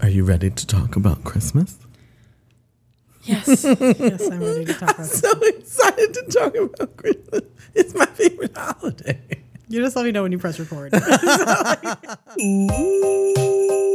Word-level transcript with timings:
Are 0.00 0.08
you 0.08 0.24
ready 0.24 0.50
to 0.50 0.66
talk 0.66 0.96
about 0.96 1.22
Christmas? 1.24 1.78
Yes. 3.24 3.64
yes, 3.80 4.30
I'm 4.30 4.40
ready 4.40 4.64
to 4.64 4.74
talk 4.74 4.82
about 4.82 5.00
I'm 5.00 5.06
So 5.06 5.30
excited 5.42 6.14
to 6.14 6.22
talk 6.30 6.56
about 6.56 6.96
Christmas. 6.96 7.42
It's 7.74 7.94
my 7.94 8.06
favorite 8.06 8.56
holiday. 8.56 9.20
You 9.68 9.82
just 9.82 9.96
let 9.96 10.04
me 10.04 10.10
know 10.10 10.22
when 10.22 10.32
you 10.32 10.38
press 10.38 10.58
record. 10.58 10.92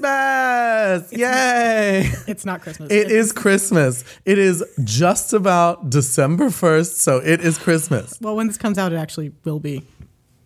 Christmas! 0.00 1.12
Yay! 1.12 2.10
it's 2.26 2.44
not 2.44 2.60
Christmas. 2.62 2.90
It 2.92 3.10
is 3.10 3.32
Christmas. 3.32 4.04
It 4.24 4.38
is 4.38 4.64
just 4.84 5.32
about 5.32 5.90
December 5.90 6.46
1st, 6.46 6.96
so 6.98 7.18
it 7.18 7.40
is 7.40 7.58
Christmas. 7.58 8.18
Well, 8.20 8.36
when 8.36 8.46
this 8.46 8.58
comes 8.58 8.78
out, 8.78 8.92
it 8.92 8.96
actually 8.96 9.32
will 9.44 9.60
be 9.60 9.86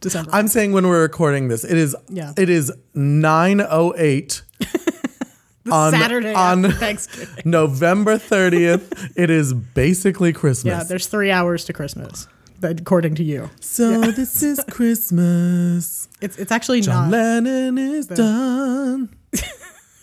December. 0.01 0.31
I'm 0.33 0.49
saying 0.49 0.73
when 0.73 0.87
we're 0.87 1.03
recording 1.03 1.49
this, 1.49 1.65
it 1.65 1.77
is 1.77 1.97
Yeah. 2.09 2.33
it 2.37 2.49
is 2.49 2.73
908 2.95 4.43
on 5.71 5.93
Saturday 5.93 6.35
on. 6.35 6.63
November 7.45 8.17
30th. 8.17 9.13
it 9.17 9.31
is 9.31 9.53
basically 9.53 10.33
Christmas. 10.33 10.73
Yeah, 10.73 10.83
there's 10.85 11.07
three 11.07 11.31
hours 11.31 11.65
to 11.67 11.73
Christmas, 11.73 12.29
according 12.63 13.15
to 13.17 13.25
you. 13.25 13.51
so 13.61 14.01
this 14.13 14.43
is 14.43 14.63
Christmas. 14.71 16.09
It's 16.21 16.39
it's 16.39 16.53
actually 16.53 16.81
John 16.81 17.11
not. 17.11 17.19
Lennon 17.19 17.79
is 17.79 18.07
done. 18.07 19.15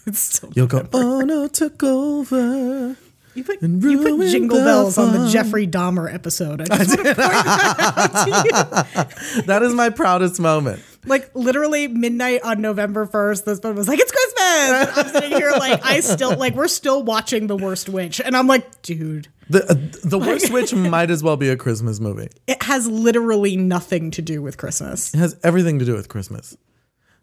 It's 0.08 0.20
still 0.20 0.50
Yoko 0.52 0.88
Ono 0.94 1.44
oh, 1.44 1.48
took 1.50 1.84
over. 1.84 2.96
You 3.36 3.44
put, 3.44 3.62
and 3.62 3.84
you 3.84 4.02
put 4.02 4.30
Jingle 4.30 4.58
the 4.58 4.64
Bells 4.64 4.98
on 4.98 5.14
the. 5.14 5.30
Jeffrey 5.30 5.68
Dahmer 5.68 6.12
episode. 6.12 6.62
I 6.62 6.78
just 6.78 6.96
point 6.96 7.18
that 7.18 8.24
out 8.26 9.04
to 9.04 9.36
you. 9.36 9.42
That 9.44 9.62
is 9.64 9.74
my 9.74 9.90
proudest 9.90 10.40
moment. 10.40 10.82
Like 11.06 11.30
literally 11.36 11.88
midnight 11.88 12.42
on 12.44 12.62
November 12.62 13.06
first, 13.06 13.46
this 13.46 13.60
one 13.60 13.76
was 13.76 13.88
like, 13.88 14.00
"It's 14.00 14.12
Christmas." 14.12 14.98
I'm 14.98 15.10
sitting 15.14 15.38
here 15.38 15.52
like 15.52 15.84
I 15.86 16.00
still 16.02 16.36
like 16.38 16.56
we're 16.56 16.68
still 16.68 17.04
watching 17.04 17.48
The 17.48 17.56
Worst 17.58 17.90
Witch, 17.90 18.20
and 18.20 18.36
I'm 18.36 18.48
like, 18.48 18.82
dude, 18.82 19.28
The 19.50 19.64
uh, 19.64 20.00
the 20.08 20.20
worst 20.20 20.52
witch 20.52 20.74
might 20.76 21.10
as 21.10 21.24
well 21.24 21.38
be 21.38 21.50
a 21.50 21.56
Christmas 21.58 22.00
movie. 22.00 22.28
it 22.48 22.62
has 22.64 22.88
literally 22.88 23.56
nothing 23.56 24.12
to 24.12 24.22
do 24.22 24.42
with 24.42 24.58
Christmas. 24.58 25.14
It 25.14 25.18
has 25.20 25.38
everything 25.44 25.80
to 25.80 25.86
do 25.86 25.94
with 25.94 26.10
Christmas. 26.10 26.58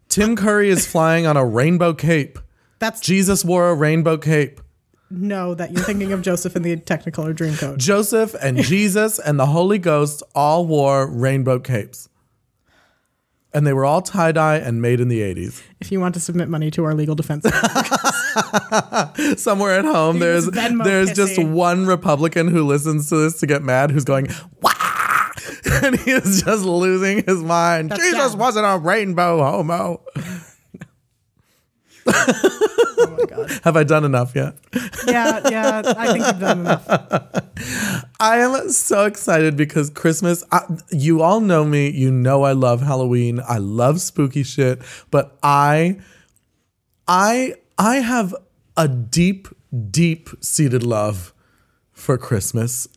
Tim 0.09 0.35
Curry 0.35 0.69
is 0.69 0.85
flying 0.85 1.25
on 1.25 1.35
a 1.37 1.45
rainbow 1.45 1.93
cape. 1.93 2.39
That's 2.79 2.99
Jesus 3.01 3.43
wore 3.45 3.69
a 3.69 3.75
rainbow 3.75 4.17
cape. 4.17 4.61
no 5.11 5.53
that 5.55 5.71
you're 5.71 5.83
thinking 5.83 6.11
of 6.13 6.21
Joseph 6.21 6.55
in 6.55 6.61
the 6.63 6.75
Technicolor 6.77 7.33
Dreamcoat. 7.33 7.77
Joseph 7.77 8.35
and 8.41 8.57
Jesus 8.63 9.19
and 9.19 9.39
the 9.39 9.45
Holy 9.47 9.77
Ghost 9.79 10.23
all 10.33 10.65
wore 10.65 11.07
rainbow 11.07 11.59
capes. 11.59 12.09
And 13.55 13.65
they 13.65 13.73
were 13.73 13.85
all 13.85 14.01
tie 14.01 14.33
dye 14.33 14.57
and 14.57 14.81
made 14.81 14.99
in 14.99 15.07
the 15.07 15.21
80s. 15.21 15.63
If 15.79 15.91
you 15.91 16.01
want 16.01 16.13
to 16.15 16.19
submit 16.19 16.49
money 16.49 16.69
to 16.71 16.83
our 16.83 16.93
legal 16.93 17.15
defense, 17.15 17.43
Somewhere 19.41 19.79
at 19.79 19.85
home, 19.85 20.19
there's 20.19 20.47
Venmo 20.49 20.83
there's 20.83 21.13
just 21.13 21.41
one 21.41 21.85
Republican 21.85 22.49
who 22.49 22.65
listens 22.65 23.07
to 23.09 23.15
this 23.15 23.39
to 23.39 23.47
get 23.47 23.63
mad 23.63 23.91
who's 23.91 24.03
going, 24.03 24.27
Wah! 24.61 24.71
And 25.83 25.99
he 25.99 26.11
is 26.11 26.43
just 26.43 26.63
losing 26.63 27.23
his 27.25 27.41
mind. 27.41 27.89
That's 27.89 28.01
Jesus 28.03 28.35
wasn't 28.35 28.65
a 28.65 28.77
rainbow 28.77 29.43
homo. 29.43 30.01
Oh 32.07 33.17
my 33.19 33.25
god, 33.29 33.51
Have 33.63 33.75
I 33.77 33.83
done 33.83 34.03
enough 34.05 34.35
yet? 34.35 34.55
yeah, 35.07 35.41
yeah, 35.49 35.81
I 35.85 36.13
think 36.13 36.25
you've 36.25 36.39
done 36.39 36.59
enough. 36.61 36.85
I 38.19 38.37
am 38.39 38.69
so 38.69 39.05
excited 39.05 39.55
because 39.57 39.89
Christmas, 39.89 40.43
I, 40.51 40.61
you 40.91 41.21
all 41.21 41.41
know 41.41 41.65
me. 41.65 41.89
You 41.89 42.11
know 42.11 42.43
I 42.43 42.53
love 42.53 42.81
Halloween. 42.81 43.41
I 43.47 43.57
love 43.57 44.01
spooky 44.01 44.43
shit, 44.43 44.81
but 45.11 45.37
I 45.43 45.99
I 47.07 47.55
I 47.77 47.97
have 47.97 48.33
a 48.77 48.87
deep 48.87 49.47
deep 49.91 50.29
seated 50.41 50.83
love 50.83 51.33
for 51.91 52.17
Christmas. 52.17 52.87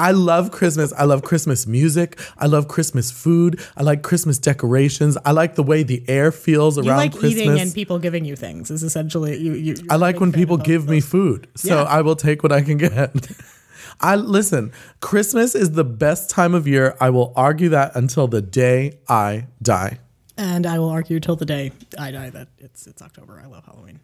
I 0.00 0.12
love 0.12 0.50
Christmas. 0.50 0.92
I 0.96 1.04
love 1.04 1.22
Christmas 1.22 1.66
music. 1.66 2.18
I 2.38 2.46
love 2.46 2.68
Christmas 2.68 3.10
food. 3.10 3.60
I 3.76 3.82
like 3.82 4.02
Christmas 4.02 4.38
decorations. 4.38 5.18
I 5.24 5.32
like 5.32 5.54
the 5.56 5.62
way 5.62 5.82
the 5.82 6.02
air 6.08 6.32
feels 6.32 6.78
around 6.78 6.84
Christmas. 6.86 6.94
You 6.94 6.96
like 6.96 7.12
Christmas. 7.20 7.40
eating 7.42 7.60
and 7.60 7.74
people 7.74 7.98
giving 7.98 8.24
you 8.24 8.34
things. 8.36 8.70
Is 8.70 8.82
essentially 8.82 9.36
you. 9.36 9.52
you 9.52 9.74
I 9.90 9.96
like 9.96 10.18
when 10.20 10.32
people 10.32 10.56
give 10.56 10.82
those- 10.86 10.90
me 10.90 11.00
food. 11.00 11.48
So 11.54 11.74
Yeah. 11.76 11.82
I 11.82 12.00
will 12.00 12.16
take 12.16 12.42
what 12.42 12.52
I 12.52 12.62
can 12.62 12.78
get. 12.78 13.14
I 14.00 14.16
listen, 14.16 14.72
Christmas 15.00 15.54
is 15.54 15.72
the 15.72 15.84
best 15.84 16.30
time 16.30 16.54
of 16.54 16.66
year. 16.66 16.96
I 17.00 17.10
will 17.10 17.34
argue 17.36 17.68
that 17.68 17.94
until 17.94 18.26
the 18.28 18.40
day 18.40 18.98
I 19.08 19.46
die. 19.62 19.98
And 20.38 20.64
I 20.66 20.78
will 20.78 20.88
argue 20.88 21.20
till 21.20 21.36
the 21.36 21.44
day 21.44 21.72
I 21.98 22.10
die 22.10 22.30
that 22.30 22.48
it's 22.58 22.86
it's 22.86 23.02
October. 23.02 23.38
I 23.44 23.46
love 23.48 23.66
Halloween. 23.66 24.00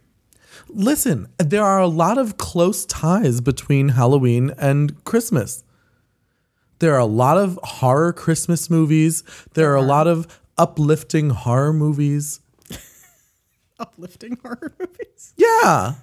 Listen, 0.68 1.28
there 1.38 1.64
are 1.64 1.80
a 1.80 1.86
lot 1.86 2.18
of 2.18 2.36
close 2.36 2.84
ties 2.86 3.40
between 3.40 3.90
Halloween 3.90 4.52
and 4.58 5.02
Christmas. 5.04 5.64
There 6.78 6.94
are 6.94 6.98
a 7.00 7.06
lot 7.06 7.38
of 7.38 7.58
horror 7.62 8.12
Christmas 8.12 8.68
movies. 8.70 9.22
There 9.54 9.70
are 9.72 9.76
a 9.76 9.82
lot 9.82 10.06
of 10.06 10.40
uplifting 10.58 11.30
horror 11.30 11.72
movies. 11.72 12.40
Uplifting 13.78 14.38
horror 14.42 14.72
movies. 14.78 15.34
Yeah. 15.36 15.94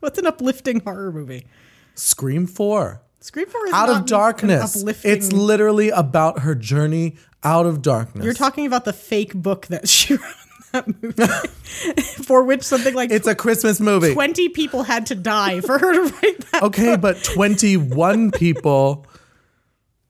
What's 0.00 0.18
an 0.18 0.26
uplifting 0.26 0.80
horror 0.80 1.12
movie? 1.12 1.46
Scream 1.94 2.46
4. 2.46 3.00
Scream 3.22 3.46
Four 3.46 3.66
is 3.66 3.72
Out 3.74 3.88
not 3.88 4.00
of 4.00 4.06
darkness. 4.06 4.76
Uplifting. 4.76 5.10
It's 5.12 5.30
literally 5.32 5.90
about 5.90 6.40
her 6.40 6.54
journey 6.54 7.16
out 7.44 7.66
of 7.66 7.82
darkness. 7.82 8.24
You're 8.24 8.32
talking 8.34 8.64
about 8.66 8.86
the 8.86 8.94
fake 8.94 9.34
book 9.34 9.66
that 9.66 9.86
she 9.90 10.14
wrote 10.14 10.22
in 10.22 10.66
that 10.72 11.02
movie, 11.02 12.02
for 12.24 12.42
which 12.44 12.62
something 12.62 12.94
like 12.94 13.10
It's 13.10 13.26
a 13.26 13.34
Christmas 13.34 13.78
movie. 13.80 14.14
twenty 14.14 14.48
people 14.48 14.84
had 14.84 15.04
to 15.06 15.14
die 15.14 15.60
for 15.60 15.78
her 15.78 15.92
to 15.92 16.14
write 16.14 16.40
that. 16.52 16.62
Okay, 16.62 16.96
but 16.96 17.22
21 17.22 18.30
people 18.30 19.04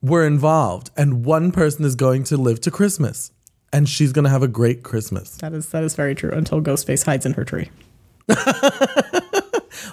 were 0.02 0.26
involved, 0.26 0.90
and 0.96 1.24
one 1.24 1.52
person 1.52 1.84
is 1.84 1.94
going 1.94 2.24
to 2.24 2.36
live 2.36 2.60
to 2.62 2.70
Christmas, 2.70 3.32
and 3.72 3.88
she's 3.88 4.12
going 4.12 4.24
to 4.24 4.30
have 4.30 4.42
a 4.42 4.48
great 4.48 4.82
Christmas. 4.82 5.36
That 5.36 5.52
is 5.52 5.68
that 5.70 5.84
is 5.84 5.94
very 5.94 6.14
true. 6.14 6.30
Until 6.30 6.60
Ghostface 6.60 7.04
hides 7.04 7.26
in 7.26 7.34
her 7.34 7.44
tree. 7.44 7.70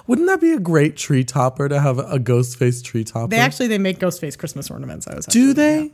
Wouldn't 0.06 0.26
that 0.28 0.40
be 0.40 0.52
a 0.52 0.58
great 0.58 0.96
tree 0.96 1.24
topper 1.24 1.68
to 1.68 1.80
have 1.80 1.98
a 1.98 2.18
ghost 2.18 2.58
face 2.58 2.82
tree 2.82 3.04
topper? 3.04 3.28
They 3.28 3.38
actually 3.38 3.68
they 3.68 3.78
make 3.78 3.98
Ghostface 3.98 4.38
Christmas 4.38 4.70
ornaments. 4.70 5.06
I 5.06 5.14
was 5.14 5.26
Do 5.26 5.52
they? 5.52 5.92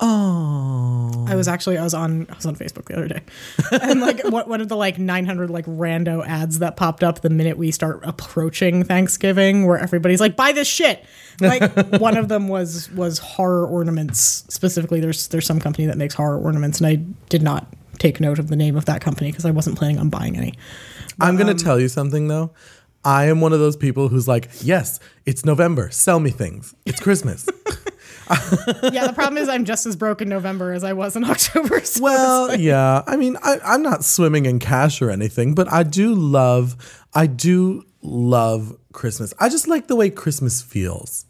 Oh. 0.00 1.26
I 1.28 1.34
was 1.36 1.46
actually 1.46 1.78
I 1.78 1.84
was 1.84 1.94
on 1.94 2.26
I 2.30 2.34
was 2.34 2.46
on 2.46 2.56
Facebook 2.56 2.86
the 2.86 2.96
other 2.96 3.08
day, 3.08 3.20
and 3.82 4.00
like 4.00 4.24
what 4.24 4.48
one 4.48 4.60
of 4.60 4.68
the 4.68 4.76
like 4.76 4.98
900 4.98 5.50
like 5.50 5.66
rando 5.66 6.26
ads 6.26 6.58
that 6.60 6.76
popped 6.76 7.04
up 7.04 7.20
the 7.20 7.30
minute 7.30 7.58
we 7.58 7.70
start 7.70 8.00
approaching 8.02 8.82
Thanksgiving, 8.82 9.66
where 9.66 9.78
everybody's 9.78 10.20
like, 10.20 10.36
"Buy 10.36 10.52
this 10.52 10.66
shit." 10.66 11.04
Like 11.40 11.72
one 12.00 12.16
of 12.16 12.28
them 12.28 12.48
was 12.48 12.90
was 12.92 13.18
horror 13.18 13.66
ornaments 13.66 14.44
specifically. 14.48 15.00
There's 15.00 15.28
there's 15.28 15.46
some 15.46 15.60
company 15.60 15.86
that 15.86 15.98
makes 15.98 16.14
horror 16.14 16.38
ornaments, 16.38 16.78
and 16.78 16.86
I 16.86 16.96
did 17.28 17.42
not 17.42 17.66
take 17.98 18.18
note 18.18 18.38
of 18.38 18.48
the 18.48 18.56
name 18.56 18.76
of 18.76 18.86
that 18.86 19.00
company 19.00 19.30
because 19.30 19.44
I 19.44 19.50
wasn't 19.50 19.78
planning 19.78 19.98
on 19.98 20.08
buying 20.08 20.36
any. 20.36 20.54
I'm 21.20 21.36
going 21.36 21.50
um, 21.50 21.56
to 21.56 21.62
tell 21.62 21.78
you 21.78 21.88
something, 21.88 22.28
though. 22.28 22.52
I 23.04 23.26
am 23.26 23.40
one 23.40 23.52
of 23.52 23.60
those 23.60 23.76
people 23.76 24.08
who's 24.08 24.28
like, 24.28 24.48
yes, 24.62 25.00
it's 25.24 25.44
November. 25.44 25.90
Sell 25.90 26.20
me 26.20 26.30
things. 26.30 26.74
It's 26.84 27.00
Christmas. 27.00 27.48
Yeah, 28.92 29.06
the 29.06 29.12
problem 29.12 29.42
is 29.42 29.48
I'm 29.48 29.64
just 29.64 29.86
as 29.86 29.96
broke 29.96 30.20
in 30.20 30.28
November 30.28 30.72
as 30.72 30.84
I 30.84 30.92
was 30.92 31.16
in 31.16 31.24
October. 31.30 31.80
So 31.84 32.02
Well, 32.02 32.58
yeah. 32.58 33.02
I 33.06 33.16
mean, 33.16 33.36
I, 33.42 33.58
I'm 33.64 33.82
not 33.82 34.04
swimming 34.04 34.46
in 34.46 34.58
cash 34.58 35.02
or 35.02 35.10
anything, 35.10 35.54
but 35.54 35.70
I 35.72 35.82
do 35.82 36.14
love, 36.14 37.04
I 37.14 37.26
do 37.26 37.84
love 38.02 38.76
Christmas. 38.92 39.34
I 39.38 39.48
just 39.48 39.68
like 39.68 39.86
the 39.86 39.96
way 39.96 40.10
Christmas 40.10 40.62
feels. 40.62 41.26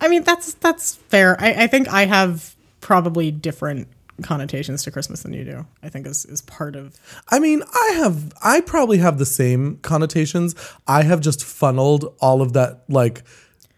I 0.00 0.08
mean, 0.08 0.24
that's 0.24 0.54
that's 0.54 0.96
fair. 0.96 1.40
I, 1.40 1.64
I 1.64 1.66
think 1.68 1.88
I 1.88 2.06
have 2.06 2.56
probably 2.80 3.30
different 3.30 3.86
connotations 4.22 4.82
to 4.84 4.90
Christmas 4.90 5.22
than 5.22 5.32
you 5.32 5.44
do. 5.44 5.66
I 5.82 5.88
think 5.88 6.06
is 6.06 6.24
is 6.26 6.42
part 6.42 6.74
of 6.74 6.98
I 7.28 7.38
mean, 7.38 7.62
I 7.72 7.92
have, 7.98 8.32
I 8.42 8.60
probably 8.60 8.98
have 8.98 9.18
the 9.18 9.26
same 9.26 9.76
connotations. 9.78 10.54
I 10.86 11.04
have 11.04 11.20
just 11.20 11.44
funneled 11.44 12.14
all 12.20 12.42
of 12.42 12.52
that, 12.54 12.82
like, 12.88 13.22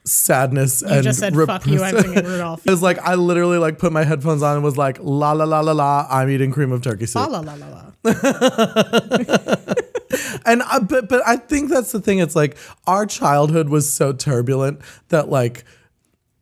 sadness 0.07 0.83
and 0.83 1.03
just 1.03 1.19
said, 1.19 1.35
"Fuck 1.35 1.67
you, 1.67 1.83
I'm 1.83 1.99
singing 2.01 2.25
Rudolph." 2.25 2.63
It 2.67 2.71
was 2.71 2.83
like 2.83 2.99
I 2.99 3.15
literally 3.15 3.59
like 3.59 3.79
put 3.79 3.93
my 3.93 4.05
headphones 4.05 4.43
on 4.43 4.57
and 4.57 4.65
was 4.65 4.77
like 4.77 4.99
la 5.01 5.33
la 5.33 5.45
la 5.45 5.61
la 5.61 5.73
la. 5.73 6.07
I'm 6.11 6.31
eating 6.31 6.51
cream 6.51 6.73
of 6.73 6.83
turkey 6.83 7.07
soup. 7.07 7.29
La 7.31 7.41
la 7.41 7.41
la 7.41 7.55
la 7.55 7.69
la. 7.69 7.91
and 10.45 10.63
I, 10.63 10.79
but 10.81 11.09
but 11.09 11.23
I 11.27 11.37
think 11.37 11.71
that's 11.71 11.93
the 11.93 12.01
thing. 12.01 12.19
It's 12.19 12.37
like 12.37 12.57
our 12.87 13.07
childhood 13.07 13.69
was 13.69 13.93
so 13.93 14.13
turbulent 14.13 14.81
that 15.09 15.29
like 15.29 15.65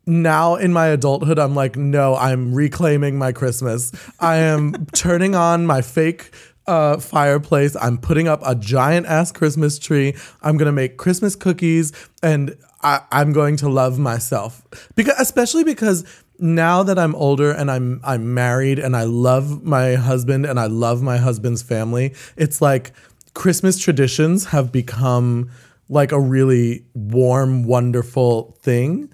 now 0.05 0.55
in 0.55 0.73
my 0.73 0.87
adulthood, 0.87 1.39
I'm 1.39 1.55
like, 1.55 1.75
no, 1.77 2.15
I'm 2.15 2.53
reclaiming 2.53 3.17
my 3.17 3.31
Christmas. 3.31 3.91
I 4.19 4.37
am 4.37 4.85
turning 4.93 5.35
on 5.35 5.65
my 5.65 5.81
fake 5.81 6.33
uh, 6.67 6.97
fireplace. 6.97 7.75
I'm 7.79 7.97
putting 7.97 8.27
up 8.27 8.41
a 8.45 8.55
giant 8.55 9.05
ass 9.05 9.31
Christmas 9.31 9.79
tree. 9.79 10.15
I'm 10.41 10.57
gonna 10.57 10.71
make 10.71 10.97
Christmas 10.97 11.35
cookies, 11.35 11.91
and 12.21 12.55
I, 12.83 13.01
I'm 13.11 13.33
going 13.33 13.57
to 13.57 13.69
love 13.69 13.97
myself 13.97 14.61
because, 14.95 15.15
especially 15.19 15.63
because 15.63 16.05
now 16.39 16.83
that 16.83 16.99
I'm 16.99 17.15
older 17.15 17.51
and 17.51 17.71
I'm 17.71 18.01
I'm 18.03 18.33
married 18.33 18.79
and 18.79 18.95
I 18.95 19.03
love 19.03 19.63
my 19.63 19.95
husband 19.95 20.45
and 20.45 20.59
I 20.59 20.65
love 20.65 21.01
my 21.01 21.17
husband's 21.17 21.61
family. 21.61 22.13
It's 22.35 22.61
like 22.61 22.91
Christmas 23.33 23.77
traditions 23.77 24.45
have 24.45 24.71
become 24.71 25.49
like 25.89 26.11
a 26.11 26.19
really 26.19 26.85
warm, 26.93 27.63
wonderful 27.63 28.57
thing. 28.61 29.13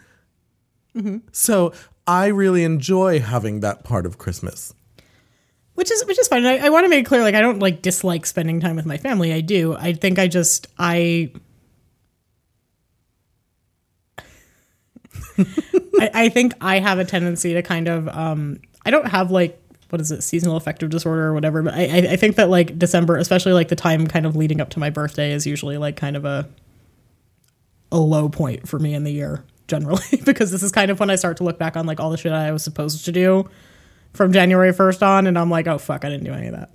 Mm-hmm. 0.96 1.18
So 1.32 1.74
I 2.08 2.28
really 2.28 2.64
enjoy 2.64 3.20
having 3.20 3.60
that 3.60 3.84
part 3.84 4.06
of 4.06 4.18
Christmas. 4.18 4.74
which 5.80 5.92
is 5.92 6.06
which 6.06 6.20
is 6.20 6.28
fine. 6.28 6.46
I, 6.46 6.58
I 6.58 6.70
want 6.70 6.84
to 6.86 6.90
make 6.90 7.06
it 7.06 7.08
clear, 7.08 7.22
like 7.22 7.36
I 7.36 7.42
don't 7.42 7.60
like 7.60 7.82
dislike 7.82 8.26
spending 8.26 8.60
time 8.60 8.76
with 8.76 8.86
my 8.86 8.98
family. 8.98 9.32
I 9.32 9.40
do. 9.42 9.76
I 9.76 9.94
think 9.94 10.20
I 10.20 10.28
just 10.28 10.68
I. 10.78 11.32
I, 16.00 16.12
I 16.14 16.30
think 16.30 16.54
I 16.62 16.80
have 16.80 17.00
a 17.00 17.06
tendency 17.06 17.54
to 17.54 17.62
kind 17.62 17.88
of 17.88 18.08
um 18.10 18.60
I 18.86 18.92
don't 18.92 19.08
have 19.08 19.32
like 19.32 19.62
what 19.90 20.02
is 20.02 20.12
it 20.12 20.22
seasonal 20.22 20.56
affective 20.56 20.90
disorder 20.90 21.28
or 21.28 21.34
whatever 21.34 21.62
but 21.64 21.74
I 21.74 22.12
I 22.12 22.16
think 22.16 22.36
that 22.36 22.50
like 22.50 22.78
December 22.78 23.18
especially 23.18 23.54
like 23.54 23.70
the 23.70 23.76
time 23.76 24.08
kind 24.08 24.26
of 24.26 24.36
leading 24.36 24.62
up 24.62 24.70
to 24.72 24.80
my 24.80 24.90
birthday 24.90 25.32
is 25.32 25.48
usually 25.48 25.78
like 25.78 25.96
kind 25.96 26.16
of 26.16 26.26
a 26.26 26.48
a 27.92 27.98
low 27.98 28.30
point 28.30 28.68
for 28.68 28.80
me 28.80 28.94
in 28.94 29.04
the 29.04 29.12
year 29.12 29.44
generally 29.68 30.04
because 30.26 30.52
this 30.52 30.64
is 30.64 30.72
kind 30.72 30.92
of 30.92 31.00
when 31.00 31.10
I 31.10 31.16
start 31.16 31.38
to 31.38 31.44
look 31.44 31.58
back 31.58 31.76
on 31.76 31.86
like 31.86 32.00
all 32.00 32.10
the 32.10 32.18
shit 32.18 32.32
I 32.32 32.52
was 32.52 32.64
supposed 32.64 33.06
to 33.06 33.12
do 33.12 33.50
from 34.14 34.32
January 34.34 34.74
1st 34.74 35.02
on 35.02 35.28
and 35.28 35.38
I'm 35.38 35.50
like 35.50 35.68
oh 35.68 35.78
fuck 35.78 36.06
I 36.06 36.10
didn't 36.10 36.26
do 36.26 36.34
any 36.34 36.48
of 36.48 36.54
that 36.54 36.72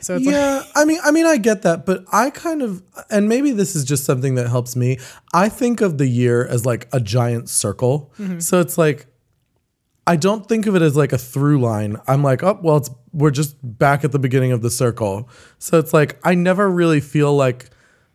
so 0.00 0.16
it's 0.16 0.26
like 0.26 0.34
Yeah, 0.34 0.62
I 0.74 0.84
mean, 0.84 1.00
I 1.02 1.10
mean, 1.10 1.26
I 1.26 1.36
get 1.36 1.62
that, 1.62 1.86
but 1.86 2.04
I 2.12 2.30
kind 2.30 2.62
of, 2.62 2.82
and 3.10 3.28
maybe 3.28 3.52
this 3.52 3.74
is 3.74 3.84
just 3.84 4.04
something 4.04 4.34
that 4.34 4.48
helps 4.48 4.76
me. 4.76 4.98
I 5.32 5.48
think 5.48 5.80
of 5.80 5.98
the 5.98 6.06
year 6.06 6.46
as 6.46 6.66
like 6.66 6.88
a 6.92 7.00
giant 7.00 7.48
circle, 7.48 8.12
mm-hmm. 8.18 8.38
so 8.38 8.60
it's 8.60 8.76
like 8.76 9.06
I 10.06 10.16
don't 10.16 10.46
think 10.46 10.66
of 10.66 10.76
it 10.76 10.82
as 10.82 10.96
like 10.96 11.12
a 11.12 11.18
through 11.18 11.60
line. 11.60 11.96
I'm 12.06 12.22
like, 12.22 12.42
oh, 12.42 12.58
well, 12.62 12.76
it's 12.76 12.90
we're 13.12 13.30
just 13.30 13.56
back 13.62 14.04
at 14.04 14.12
the 14.12 14.18
beginning 14.18 14.52
of 14.52 14.62
the 14.62 14.70
circle, 14.70 15.28
so 15.58 15.78
it's 15.78 15.92
like 15.92 16.18
I 16.24 16.34
never 16.34 16.70
really 16.70 17.00
feel 17.00 17.34
like 17.34 17.70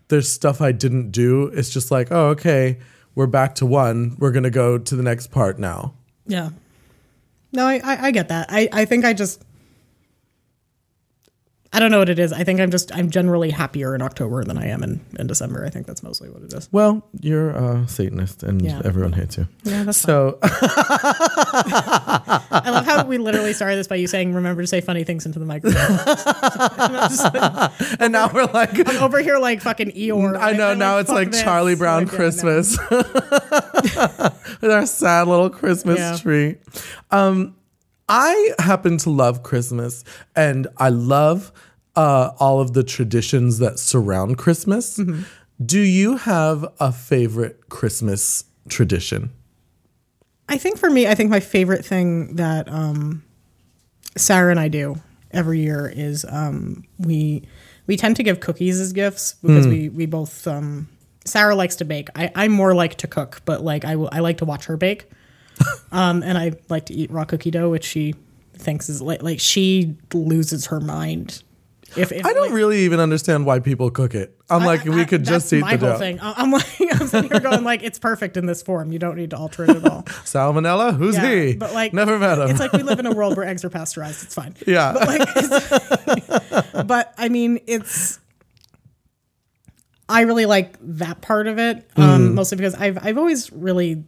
there's 0.09 0.31
stuff 0.31 0.61
I 0.61 0.71
didn't 0.71 1.11
do. 1.11 1.47
It's 1.47 1.69
just 1.69 1.91
like, 1.91 2.11
oh, 2.11 2.27
okay, 2.29 2.79
we're 3.15 3.27
back 3.27 3.55
to 3.55 3.65
one. 3.65 4.15
We're 4.19 4.31
gonna 4.31 4.51
go 4.51 4.77
to 4.77 4.95
the 4.95 5.03
next 5.03 5.27
part 5.27 5.59
now. 5.59 5.95
Yeah. 6.27 6.49
No, 7.51 7.65
I, 7.65 7.81
I, 7.83 8.07
I 8.07 8.11
get 8.11 8.27
that. 8.29 8.47
I, 8.49 8.69
I 8.71 8.85
think 8.85 9.05
I 9.05 9.13
just 9.13 9.43
I 11.71 11.79
don't 11.79 11.91
know 11.91 11.99
what 11.99 12.09
it 12.09 12.17
is. 12.17 12.33
I 12.33 12.43
think 12.43 12.59
I'm 12.59 12.71
just 12.71 12.91
I'm 12.95 13.11
generally 13.11 13.51
happier 13.51 13.93
in 13.93 14.01
October 14.01 14.43
than 14.43 14.57
I 14.57 14.65
am 14.69 14.81
in, 14.81 15.01
in 15.19 15.27
December. 15.27 15.63
I 15.63 15.69
think 15.69 15.85
that's 15.85 16.01
mostly 16.01 16.27
what 16.27 16.41
it 16.41 16.51
is. 16.51 16.67
Well, 16.71 17.07
you're 17.21 17.51
a 17.51 17.87
Satanist, 17.87 18.41
and 18.41 18.59
Yeah. 18.59 18.81
everyone 18.83 19.13
hates 19.13 19.37
you. 19.37 19.47
Yeah, 19.63 19.83
that's 19.83 19.99
So 19.99 20.39
I 22.51 22.71
love 22.71 22.85
how 22.85 23.05
we 23.05 23.19
literally 23.19 23.53
started 23.53 23.75
this 23.77 23.87
by 23.87 23.97
you 23.97 24.07
saying 24.07 24.33
remember 24.33 24.63
to 24.63 24.67
say 24.67 24.81
funny 24.81 25.03
things 25.03 25.27
into 25.27 25.37
the 25.37 25.45
microphone. 25.45 25.99
and 27.99 28.11
now 28.13 28.31
we're 28.33 28.45
like, 28.45 28.89
Over 28.99 29.21
here 29.21 29.37
like 29.37 29.61
fucking 29.61 29.91
Eeyore. 29.91 30.39
I 30.39 30.53
know 30.53 30.71
I'm 30.71 30.79
now 30.79 30.97
it's 30.97 31.11
like 31.11 31.29
this. 31.31 31.43
Charlie 31.43 31.75
Brown 31.75 32.05
Like, 32.05 32.13
yeah, 32.13 32.19
no. 32.19 32.63
With 34.61 34.71
our 34.71 34.85
sad 34.85 35.27
little 35.27 35.49
Christmas 35.49 35.99
Yeah. 35.99 36.17
tree. 36.17 36.55
Um, 37.11 37.55
I 38.07 38.53
happen 38.59 38.97
to 38.99 39.09
love 39.09 39.43
Christmas, 39.43 40.03
and 40.35 40.67
I 40.77 40.89
love 40.89 41.51
uh, 41.95 42.31
all 42.39 42.59
of 42.59 42.73
the 42.73 42.83
traditions 42.83 43.59
that 43.59 43.77
surround 43.79 44.37
Christmas. 44.37 44.97
Mm-hmm. 44.97 45.21
Do 45.63 45.79
you 45.79 46.17
have 46.17 46.65
a 46.79 46.91
favorite 46.91 47.69
Christmas 47.69 48.45
tradition? 48.69 49.31
I 50.47 50.57
think 50.57 50.77
for 50.79 50.89
me, 50.89 51.07
I 51.07 51.13
think 51.15 51.29
my 51.29 51.39
favorite 51.39 51.85
thing 51.85 52.35
that 52.37 52.67
um, 52.71 53.23
Sarah 54.17 54.49
and 54.51 54.59
I 54.59 54.67
do 54.69 54.95
every 55.31 55.59
year 55.59 55.91
is 55.93 56.25
um, 56.27 56.83
we 56.97 57.43
we 57.85 57.95
tend 57.97 58.15
to 58.15 58.23
give 58.23 58.39
cookies 58.39 58.79
as 58.79 58.93
gifts 58.93 59.35
because 59.43 59.67
we 59.67 59.89
we 59.89 60.05
both 60.07 60.47
um, 60.47 60.87
Sarah 61.25 61.55
likes 61.55 61.75
to 61.77 61.85
bake. 61.85 62.09
I, 62.15 62.31
I 62.35 62.47
more 62.47 62.73
like 62.73 62.95
to 62.95 63.07
cook, 63.07 63.41
but 63.45 63.61
like 63.63 63.85
I 63.85 63.93
I 63.93 64.19
like 64.19 64.37
to 64.39 64.45
watch 64.45 64.65
her 64.65 64.77
bake, 64.77 65.09
um, 65.91 66.23
and 66.23 66.37
I 66.37 66.53
like 66.69 66.85
to 66.87 66.93
eat 66.93 67.11
raw 67.11 67.25
cookie 67.25 67.51
dough, 67.51 67.69
which 67.69 67.85
she 67.85 68.15
thinks 68.53 68.89
is 68.89 69.01
like 69.01 69.21
like 69.23 69.39
she 69.39 69.95
loses 70.13 70.67
her 70.67 70.79
mind. 70.79 71.43
If, 71.97 72.11
if 72.11 72.23
I 72.23 72.33
don't 72.33 72.49
like, 72.49 72.51
really 72.51 72.81
even 72.81 72.99
understand 72.99 73.47
why 73.47 73.57
people 73.59 73.89
cook 73.89 74.13
it. 74.13 74.39
I'm 74.47 74.63
like, 74.63 74.85
I- 74.85 74.91
we 74.91 75.01
I- 75.01 75.05
could 75.05 75.25
just 75.25 75.51
eat 75.51 75.61
the 75.67 75.75
dough. 75.77 75.97
thing. 75.97 76.19
I- 76.19 76.35
I'm 76.37 76.51
like 76.51 76.63
I'm 77.01 77.07
sitting 77.07 77.31
here 77.31 77.39
going 77.39 77.63
like 77.63 77.81
it's 77.81 77.97
perfect 77.97 78.37
in 78.37 78.45
this 78.45 78.61
form. 78.61 78.91
You 78.91 78.99
don't 78.99 79.15
need 79.17 79.31
to 79.31 79.37
alter 79.37 79.63
it 79.63 79.71
at 79.71 79.83
all. 79.85 80.03
Salmonella? 80.23 80.95
Who's 80.95 81.15
Yeah, 81.15 81.31
he? 81.33 81.55
but, 81.55 81.73
like, 81.73 81.91
never 81.91 82.19
met 82.19 82.37
him. 82.37 82.47
It's 82.51 82.59
like 82.59 82.73
we 82.73 82.83
live 82.83 82.99
in 82.99 83.07
a 83.07 83.11
world 83.11 83.35
where 83.37 83.45
eggs 83.47 83.65
are 83.65 83.71
pasteurized. 83.71 84.23
It's 84.23 84.35
fine. 84.35 84.53
yeah. 84.67 84.93
But 84.93 85.07
like, 85.07 86.87
but 86.87 87.13
I 87.17 87.27
mean, 87.29 87.59
it's. 87.65 88.19
I 90.09 90.21
really 90.21 90.45
like 90.45 90.75
that 90.81 91.21
part 91.21 91.47
of 91.47 91.59
it, 91.59 91.87
um, 91.95 92.35
mostly 92.35 92.57
because 92.57 92.73
I've 92.75 92.97
I've 93.05 93.17
always 93.17 93.51
really 93.53 94.03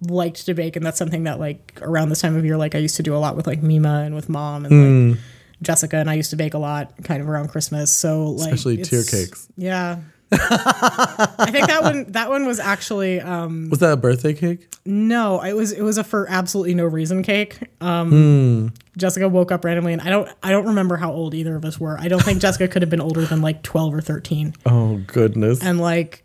liked 0.00 0.46
to 0.46 0.54
bake, 0.54 0.76
and 0.76 0.86
that's 0.86 0.96
something 0.98 1.24
that 1.24 1.40
like 1.40 1.78
around 1.82 2.08
this 2.08 2.20
time 2.20 2.36
of 2.36 2.44
year, 2.44 2.56
like 2.56 2.74
I 2.74 2.78
used 2.78 2.96
to 2.96 3.02
do 3.02 3.14
a 3.14 3.18
lot 3.18 3.36
with 3.36 3.46
like 3.46 3.62
Mima 3.62 4.02
and 4.06 4.14
with 4.14 4.28
Mom 4.28 4.64
and 4.64 5.10
like 5.10 5.18
Jessica, 5.60 5.96
and 5.96 6.08
I 6.08 6.14
used 6.14 6.30
to 6.30 6.36
bake 6.36 6.54
a 6.54 6.58
lot, 6.58 6.92
kind 7.04 7.20
of 7.20 7.28
around 7.28 7.48
Christmas. 7.48 7.92
So 7.92 8.30
like, 8.30 8.52
Especially 8.52 8.76
tier 8.78 9.02
cakes. 9.02 9.48
Yeah. 9.56 10.00
I 10.40 11.48
think 11.50 11.66
that 11.68 11.82
one 11.82 12.12
that 12.12 12.28
one 12.30 12.46
was 12.46 12.58
actually 12.60 13.20
um, 13.20 13.68
Was 13.70 13.78
that 13.80 13.92
a 13.92 13.96
birthday 13.96 14.34
cake? 14.34 14.68
no, 14.86 15.40
it 15.42 15.54
was 15.54 15.72
it 15.72 15.82
was 15.82 15.98
a 15.98 16.04
for 16.04 16.26
absolutely 16.28 16.74
no 16.74 16.84
reason 16.84 17.22
cake. 17.22 17.58
Um, 17.80 18.10
Hmm. 18.10 18.66
Jessica 18.96 19.28
woke 19.28 19.50
up 19.50 19.64
randomly, 19.64 19.92
and 19.92 20.02
I 20.02 20.10
don't 20.10 20.28
I 20.42 20.50
don't 20.50 20.66
remember 20.66 20.96
how 20.96 21.12
old 21.12 21.34
either 21.34 21.56
of 21.56 21.64
us 21.64 21.80
were. 21.80 21.98
I 21.98 22.08
don't 22.08 22.22
think 22.22 22.40
Jessica 22.40 22.68
could 22.68 22.82
have 22.82 22.90
been 22.90 23.00
older 23.00 23.24
than 23.24 23.40
like 23.42 23.62
twelve 23.62 23.94
or 23.94 24.00
thirteen. 24.00 24.54
Oh 24.66 25.00
goodness. 25.06 25.62
and 25.62 25.80
like 25.80 26.24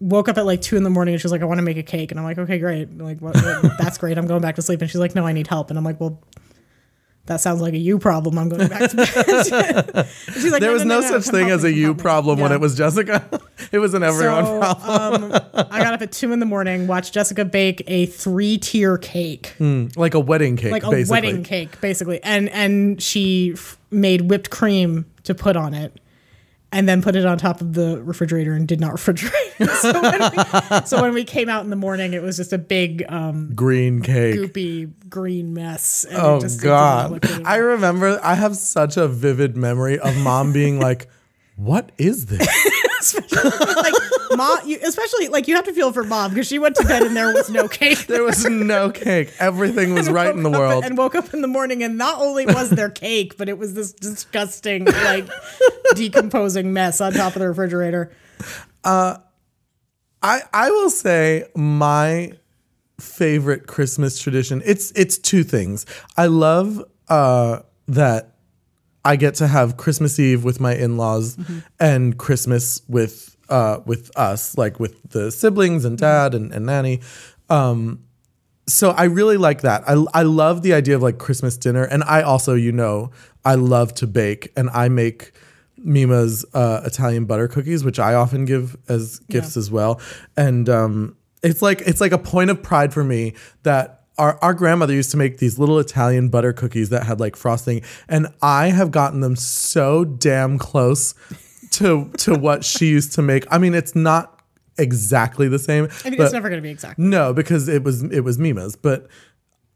woke 0.00 0.28
up 0.28 0.38
at 0.38 0.46
like 0.46 0.60
two 0.62 0.76
in 0.76 0.82
the 0.82 0.90
morning, 0.90 1.14
and 1.14 1.20
she's 1.20 1.30
like, 1.32 1.42
"I 1.42 1.44
want 1.44 1.58
to 1.58 1.62
make 1.64 1.76
a 1.76 1.82
cake," 1.82 2.10
and 2.10 2.18
I'm 2.20 2.24
like, 2.24 2.38
"Okay, 2.38 2.58
great, 2.58 2.96
like 2.98 3.20
what, 3.20 3.34
what- 3.36 3.78
that's 3.78 3.98
great. 3.98 4.16
I'm 4.18 4.26
going 4.26 4.42
back 4.42 4.56
to 4.56 4.62
sleep," 4.62 4.80
and 4.80 4.90
she's 4.90 5.00
like, 5.00 5.14
"No, 5.14 5.26
I 5.26 5.32
need 5.32 5.46
help," 5.46 5.70
and 5.70 5.78
I'm 5.78 5.84
like, 5.84 6.00
"Well." 6.00 6.20
That 7.26 7.40
sounds 7.40 7.60
like 7.60 7.74
a 7.74 7.78
you 7.78 7.98
problem. 7.98 8.38
I'm 8.38 8.48
going 8.48 8.66
back 8.68 8.90
to 8.90 8.96
bed. 8.96 10.08
She's 10.34 10.50
like, 10.50 10.60
there 10.60 10.72
was 10.72 10.84
no, 10.84 11.00
no, 11.00 11.06
such 11.08 11.26
thing 11.30 11.50
as 11.50 11.62
a 11.62 11.72
you 11.72 11.84
help 11.86 11.98
me." 11.98 12.02
problem 12.02 12.40
when 12.40 12.50
it 12.50 12.60
was 12.60 12.76
Jessica. 12.76 13.24
it 13.72 13.78
was 13.78 13.94
an 13.94 14.02
everyone 14.02 14.46
So, 14.46 14.58
problem. 14.58 15.32
um, 15.32 15.40
I 15.70 15.78
got 15.82 15.94
up 15.94 16.02
at 16.02 16.10
two 16.10 16.32
in 16.32 16.40
the 16.40 16.46
morning, 16.46 16.86
watched 16.88 17.14
Jessica 17.14 17.44
bake 17.44 17.84
a 17.86 18.06
three 18.06 18.58
tier 18.58 18.98
cake, 18.98 19.54
like 19.60 20.14
a 20.14 20.20
wedding 20.20 20.56
cake, 20.56 20.72
like 20.72 20.82
a 20.82 20.90
basically. 20.90 21.14
wedding 21.28 21.42
cake, 21.44 21.80
basically. 21.80 22.20
And 22.24 22.48
and 22.48 23.00
she 23.00 23.52
f- 23.52 23.78
made 23.92 24.22
whipped 24.22 24.50
cream 24.50 25.04
to 25.22 25.34
put 25.34 25.54
on 25.56 25.72
it, 25.72 26.00
and 26.72 26.88
then 26.88 27.02
put 27.02 27.16
it 27.16 27.26
on 27.26 27.36
top 27.38 27.60
of 27.60 27.72
the 27.72 28.00
refrigerator 28.02 28.54
and 28.54 28.66
did 28.68 28.80
not 28.80 28.92
refrigerate. 28.94 29.68
so, 29.80 30.00
when 30.00 30.80
we, 30.80 30.86
so 30.86 31.02
when 31.02 31.12
we 31.14 31.24
came 31.24 31.48
out 31.48 31.64
in 31.64 31.70
the 31.70 31.76
morning, 31.76 32.12
it 32.12 32.22
was 32.22 32.36
just 32.36 32.52
a 32.52 32.58
big 32.58 33.04
um, 33.08 33.52
Green 33.54 34.02
cake. 34.02 34.36
goopy 34.36 34.92
green 35.08 35.52
mess. 35.52 36.04
And 36.04 36.16
Oh 36.18 36.40
just, 36.40 36.58
it 36.58 36.62
did 36.62 36.68
not 36.68 37.10
look 37.10 37.22
God. 37.22 37.42
I 37.44 37.56
remember 37.56 38.20
I 38.22 38.34
have 38.34 38.56
such 38.56 38.96
a 38.96 39.08
vivid 39.08 39.56
memory 39.56 39.98
of 39.98 40.16
mom 40.18 40.52
being 40.52 40.78
like, 40.78 41.08
What 41.56 41.90
is 41.98 42.26
this? 42.26 42.46
Like 43.82 43.94
mom, 44.36 44.58
you, 44.66 44.78
especially 44.86 45.28
like 45.28 45.48
you 45.48 45.54
have 45.56 45.64
to 45.64 45.72
feel 45.72 45.92
for 45.92 46.04
mom 46.04 46.30
because 46.30 46.46
she 46.46 46.58
went 46.58 46.76
to 46.76 46.84
bed 46.86 47.02
and 47.02 47.16
there 47.16 47.32
was 47.32 47.50
no 47.50 47.68
cake. 47.68 48.06
There 48.06 48.22
was 48.22 48.44
no 48.44 48.90
cake. 48.90 49.32
Everything 49.38 49.94
was 49.94 50.08
right 50.20 50.34
in 50.34 50.42
the 50.42 50.50
world. 50.50 50.84
and 50.84 50.96
woke 50.96 51.14
up 51.14 51.32
in 51.34 51.40
the 51.42 51.48
morning 51.48 51.82
and 51.82 51.96
not 51.98 52.20
only 52.20 52.46
was 52.46 52.70
there 52.70 52.90
cake 52.90 53.36
but 53.36 53.48
it 53.48 53.58
was 53.58 53.74
this 53.74 53.92
disgusting 53.92 54.84
like 54.84 55.28
decomposing 55.94 56.72
mess 56.72 57.00
on 57.00 57.12
top 57.12 57.34
of 57.34 57.40
the 57.40 57.48
refrigerator 57.48 58.10
Uh, 58.84 59.16
I 60.22 60.42
I 60.52 60.70
will 60.70 60.90
say 60.90 61.46
my 61.54 62.32
favorite 63.00 63.66
Christmas 63.66 64.18
tradition. 64.20 64.62
It's 64.64 64.90
it's 64.92 65.16
two 65.18 65.42
things. 65.44 65.86
I 66.16 66.26
love 66.26 66.84
uh, 67.08 67.60
that 67.88 68.34
I 69.04 69.16
get 69.16 69.34
to 69.36 69.46
have 69.46 69.76
Christmas 69.76 70.18
Eve 70.18 70.44
with 70.44 70.60
my 70.60 70.74
in 70.74 70.96
laws 70.96 71.36
Mm-hmm. 71.36 71.58
and 71.78 72.18
Christmas 72.18 72.82
with 72.88 73.36
uh, 73.48 73.80
with 73.84 74.10
us, 74.16 74.56
like 74.56 74.78
with 74.78 75.02
the 75.10 75.30
siblings 75.32 75.84
and 75.84 75.98
dad 75.98 76.34
and, 76.34 76.52
and 76.52 76.66
nanny. 76.66 77.00
Um, 77.48 78.04
so 78.68 78.90
I 78.90 79.04
really 79.04 79.36
like 79.36 79.62
that. 79.62 79.82
I 79.88 80.04
I 80.14 80.22
love 80.22 80.62
the 80.62 80.74
idea 80.74 80.94
of 80.96 81.02
like 81.02 81.18
Christmas 81.18 81.56
dinner, 81.56 81.82
and 81.84 82.04
I 82.04 82.22
also, 82.22 82.54
you 82.54 82.70
know, 82.72 83.10
I 83.44 83.56
love 83.56 83.94
to 83.94 84.06
bake, 84.06 84.52
and 84.56 84.70
I 84.70 84.88
make 84.88 85.32
Mima's 85.76 86.44
uh, 86.54 86.82
Italian 86.84 87.24
butter 87.24 87.48
cookies, 87.48 87.82
which 87.84 87.98
I 87.98 88.14
often 88.14 88.44
give 88.44 88.76
as 88.88 89.18
gifts 89.30 89.56
as 89.56 89.70
well. 89.70 90.00
And 90.36 90.68
um, 90.68 91.16
it's 91.42 91.62
like 91.62 91.80
it's 91.80 92.00
like 92.00 92.12
a 92.12 92.18
point 92.18 92.50
of 92.50 92.62
pride 92.62 92.92
for 92.92 93.02
me 93.02 93.34
that 93.64 93.99
our, 94.20 94.38
our 94.42 94.54
grandmother 94.54 94.92
used 94.92 95.10
to 95.12 95.16
make 95.16 95.38
these 95.38 95.58
little 95.58 95.78
Italian 95.78 96.28
butter 96.28 96.52
cookies 96.52 96.90
that 96.90 97.04
had 97.04 97.18
like 97.20 97.34
frosting, 97.36 97.82
and 98.08 98.28
I 98.42 98.68
have 98.68 98.90
gotten 98.90 99.20
them 99.20 99.34
so 99.34 100.04
damn 100.04 100.58
close 100.58 101.14
to 101.72 102.10
to 102.18 102.34
what 102.34 102.64
she 102.64 102.88
used 102.88 103.12
to 103.14 103.22
make. 103.22 103.46
I 103.50 103.58
mean, 103.58 103.74
it's 103.74 103.94
not 103.96 104.38
exactly 104.78 105.48
the 105.48 105.58
same. 105.58 105.88
I 106.04 106.10
mean, 106.10 106.18
but- 106.18 106.24
it's 106.24 106.32
never 106.32 106.48
going 106.48 106.58
to 106.58 106.62
be 106.62 106.70
exact. 106.70 106.98
no, 106.98 107.32
because 107.32 107.66
it 107.68 107.82
was 107.82 108.02
it 108.04 108.20
was 108.20 108.38
Mima's, 108.38 108.76
but 108.76 109.08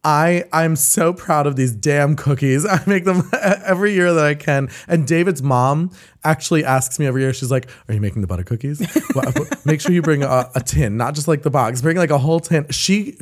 I 0.07 0.45
I'm 0.53 0.77
so 0.77 1.15
proud 1.15 1.47
of 1.47 1.57
these 1.57 1.73
damn 1.73 2.15
cookies. 2.15 2.67
I 2.71 2.81
make 2.87 3.05
them 3.05 3.23
every 3.65 3.95
year 3.95 4.13
that 4.13 4.25
I 4.25 4.35
can. 4.35 4.69
And 4.87 5.07
David's 5.07 5.43
mom 5.43 5.91
actually 6.23 6.65
asks 6.65 6.99
me 6.99 7.07
every 7.07 7.23
year. 7.23 7.33
She's 7.33 7.51
like, 7.51 7.71
"Are 7.89 7.95
you 7.95 8.01
making 8.03 8.21
the 8.21 8.29
butter 8.29 8.45
cookies? 8.45 8.81
Well, 9.15 9.33
make 9.65 9.81
sure 9.81 9.93
you 9.93 10.03
bring 10.03 10.23
a, 10.23 10.51
a 10.55 10.61
tin, 10.61 10.97
not 10.97 11.15
just 11.15 11.29
like 11.29 11.43
the 11.43 11.51
box. 11.51 11.81
Bring 11.81 11.97
like 11.97 12.11
a 12.11 12.19
whole 12.19 12.41
tin." 12.41 12.67
She 12.71 13.17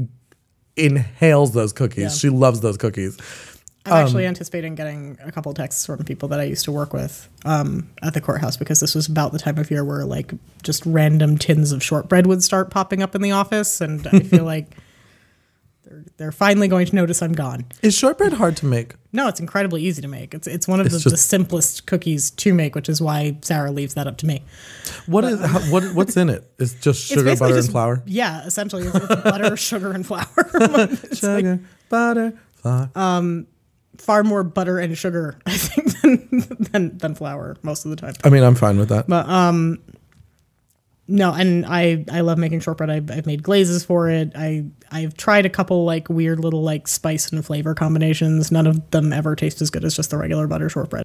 inhales 0.77 1.53
those 1.53 1.73
cookies. 1.73 2.19
She 2.19 2.29
loves 2.29 2.61
those 2.61 2.77
cookies. 2.77 3.19
I'm 3.85 3.93
Um, 3.93 3.99
actually 4.05 4.27
anticipating 4.27 4.77
getting 4.77 5.19
a 5.25 5.33
couple 5.33 5.51
of 5.51 5.57
texts 5.57 5.87
from 5.87 6.05
people 6.05 6.29
that 6.29 6.39
I 6.39 6.45
used 6.45 6.65
to 6.67 6.73
work 6.73 6.93
with 6.93 7.29
um, 7.45 7.91
at 8.01 8.15
the 8.15 8.21
courthouse 8.21 8.57
because 8.57 8.79
this 8.79 8.95
was 8.95 9.09
about 9.09 9.33
the 9.33 9.41
time 9.41 9.59
of 9.59 9.71
year 9.73 9.85
where 9.85 10.05
like 10.05 10.33
just 10.63 10.87
random 10.87 11.37
tins 11.37 11.73
of 11.73 11.83
shortbread 11.83 12.27
would 12.29 12.45
start 12.45 12.71
popping 12.71 13.03
up 13.03 13.17
in 13.17 13.23
the 13.23 13.33
office, 13.33 13.81
and 13.81 14.07
I 14.07 14.21
feel 14.21 14.45
like 14.55 14.77
they're 15.93 16.05
they're 16.17 16.33
finally 16.33 16.69
going 16.69 16.87
to 16.87 16.95
notice 16.95 17.23
I'm 17.23 17.33
gone. 17.33 17.67
Is 17.83 17.95
shortbread 17.97 18.33
hard 18.35 18.57
to 18.59 18.67
make? 18.67 18.95
No, 19.13 19.29
it's 19.29 19.41
incredibly 19.41 19.83
easy 19.83 20.01
to 20.03 20.09
make. 20.09 20.33
It's 20.35 20.47
it's 20.47 20.67
one 20.67 20.81
of 20.81 20.89
the, 20.89 20.97
It's 20.97 21.05
the 21.05 21.11
just- 21.11 21.29
simplest 21.29 21.87
cookies 21.87 22.31
to 22.31 22.55
make, 22.55 22.75
which 22.75 22.89
is 22.89 23.01
why 23.03 23.37
Sarah 23.43 23.71
leaves 23.71 23.95
that 23.95 24.07
up 24.07 24.17
to 24.19 24.27
me. 24.27 24.43
What 25.07 25.25
is 25.25 25.41
how, 25.41 25.59
what 25.71 25.85
what's 25.95 26.17
in 26.17 26.31
it? 26.31 26.51
It's 26.59 26.75
just 26.75 27.05
sugar, 27.05 27.25
basically 27.25 27.49
butter, 27.51 27.55
just- 27.59 27.69
and 27.69 27.73
flour. 27.73 28.03
Yeah, 28.07 28.45
essentially, 28.47 28.85
it's, 28.87 28.95
it's 28.97 29.23
butter, 29.23 29.57
sugar, 29.71 29.93
and 29.93 30.07
flour. 30.07 30.27
It's 30.37 31.23
like 31.23 31.41
Sugar, 31.41 31.61
butter, 31.89 32.33
flour. 32.57 32.91
Um, 32.95 33.47
far 33.99 34.25
more 34.25 34.43
butter 34.43 34.79
and 34.79 34.97
sugar, 34.97 35.39
I 35.47 35.57
think, 35.57 36.01
than 36.03 36.57
than, 36.73 36.99
than 36.99 37.15
flour 37.15 37.57
most 37.63 37.85
of 37.85 37.91
the 37.91 37.97
time. 37.97 38.15
I 38.25 38.31
mean, 38.31 38.43
I'm 38.43 38.55
fine 38.55 38.79
with 38.79 38.89
that. 38.89 39.09
No, 41.09 41.33
and 41.33 41.67
I 41.67 42.05
I 42.11 42.21
love 42.21 42.39
making 42.39 42.61
shortbread. 42.61 42.89
I've, 42.89 43.11
I've 43.11 43.27
made 43.27 43.43
glazes 43.43 43.85
for 43.85 44.09
it. 44.09 44.33
I 44.37 44.65
I've 44.91 45.15
tried 45.17 45.45
a 45.47 45.51
couple 45.51 45.85
like 45.85 46.09
weird 46.09 46.39
little 46.41 46.63
like 46.63 46.87
spice 46.87 47.31
and 47.33 47.45
flavor 47.45 47.75
combinations. 47.75 48.53
None 48.53 48.67
of 48.67 48.91
them 48.93 49.13
ever 49.13 49.35
taste 49.35 49.61
as 49.61 49.71
good 49.71 49.85
as 49.85 49.97
just 49.97 50.11
the 50.11 50.17
regular 50.17 50.47
butter 50.47 50.69
shortbread. 50.69 51.05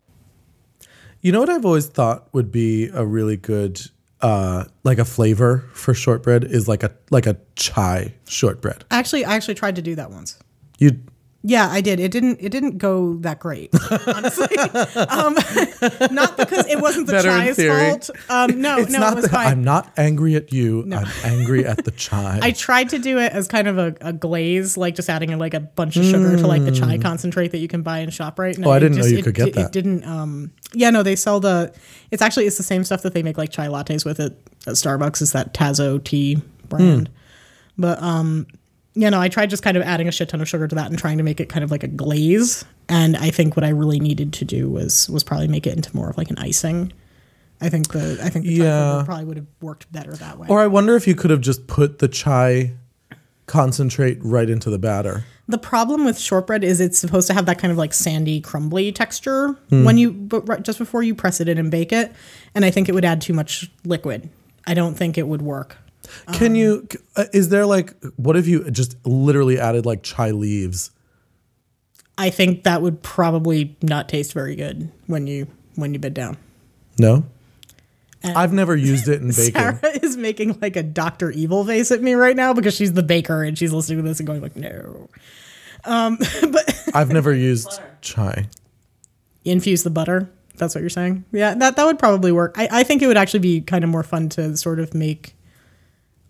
You 1.22 1.32
know 1.32 1.40
what 1.40 1.50
I've 1.50 1.66
always 1.66 1.88
thought 1.88 2.32
would 2.34 2.52
be 2.52 2.90
a 2.94 3.06
really 3.06 3.38
good 3.38 3.82
uh 4.22 4.66
like 4.84 5.00
a 5.00 5.06
flavor 5.06 5.66
for 5.74 5.94
shortbread 5.94 6.44
is 6.44 6.68
like 6.68 6.84
a 6.84 6.92
like 7.10 7.26
a 7.26 7.38
chai 7.56 8.14
shortbread. 8.28 8.86
Actually, 8.92 9.26
I 9.26 9.36
actually 9.36 9.56
tried 9.56 9.76
to 9.78 9.82
do 9.82 9.96
that 9.96 10.12
once. 10.12 10.38
You 10.78 11.00
Yeah, 11.48 11.70
I 11.72 11.80
did. 11.80 12.02
It 12.02 12.12
didn't. 12.12 12.40
It 12.42 12.50
didn't 12.50 12.78
go 12.78 13.14
that 13.20 13.40
great, 13.40 13.74
honestly. 14.06 14.58
um, 15.08 15.34
not 16.14 16.36
because 16.36 16.68
it 16.68 16.82
wasn't 16.82 17.08
the 17.08 17.14
Better 17.14 17.90
fault. 17.90 18.10
Um, 18.30 18.60
no, 18.60 18.80
it's 18.80 18.92
no, 18.92 19.00
not 19.00 19.14
it 19.14 19.16
was 19.16 19.26
that 19.26 19.32
fine. 19.32 19.48
I'm 19.48 19.64
not 19.64 19.90
angry 19.96 20.36
at 20.36 20.52
you. 20.52 20.82
I'm 20.94 21.08
angry 21.24 21.66
at 21.66 21.86
the 21.86 21.92
chai. 21.96 22.40
I 22.42 22.52
tried 22.52 22.90
to 22.90 23.00
do 23.00 23.18
it 23.18 23.32
as 23.32 23.48
kind 23.48 23.70
of 23.70 23.78
a, 23.78 23.96
a 24.02 24.12
glaze, 24.12 24.76
like 24.76 24.96
just 24.96 25.10
adding 25.10 25.30
in 25.30 25.40
like 25.40 25.54
a 25.54 25.62
bunch 25.62 25.96
of 25.96 26.04
sugar 26.04 26.36
to 26.36 26.46
like 26.46 26.66
the 26.66 26.72
chai 26.72 26.98
concentrate 26.98 27.54
that 27.54 27.60
you 27.60 27.70
can 27.70 27.82
buy 27.82 28.00
in 28.00 28.10
ShopRite. 28.10 28.58
No, 28.58 28.68
Mm. 28.68 28.70
Oh, 28.70 28.74
I 28.74 28.80
didn't 28.80 28.98
know 28.98 29.06
you 29.06 29.20
it 29.20 29.24
could 29.24 29.36
get 29.36 29.54
that. 29.54 29.68
It 29.68 29.72
didn't. 29.72 30.04
Um, 30.04 30.52
yeah, 30.74 30.90
no, 30.90 31.02
they 31.02 31.16
sell 31.16 31.40
the. 31.40 31.74
It's 32.12 32.22
actually 32.22 32.48
it's 32.48 32.58
the 32.58 32.64
same 32.64 32.84
stuff 32.84 33.04
that 33.04 33.14
they 33.14 33.24
make 33.24 33.38
like 33.38 33.52
chai 33.52 33.68
lattes 33.68 34.04
with 34.04 34.20
it 34.20 34.38
at 34.68 34.74
Starbucks. 34.74 35.22
Is 35.22 35.32
that 35.32 35.54
Tazo 35.54 36.04
tea 36.04 36.42
brand? 36.68 37.08
Hmm. 37.08 37.14
But 37.78 38.02
um, 38.02 38.48
you 38.98 39.10
know, 39.12 39.22
I 39.22 39.28
tried 39.28 39.50
just 39.50 39.62
kind 39.62 39.78
of 39.78 39.84
adding 39.84 40.08
a 40.08 40.12
shit 40.12 40.30
ton 40.30 40.42
of 40.42 40.50
sugar 40.50 40.68
to 40.68 40.76
that 40.76 40.88
and 40.88 40.98
trying 40.98 41.18
to 41.18 41.24
make 41.24 41.40
it 41.40 41.50
kind 41.50 41.64
of 41.64 41.70
like 41.70 41.84
a 41.84 41.88
glaze. 41.88 42.66
And 42.90 43.16
I 43.16 43.30
think 43.30 43.56
what 43.56 43.64
I 43.64 43.70
really 43.70 44.00
needed 44.00 44.34
to 44.34 44.46
do 44.46 44.70
was 44.70 45.10
was 45.10 45.24
probably 45.24 45.48
make 45.48 45.68
it 45.68 45.76
into 45.76 45.96
more 45.96 46.10
of 46.10 46.18
like 46.18 46.32
an 46.32 46.38
icing. 46.40 46.92
I 47.62 47.70
think 47.70 47.92
the 47.92 48.20
I 48.24 48.30
think 48.30 48.46
the 48.46 48.54
Yeah. 48.54 49.04
probably 49.06 49.26
would 49.26 49.38
have 49.38 49.46
worked 49.62 49.92
better 49.92 50.14
that 50.14 50.40
way. 50.40 50.48
or 50.50 50.62
I 50.62 50.68
wonder 50.68 50.96
if 50.96 51.08
you 51.08 51.16
could 51.16 51.30
have 51.30 51.42
just 51.42 51.68
put 51.68 52.00
the 52.00 52.08
chai 52.08 52.74
concentrate 53.46 54.18
right 54.22 54.50
into 54.50 54.70
the 54.70 54.80
batter. 54.80 55.26
The 55.48 55.58
problem 55.58 56.04
with 56.04 56.20
shortbread 56.20 56.64
is 56.64 56.82
it's 56.82 57.00
supposed 57.00 57.28
to 57.28 57.34
have 57.34 57.46
that 57.46 57.58
kind 57.58 57.72
of 57.72 57.78
like 57.78 57.94
sandy, 57.94 58.42
crumbly 58.42 58.92
texture 58.92 59.54
hmm. 59.70 59.86
when 59.86 59.98
you, 59.98 60.12
but 60.12 60.48
right, 60.48 60.62
just 60.62 60.78
before 60.78 61.02
you 61.04 61.16
press 61.16 61.40
it 61.40 61.48
in 61.48 61.58
and 61.58 61.72
bake 61.72 61.94
it. 61.94 62.12
And 62.54 62.66
I 62.66 62.72
think 62.72 62.90
it 62.90 62.92
would 62.94 63.06
add 63.06 63.22
too 63.22 63.34
much 63.34 63.72
liquid. 63.86 64.30
I 64.66 64.74
don't 64.74 64.96
think 64.96 65.18
it 65.18 65.28
would 65.28 65.42
work. 65.42 65.78
Can 66.34 66.52
Um, 66.52 66.56
you 66.56 66.88
uh, 67.16 67.26
is 67.34 67.50
there 67.50 67.66
like 67.66 67.94
what 68.16 68.36
if 68.38 68.48
you 68.48 68.70
just 68.72 68.96
literally 69.06 69.60
added 69.60 69.86
like 69.86 70.04
chai 70.04 70.32
leaves? 70.32 70.92
I 72.18 72.30
think 72.32 72.64
that 72.64 72.82
would 72.82 73.04
probably 73.04 73.76
not 73.82 74.10
taste 74.10 74.34
very 74.34 74.56
good 74.56 74.92
when 75.06 75.28
you 75.28 75.48
when 75.76 75.94
you 75.94 76.00
bed 76.00 76.14
down. 76.14 76.38
No? 77.00 77.26
I've 78.24 78.52
never 78.52 78.76
used 78.76 79.08
it 79.08 79.22
in 79.22 79.28
baking. 79.36 79.54
Sarah 79.54 79.80
is 80.02 80.18
making 80.18 80.58
like 80.60 80.76
a 80.76 80.84
Doctor 80.84 81.30
Evil 81.32 81.64
face 81.64 81.92
at 81.92 82.02
me 82.02 82.14
right 82.16 82.36
now 82.36 82.54
because 82.54 82.74
she's 82.76 82.94
the 82.94 83.04
baker 83.04 83.44
and 83.44 83.58
she's 83.58 83.72
listening 83.72 84.00
to 84.00 84.04
this 84.04 84.20
and 84.20 84.26
going 84.28 84.42
like, 84.42 84.56
no. 84.56 85.08
Um, 85.86 86.18
but 86.52 86.84
I've 86.96 87.12
never 87.12 87.34
used 87.34 87.80
chai. 88.02 88.48
infuse 89.46 89.84
the 89.84 89.92
butter. 89.92 90.30
That's 90.56 90.74
what 90.74 90.82
you're 90.82 90.90
saying. 90.90 91.24
Yeah, 91.32 91.54
that 91.54 91.76
that 91.76 91.86
would 91.86 92.00
probably 92.00 92.32
work. 92.32 92.56
I, 92.58 92.68
I 92.80 92.84
think 92.84 93.04
it 93.04 93.08
would 93.08 93.16
actually 93.18 93.42
be 93.42 93.62
kind 93.62 93.84
of 93.84 93.92
more 93.92 94.02
fun 94.04 94.28
to 94.30 94.58
sort 94.58 94.80
of 94.80 94.96
make 94.96 95.36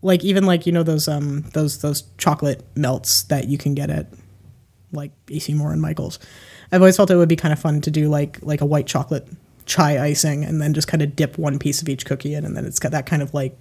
like 0.02 0.24
even 0.24 0.46
like 0.46 0.66
you 0.66 0.72
know 0.72 0.84
those 0.84 1.08
um 1.08 1.42
those 1.54 1.80
those 1.82 2.04
chocolate 2.18 2.64
melts 2.76 3.24
that 3.24 3.48
you 3.48 3.58
can 3.58 3.74
get 3.74 3.90
at 3.90 4.08
like 4.92 5.12
AC 5.30 5.54
Moore 5.54 5.72
and 5.74 5.82
Michaels. 5.82 6.20
I've 6.72 6.82
always 6.82 6.96
felt 6.98 7.10
it 7.12 7.16
would 7.16 7.30
be 7.30 7.36
kind 7.36 7.52
of 7.54 7.60
fun 7.60 7.82
to 7.82 7.92
do 7.92 8.08
like 8.10 8.40
like 8.42 8.62
a 8.62 8.66
white 8.66 8.88
chocolate 8.88 9.28
chai 9.66 10.00
icing 10.02 10.46
and 10.46 10.62
then 10.62 10.74
just 10.74 10.88
kind 10.88 11.02
of 11.04 11.16
dip 11.16 11.38
one 11.38 11.60
piece 11.60 11.82
of 11.82 11.90
each 11.90 12.06
cookie 12.06 12.34
in 12.34 12.46
and 12.46 12.56
then 12.56 12.66
it's 12.66 12.80
got 12.80 12.92
that 12.92 13.06
kind 13.06 13.22
of 13.22 13.34
like 13.34 13.60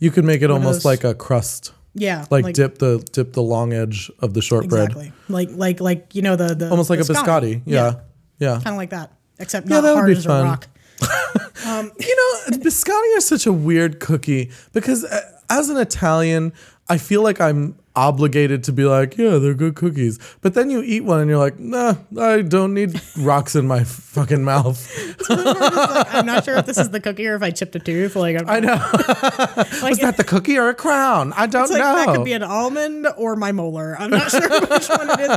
You 0.00 0.10
could 0.10 0.24
make 0.24 0.42
it 0.42 0.50
almost 0.50 0.84
like 0.84 1.04
a 1.04 1.14
crust. 1.14 1.72
yeah 1.94 2.24
Like, 2.30 2.54
dip 2.54 2.78
the 2.78 3.06
dip 3.12 3.34
the 3.34 3.42
long 3.42 3.72
edge 3.72 4.10
of 4.18 4.34
the 4.34 4.42
shortbread. 4.42 4.86
exactly 4.90 5.12
like 5.28 5.50
like 5.52 5.80
like 5.80 6.14
you 6.14 6.22
know 6.22 6.34
the 6.34 6.54
the 6.56 6.70
Almost 6.70 6.90
like 6.90 6.98
the 6.98 7.12
a 7.12 7.14
biscotti. 7.16 7.62
Yeah. 7.66 8.00
Yeah. 8.40 8.54
kind 8.54 8.68
of 8.74 8.76
like 8.76 8.90
that 8.90 9.12
except 9.38 9.68
Yeah, 9.68 9.76
not 9.76 9.82
that 9.82 9.94
would 9.94 10.06
be 10.06 10.12
as 10.18 10.24
fun. 10.24 10.40
a 10.40 10.44
rock. 10.44 10.66
You 11.66 12.16
know, 12.50 12.58
biscotti 12.58 13.16
are 13.16 13.20
such 13.20 13.46
a 13.46 13.52
weird 13.52 13.98
cookie 14.00 14.50
because 14.72 15.04
uh, 15.04 15.20
as 15.58 15.68
an 15.70 15.76
Italian, 15.76 16.52
I 16.88 16.98
feel 16.98 17.22
like 17.22 17.40
I'm 17.40 17.76
obligated 17.96 18.64
to 18.64 18.72
be 18.72 18.84
like, 18.84 19.16
yeah, 19.16 19.38
they're 19.38 19.54
good 19.54 19.76
cookies. 19.76 20.18
But 20.40 20.54
then 20.54 20.68
you 20.68 20.82
eat 20.82 21.02
one 21.02 21.20
and 21.20 21.30
you're 21.30 21.38
like, 21.38 21.58
nah, 21.58 21.94
I 22.18 22.42
don't 22.42 22.74
need 22.74 23.00
rocks 23.18 23.54
in 23.54 23.66
my 23.68 23.84
fucking 23.84 24.42
mouth. 24.42 24.84
I'm 25.30 26.26
not 26.26 26.44
sure 26.44 26.56
if 26.56 26.66
this 26.66 26.76
is 26.76 26.90
the 26.90 27.00
cookie 27.00 27.26
or 27.26 27.36
if 27.36 27.42
I 27.42 27.52
chipped 27.52 27.76
a 27.76 27.78
tooth. 27.78 28.16
Like 28.16 28.36
I'm, 28.36 28.48
I 28.48 28.60
know. 28.60 28.72
like, 29.80 29.92
Is 29.92 29.98
that 30.00 30.16
the 30.16 30.24
cookie 30.26 30.58
or 30.58 30.68
a 30.68 30.74
crown? 30.74 31.32
I 31.34 31.46
don't 31.46 31.62
it's 31.62 31.72
like 31.72 31.80
know. 31.80 31.94
that 31.94 32.16
could 32.16 32.24
be 32.24 32.32
an 32.32 32.42
almond 32.42 33.06
or 33.16 33.36
my 33.36 33.52
molar. 33.52 33.96
I'm 33.98 34.10
not 34.10 34.30
sure 34.30 34.48
which 34.48 34.88
one 34.88 35.10
it 35.10 35.20
is. 35.20 35.28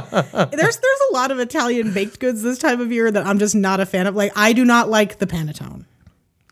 There's 0.50 0.78
there's 0.78 1.02
a 1.12 1.14
lot 1.14 1.32
of 1.32 1.40
Italian 1.40 1.94
baked 1.94 2.20
goods 2.20 2.42
this 2.42 2.58
time 2.58 2.82
of 2.82 2.92
year 2.92 3.12
that 3.12 3.26
I'm 3.26 3.38
just 3.38 3.56
not 3.56 3.80
a 3.80 3.86
fan 3.86 4.08
of. 4.08 4.16
Like 4.16 4.32
I 4.36 4.54
do 4.54 4.66
not 4.66 4.90
like 4.90 5.20
the 5.20 5.28
panettone. 5.28 5.86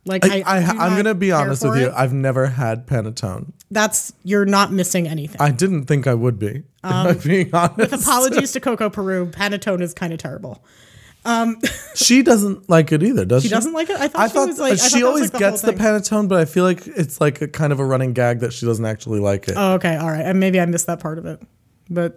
Like 0.06 0.24
I, 0.24 0.44
I, 0.46 0.58
I 0.60 0.86
I'm 0.86 0.96
gonna 0.96 1.16
be 1.16 1.32
honest 1.32 1.64
with 1.64 1.80
you. 1.80 1.88
it. 1.88 1.94
I've 1.96 2.14
never 2.14 2.46
had 2.46 2.86
panettone. 2.86 3.54
That's 3.72 4.14
you're 4.24 4.46
not 4.46 4.72
missing 4.72 5.08
anything. 5.08 5.42
I 5.42 5.52
didn't 5.52 5.86
think 5.86 6.06
I 6.06 6.14
would 6.14 6.38
be. 6.38 6.64
I'm 6.84 7.08
um, 7.08 7.18
being 7.18 7.50
honest. 7.54 7.94
Apologies 7.94 8.52
to 8.52 8.60
Coco 8.62 8.90
Peru. 8.90 9.26
Panettone 9.28 9.82
is 9.82 9.94
kind 9.96 10.14
of 10.14 10.20
terrible. 10.20 10.64
Um, 11.26 11.60
she 11.96 12.22
doesn't 12.22 12.70
like 12.70 12.92
it 12.92 13.02
either, 13.02 13.26
does 13.26 13.42
she? 13.42 13.50
She 13.50 13.56
doesn't 13.56 13.74
like 13.74 13.90
it. 13.90 14.00
I 14.00 14.08
thought 14.08 14.22
I 14.22 14.28
she 14.28 14.34
thought 14.34 14.48
was 14.48 14.60
like. 14.60 14.74
I 14.74 14.76
thought 14.76 14.92
she 14.92 15.04
always 15.04 15.24
like, 15.24 15.32
the 15.32 15.40
gets 15.40 15.62
the 15.64 15.74
panettone, 15.74 16.30
but 16.30 16.40
I 16.40 16.46
feel 16.46 16.64
like 16.64 16.86
it's 16.86 17.20
like 17.20 17.42
a 17.42 17.48
kind 17.48 17.74
of 17.74 17.80
a 17.80 17.86
running 17.86 18.14
gag 18.14 18.42
that 18.42 18.54
she 18.54 18.68
doesn't 18.68 18.86
actually 18.86 19.20
like 19.20 19.48
it. 19.48 19.56
Oh, 19.58 19.74
okay, 19.74 19.96
all 19.96 20.12
right. 20.12 20.24
And 20.24 20.40
maybe 20.40 20.60
I 20.60 20.68
missed 20.68 20.86
that 20.86 21.00
part 21.00 21.18
of 21.18 21.26
it, 21.26 21.42
but 21.90 22.16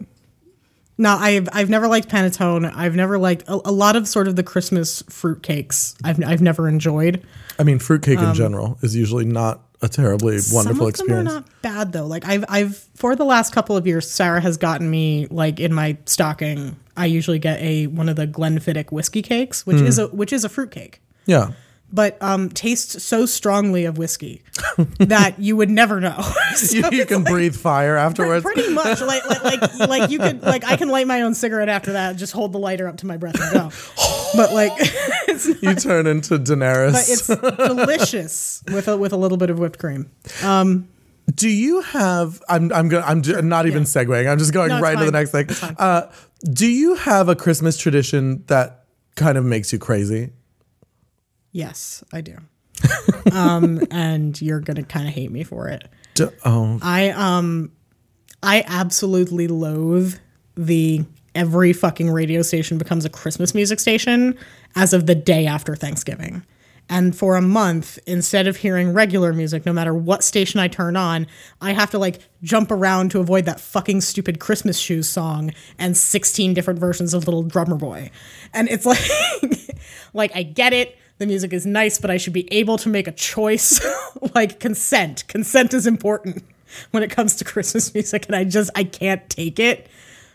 no, 0.99 1.11
I've 1.17 1.49
I've 1.52 1.71
never 1.71 1.88
liked 1.88 2.09
panettone. 2.09 2.71
I've 2.75 2.95
never 2.97 3.19
liked 3.19 3.45
a, 3.49 3.55
a 3.64 3.73
lot 3.73 3.97
of 3.97 4.07
sort 4.09 4.28
of 4.28 4.37
the 4.37 4.43
Christmas 4.43 5.02
fruit 5.09 5.43
cakes. 5.43 5.95
I've 6.05 6.23
I've 6.25 6.43
never 6.43 6.69
enjoyed. 6.69 7.23
I 7.59 7.62
mean, 7.64 7.78
fruitcake 7.78 8.19
in 8.21 8.35
general 8.35 8.78
is 8.83 8.95
usually 8.95 9.25
not 9.25 9.62
a 9.81 9.88
terribly 9.88 10.38
wonderful 10.52 10.59
um, 10.59 10.64
Some 10.76 10.81
of 10.83 10.88
experience. 10.88 11.28
them 11.28 11.37
are 11.38 11.40
not 11.40 11.62
bad 11.62 11.93
though. 11.93 12.07
Like 12.07 12.25
I've 12.26 12.45
I've 12.49 12.76
for 12.97 13.14
the 13.17 13.25
last 13.25 13.52
couple 13.55 13.76
of 13.76 13.87
years, 13.87 14.11
Sarah 14.11 14.40
has 14.40 14.57
gotten 14.57 14.90
me 14.90 15.26
like 15.31 15.61
in 15.61 15.73
my 15.73 15.97
stocking. 16.05 16.76
I 16.97 17.07
usually 17.07 17.38
get 17.38 17.61
a 17.61 17.87
one 17.87 18.09
of 18.09 18.17
the 18.17 18.26
Glenfiddich 18.26 18.90
whiskey 18.90 19.23
cakes, 19.23 19.64
which 19.67 19.78
Hmm. 19.78 19.87
is 19.87 19.99
a 19.99 20.09
which 20.09 20.33
is 20.33 20.45
a 20.45 20.49
fruit 20.49 20.71
cake. 20.73 21.00
yeah, 21.26 21.52
but 21.92 22.21
um, 22.23 22.49
tastes 22.50 23.02
so 23.02 23.25
strongly 23.26 23.85
of 23.87 23.97
whiskey 23.99 24.42
that 24.99 25.38
you 25.38 25.57
would 25.57 25.71
never 25.71 26.00
know. 26.00 26.18
So 26.54 26.76
You, 26.76 26.88
you 26.90 27.07
can 27.07 27.23
like- 27.25 27.33
breathe 27.33 27.54
fire 27.57 27.97
afterwards. 27.97 28.42
Pretty 28.45 28.73
much, 28.73 29.00
like, 29.00 29.25
like 29.28 29.42
like 29.45 29.88
like 29.88 30.11
you 30.11 30.18
could 30.18 30.42
like 30.42 30.64
I 30.64 30.76
can 30.76 30.88
light 30.88 31.07
my 31.07 31.23
own 31.23 31.35
cigarette 31.35 31.68
after 31.68 31.92
that. 31.92 32.16
Just 32.16 32.33
hold 32.33 32.52
the 32.52 32.59
lighter 32.59 32.88
up 32.88 32.97
to 32.99 33.07
my 33.07 33.16
breath 33.16 33.40
and 33.40 33.52
go. 33.52 33.71
But 34.35 34.52
like, 34.52 34.73
not, 35.28 35.62
you 35.62 35.75
turn 35.76 36.07
into 36.07 36.38
Daenerys. 36.38 36.92
but 36.92 37.09
it's 37.09 37.26
delicious 37.68 38.64
with 38.73 38.88
a 38.88 38.97
with 38.97 39.12
a 39.12 39.16
little 39.16 39.38
bit 39.38 39.50
of 39.50 39.59
whipped 39.59 39.78
cream. 39.78 40.11
Do 41.35 41.49
you 41.49 41.83
have? 41.83 42.42
I'm. 42.49 42.73
I'm 42.73 42.88
going. 42.88 43.04
I'm 43.04 43.49
not 43.49 43.66
even 43.66 43.83
segueing. 43.85 44.28
I'm 44.30 44.38
just 44.38 44.52
going 44.52 44.71
No, 44.71 44.80
right 44.80 44.97
to 44.99 45.04
the 45.04 45.12
next 45.12 45.30
thing. 45.30 45.49
Uh, 45.78 46.11
do 46.42 46.66
you 46.66 46.95
have 46.95 47.28
a 47.28 47.37
Christmas 47.37 47.76
tradition 47.76 48.45
that 48.47 48.85
kind 49.14 49.37
of 49.37 49.45
makes 49.45 49.73
you 49.73 49.78
crazy? 49.78 50.30
Yes, 51.52 52.05
I 52.12 52.21
do. 52.21 52.37
um, 53.33 53.81
and 53.90 54.40
you're 54.40 54.61
gonna 54.61 54.85
kind 54.85 55.09
of 55.09 55.14
hate 55.14 55.31
me 55.31 55.45
for 55.45 55.69
it. 55.69 55.88
Do, 56.14 56.33
oh, 56.45 56.78
I 56.83 57.11
um 57.11 57.73
I 58.43 58.64
absolutely 58.67 59.49
loathe 59.49 60.14
the 60.57 61.05
every 61.35 61.73
fucking 61.73 62.11
radio 62.11 62.43
station 62.43 62.78
becomes 62.78 63.05
a 63.05 63.09
Christmas 63.09 63.55
music 63.55 63.81
station 63.81 64.37
as 64.75 64.93
of 64.93 65.07
the 65.07 65.14
day 65.14 65.47
after 65.47 65.76
Thanksgiving. 65.76 66.45
And 66.90 67.14
for 67.14 67.37
a 67.37 67.43
month, 67.43 67.99
instead 68.07 68.47
of 68.47 68.57
hearing 68.57 68.95
regular 68.95 69.33
music, 69.35 69.67
no 69.67 69.73
matter 69.75 69.93
what 69.93 70.25
station 70.25 70.59
I 70.59 70.69
turn 70.69 70.97
on, 70.97 71.26
I 71.61 71.73
have 71.73 71.90
to 71.90 71.99
like 71.99 72.21
jump 72.43 72.71
around 72.71 73.11
to 73.11 73.21
avoid 73.21 73.45
that 73.45 73.61
fucking 73.61 74.00
stupid 74.00 74.40
Christmas 74.40 74.78
shoes 74.78 75.09
song 75.09 75.52
and 75.78 75.97
16 75.97 76.55
different 76.55 76.81
versions 76.81 77.12
of 77.12 77.26
Little 77.26 77.43
Drummer 77.43 77.76
Boy. 77.76 78.11
And 78.55 78.69
it's 78.71 78.87
like, 79.43 79.78
like 80.14 80.35
I 80.35 80.43
get 80.43 80.73
it. 80.73 80.97
The 81.19 81.27
music 81.27 81.53
is 81.53 81.67
nice, 81.67 81.99
but 81.99 82.11
I 82.11 82.17
should 82.17 82.33
be 82.33 82.53
able 82.53 82.79
to 82.79 82.89
make 82.89 83.09
a 83.09 83.13
choice. 83.13 83.85
like 84.35 84.61
consent. 84.61 85.27
Consent 85.29 85.75
is 85.75 85.87
important 85.87 86.45
when 86.93 87.03
it 87.03 87.11
comes 87.11 87.35
to 87.37 87.45
Christmas 87.45 87.93
music. 87.93 88.27
And 88.27 88.37
I 88.37 88.45
just, 88.45 88.71
I 88.75 88.85
can't 88.85 89.29
take 89.29 89.59
it 89.59 89.89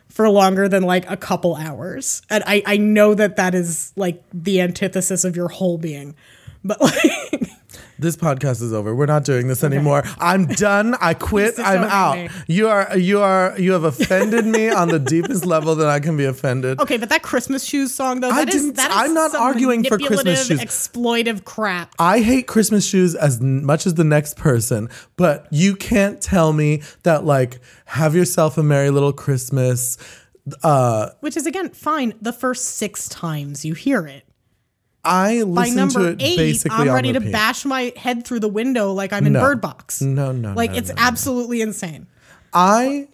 for 0.09 0.29
longer 0.29 0.67
than 0.67 0.83
like 0.83 1.09
a 1.09 1.17
couple 1.17 1.55
hours. 1.55 2.21
And 2.29 2.43
I, 2.45 2.61
I 2.65 2.77
know 2.77 3.15
that 3.15 3.37
that 3.37 3.55
is 3.55 3.93
like 3.95 4.23
the 4.33 4.61
antithesis 4.61 5.23
of 5.23 5.35
your 5.35 5.47
whole 5.47 5.77
being. 5.77 6.15
But 6.63 6.81
like, 6.81 7.49
this 8.03 8.15
podcast 8.15 8.61
is 8.61 8.71
over. 8.73 8.93
We're 8.93 9.07
not 9.07 9.23
doing 9.25 9.47
this 9.47 9.63
anymore. 9.63 10.03
I'm 10.19 10.45
done. 10.67 10.95
I 11.01 11.15
quit. 11.15 11.55
I'm 11.57 11.83
out. 11.83 12.17
me. 12.17 12.29
You 12.47 12.67
are. 12.67 12.95
You 12.97 13.21
are. 13.21 13.55
You 13.59 13.71
have 13.71 13.83
offended 13.85 14.45
me 14.45 14.69
on 14.69 14.89
the 14.89 14.99
deepest 14.99 15.45
level 15.45 15.73
that 15.77 15.87
I 15.87 15.99
can 15.99 16.15
be 16.15 16.25
offended. 16.25 16.79
okay, 16.79 16.97
but 16.97 17.09
that 17.09 17.23
Christmas 17.23 17.63
shoes 17.63 17.93
song 17.93 18.19
though, 18.19 18.29
I 18.29 18.45
that 18.45 18.53
is 18.53 18.61
didn't- 18.61 18.75
that 18.75 18.91
is 18.91 18.97
I'm 18.97 19.13
not 19.15 19.33
arguing 19.33 19.83
for 19.83 19.97
Christmas 19.97 20.45
shoes. 20.47 20.59
exploitive 20.59 21.43
crap. 21.45 21.95
I 21.97 22.19
hate 22.21 22.45
Christmas 22.45 22.85
shoes 22.85 23.15
as 23.15 23.41
much 23.41 23.87
as 23.87 23.95
the 23.95 24.03
next 24.03 24.37
person, 24.37 24.89
but 25.15 25.47
you 25.49 25.75
can't 25.75 26.21
tell 26.21 26.53
me 26.53 26.83
that 27.03 27.25
like 27.25 27.59
have 27.85 28.13
yourself 28.15 28.57
a 28.57 28.63
merry 28.63 28.89
little 28.89 29.13
Christmas. 29.13 29.97
Uh, 30.61 31.09
Which 31.21 31.37
is 31.37 31.45
again 31.45 31.69
fine 31.69 32.13
the 32.21 32.33
first 32.33 32.65
six 32.75 33.07
times 33.07 33.63
you 33.63 33.73
hear 33.73 34.05
it. 34.05 34.25
I 35.05 35.41
listen 35.43 35.73
to 35.73 35.79
number 35.79 36.09
it 36.11 36.21
eight, 36.21 36.37
basically 36.37 36.89
I'm 36.89 36.93
ready 36.93 37.11
to 37.13 37.19
bash 37.19 37.65
my 37.65 37.91
head 37.97 38.25
through 38.25 38.39
the 38.39 38.47
window 38.49 38.93
like 38.93 39.11
I'm 39.11 39.25
in 39.27 39.33
No. 39.33 39.41
Bird 39.41 39.59
Box. 39.61 40.01
No, 40.01 40.31
no, 40.31 40.53
Like 40.53 40.71
no, 40.71 40.77
it's 40.77 40.89
no, 40.89 40.95
absolutely 40.97 41.61
insane. 41.61 42.07
I 42.53 43.07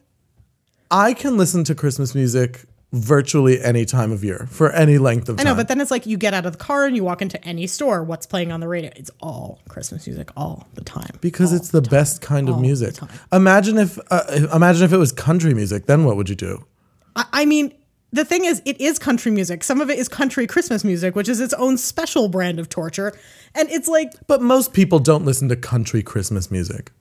I 0.92 1.14
can 1.14 1.38
listen 1.38 1.64
to 1.66 1.76
Christmas 1.76 2.14
music 2.16 2.66
virtually 2.92 3.62
any 3.62 3.86
time 3.86 4.12
of 4.12 4.24
year 4.24 4.48
for 4.50 4.72
any 4.72 4.98
length 4.98 5.30
of 5.30 5.38
time. 5.38 5.46
I 5.46 5.50
know, 5.52 5.56
but 5.56 5.68
then 5.68 5.80
it's 5.80 5.92
like 5.92 6.08
you 6.08 6.18
get 6.18 6.34
out 6.34 6.46
of 6.48 6.54
the 6.54 6.58
car 6.58 6.86
and 6.88 6.96
you 6.96 7.04
walk 7.04 7.22
into 7.22 7.44
any 7.46 7.68
store. 7.68 8.04
What's 8.04 8.26
playing 8.26 8.52
on 8.52 8.60
the 8.60 8.68
radio? 8.68 8.92
It's 8.96 9.12
all 9.22 9.60
Christmas 9.70 10.08
music 10.08 10.30
all 10.36 10.68
the 10.74 10.84
time. 10.84 11.18
because 11.22 11.54
it's 11.54 11.70
the 11.70 11.84
best 11.84 12.22
kind 12.22 12.50
of 12.50 12.56
All 12.56 12.62
music. 12.62 12.96
Imagine 13.32 13.78
if 13.78 14.00
uh, 14.12 14.48
imagine 14.54 14.84
if 14.86 14.94
it 14.94 14.98
was 14.98 15.12
country 15.12 15.54
music. 15.54 15.86
Then 15.86 16.04
what 16.04 16.16
would 16.18 16.30
you 16.30 16.36
do? 16.36 16.66
I, 17.16 17.26
I 17.34 17.46
mean, 17.46 17.74
the 18.12 18.26
thing 18.26 18.46
is, 18.46 18.62
it 18.66 18.80
is 18.82 18.98
country 18.98 19.32
music. 19.32 19.64
Some 19.64 19.82
of 19.82 19.90
it 19.90 20.00
is 20.00 20.08
country 20.08 20.48
Christmas 20.48 20.84
music, 20.84 21.16
which 21.16 21.30
is 21.30 21.40
its 21.40 21.54
own 21.54 21.78
special 21.78 22.28
brand 22.28 22.60
of 22.60 22.70
torture. 22.70 23.14
And 23.54 23.70
it's 23.70 23.88
like, 23.88 24.14
But 24.28 24.42
most 24.42 24.74
people 24.74 25.00
don't 25.00 25.26
listen 25.26 25.50
to 25.50 25.56
country 25.56 26.02
Christmas 26.02 26.50
music. 26.50 26.92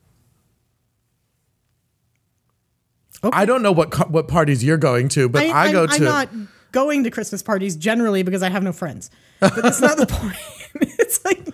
I 3.23 3.47
don't 3.47 3.63
know 3.63 3.73
what 3.73 4.11
what 4.11 4.29
parties 4.29 4.63
you're 4.63 4.77
going 4.77 5.09
to, 5.11 5.29
but 5.29 5.43
I, 5.43 5.69
I, 5.69 5.73
go 5.73 5.83
I'm, 5.83 5.89
to. 5.89 5.95
I'm 5.97 6.05
not 6.05 6.29
going 6.71 7.05
to 7.05 7.11
Christmas 7.11 7.43
parties 7.43 7.77
generally 7.77 8.23
because 8.23 8.43
I 8.43 8.51
have 8.51 8.63
no 8.63 8.73
friends. 8.73 9.11
But 9.41 9.57
that's 9.57 9.81
not 9.81 9.97
the 9.99 10.07
point. 10.09 10.37
it's 10.99 11.25
like, 11.25 11.49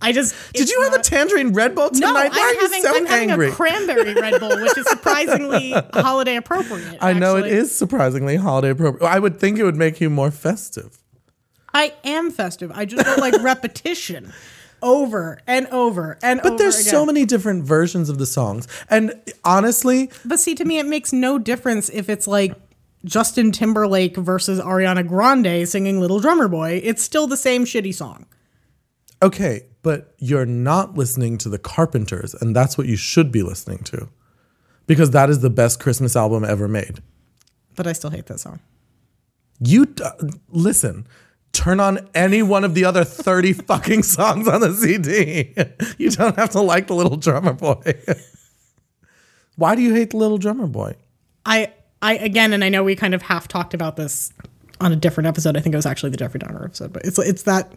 I 0.00 0.12
just. 0.12 0.34
Did 0.54 0.70
you 0.70 0.82
have 0.82 0.94
a 0.94 1.02
tangerine 1.02 1.52
Red 1.52 1.74
Bull 1.74 1.90
tonight? 1.90 2.06
No, 2.06 2.14
Why 2.14 2.26
I'm 2.26 2.32
are 2.32 2.52
you 2.52 2.60
having, 2.60 2.82
so 2.82 2.96
I'm 2.96 3.06
having 3.06 3.30
angry? 3.32 3.48
a 3.48 3.52
cranberry 3.52 4.14
Red 4.14 4.38
Bull, 4.40 4.60
which 4.60 4.78
is 4.78 4.86
surprisingly 4.88 5.70
holiday 5.92 6.36
appropriate. 6.36 6.98
I 7.00 7.12
know 7.14 7.36
it 7.36 7.46
is 7.46 7.74
surprisingly 7.74 8.36
holiday 8.36 8.70
appropriate. 8.70 9.08
I 9.08 9.18
would 9.18 9.40
think 9.40 9.58
it 9.58 9.64
would 9.64 9.76
make 9.76 10.00
you 10.00 10.08
more 10.10 10.30
festive. 10.30 10.98
I 11.74 11.92
am 12.04 12.30
festive. 12.30 12.70
I 12.74 12.84
just 12.84 13.04
don't 13.04 13.18
like 13.20 13.34
repetition 13.42 14.32
over 14.80 15.38
and 15.48 15.66
over 15.68 16.16
and 16.22 16.40
over. 16.40 16.50
But 16.50 16.58
there's 16.58 16.88
so 16.88 17.04
many 17.04 17.24
different 17.24 17.64
versions 17.64 18.08
of 18.08 18.18
the 18.18 18.26
songs. 18.26 18.68
And 18.88 19.12
honestly, 19.44 20.10
But 20.24 20.38
see, 20.38 20.54
to 20.54 20.64
me, 20.64 20.78
it 20.78 20.86
makes 20.86 21.12
no 21.12 21.38
difference 21.38 21.88
if 21.88 22.08
it's 22.08 22.28
like 22.28 22.54
Justin 23.04 23.50
Timberlake 23.52 24.16
versus 24.16 24.60
Ariana 24.60 25.06
Grande 25.06 25.68
singing 25.68 26.00
Little 26.00 26.20
Drummer 26.20 26.46
Boy. 26.48 26.80
It's 26.84 27.02
still 27.02 27.26
the 27.26 27.36
same 27.36 27.64
shitty 27.64 27.92
song. 27.94 28.26
okay, 29.22 29.64
but 29.88 30.12
you're 30.18 30.44
not 30.44 30.98
listening 30.98 31.38
to 31.38 31.48
the 31.48 31.58
Carpenters, 31.58 32.34
and 32.34 32.54
that's 32.54 32.76
what 32.76 32.86
you 32.86 32.94
should 32.94 33.32
be 33.32 33.42
listening 33.42 33.78
to. 33.84 34.10
Because 34.86 35.12
that 35.12 35.30
is 35.30 35.40
the 35.40 35.48
best 35.48 35.80
Christmas 35.80 36.14
album 36.14 36.44
ever 36.44 36.68
made. 36.68 37.02
But 37.74 37.86
I 37.86 37.94
still 37.94 38.10
hate 38.10 38.26
that 38.26 38.38
song. 38.38 38.60
You 39.60 39.86
d- 39.86 40.04
listen, 40.50 41.06
turn 41.52 41.80
on 41.80 42.06
any 42.14 42.42
one 42.42 42.64
of 42.64 42.74
the 42.74 42.84
other 42.84 43.02
30 43.02 43.52
fucking 43.66 44.02
songs 44.02 44.46
on 44.46 44.60
the 44.60 44.74
CD. 44.74 45.54
You 45.96 46.10
don't 46.10 46.36
have 46.36 46.50
to 46.50 46.60
like 46.60 46.88
the 46.88 46.94
little 46.94 47.16
drummer 47.16 47.54
boy. 47.54 47.94
Why 49.56 49.74
do 49.74 49.80
you 49.80 49.94
hate 49.94 50.10
the 50.10 50.18
little 50.18 50.36
drummer 50.36 50.66
boy? 50.66 50.96
I, 51.46 51.72
I 52.02 52.18
again, 52.18 52.52
and 52.52 52.62
I 52.62 52.68
know 52.68 52.84
we 52.84 52.94
kind 52.94 53.14
of 53.14 53.22
half 53.22 53.48
talked 53.48 53.72
about 53.72 53.96
this 53.96 54.34
on 54.82 54.92
a 54.92 54.96
different 54.96 55.28
episode. 55.28 55.56
I 55.56 55.60
think 55.60 55.72
it 55.72 55.78
was 55.78 55.86
actually 55.86 56.10
the 56.10 56.18
Jeffrey 56.18 56.40
Dahmer 56.40 56.62
episode, 56.62 56.92
but 56.92 57.06
it's 57.06 57.18
it's 57.18 57.44
that 57.44 57.72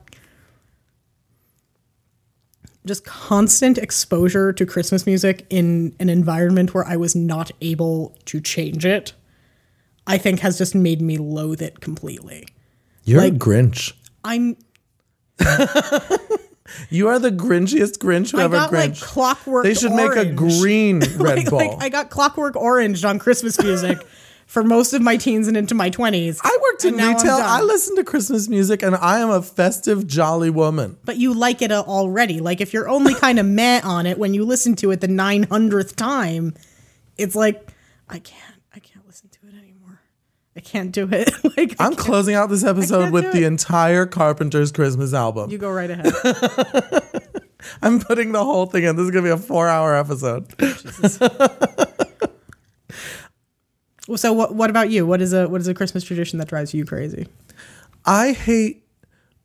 just 2.85 3.05
constant 3.05 3.77
exposure 3.77 4.51
to 4.53 4.65
Christmas 4.65 5.05
music 5.05 5.45
in 5.49 5.95
an 5.99 6.09
environment 6.09 6.73
where 6.73 6.85
I 6.85 6.95
was 6.97 7.15
not 7.15 7.51
able 7.61 8.17
to 8.25 8.41
change 8.41 8.85
it. 8.85 9.13
I 10.07 10.17
think 10.17 10.39
has 10.39 10.57
just 10.57 10.73
made 10.73 11.01
me 11.01 11.17
loathe 11.17 11.61
it 11.61 11.79
completely. 11.79 12.47
You're 13.03 13.21
Like- 13.21 13.33
a 13.33 13.37
Grinch. 13.37 13.93
I'm 14.23 14.55
You 16.89 17.09
are 17.09 17.19
the 17.19 17.31
grinchiest 17.31 17.97
Grinch 17.97 18.31
who 18.31 18.39
I 18.39 18.43
ever 18.45 18.55
got 18.55 18.71
like 18.71 18.97
clockwork. 18.99 19.63
they 19.65 19.73
should 19.73 19.91
make 19.91 20.15
a 20.15 20.25
green 20.25 20.99
Red 21.17 21.37
like, 21.39 21.49
Bull. 21.49 21.57
like, 21.59 21.83
I 21.83 21.89
got 21.89 22.09
clockwork 22.09 22.55
orange 22.55 23.03
on 23.03 23.19
Christmas 23.19 23.61
music 23.61 23.97
for 24.51 24.65
most 24.65 24.91
of 24.91 25.01
my 25.01 25.15
teens 25.15 25.47
and 25.47 25.55
into 25.55 25.73
my 25.73 25.89
twenties. 25.89 26.41
I 26.43 26.59
worked 26.61 26.83
in 26.83 26.89
And 26.89 26.97
now 26.97 27.09
I'm 27.11 27.15
retail. 27.15 27.35
I 27.37 27.61
listen 27.61 27.95
to 27.95 28.03
Christmas 28.03 28.49
music 28.49 28.83
and 28.83 28.97
I 28.97 29.19
am 29.19 29.29
a 29.29 29.41
festive, 29.41 30.05
jolly 30.05 30.49
woman. 30.49 30.97
but 31.05 31.15
you 31.15 31.33
like 31.33 31.61
it 31.61 31.71
already. 31.71 32.41
Like 32.41 32.59
if 32.59 32.73
you're 32.73 32.89
only 32.89 33.13
kind 33.13 33.39
of 33.39 33.45
meh 33.59 33.79
on 33.81 34.05
it 34.05 34.17
when 34.17 34.33
you 34.33 34.43
listen 34.43 34.75
to 34.77 34.91
it 34.91 34.99
the 34.99 35.07
nine 35.07 35.43
hundredth 35.43 35.95
time, 35.95 36.53
it's 37.17 37.33
like 37.33 37.65
I 38.09 38.19
can't, 38.19 38.55
I 38.75 38.79
can't 38.79 39.07
listen 39.07 39.29
to 39.29 39.47
it 39.47 39.53
anymore. 39.57 40.01
I 40.57 40.59
can't 40.59 40.91
do 40.91 41.07
it. 41.09 41.31
like 41.57 41.77
I'm 41.79 41.95
closing 41.95 42.35
out 42.35 42.49
this 42.49 42.65
episode 42.65 43.13
with 43.13 43.31
the 43.31 43.45
entire 43.45 44.05
Carpenter's 44.05 44.73
Christmas 44.73 45.13
album. 45.13 45.49
You 45.49 45.59
go 45.59 45.71
right 45.71 45.89
ahead. 45.89 46.11
I'm 47.81 48.01
putting 48.01 48.33
the 48.33 48.43
whole 48.43 48.65
thing 48.65 48.83
in. 48.83 48.97
This 48.97 49.05
is 49.05 49.11
going 49.11 49.23
to 49.23 49.29
be 49.29 49.33
a 49.33 49.37
four 49.37 49.69
hour 49.69 49.95
episode. 49.95 50.53
So 54.15 54.33
what? 54.33 54.55
What 54.55 54.69
about 54.69 54.89
you? 54.89 55.05
What 55.05 55.21
is 55.21 55.33
a 55.33 55.47
what 55.47 55.61
is 55.61 55.67
a 55.67 55.73
Christmas 55.73 56.03
tradition 56.03 56.39
that 56.39 56.47
drives 56.47 56.73
you 56.73 56.85
crazy? 56.85 57.27
I 58.05 58.31
hate 58.31 58.83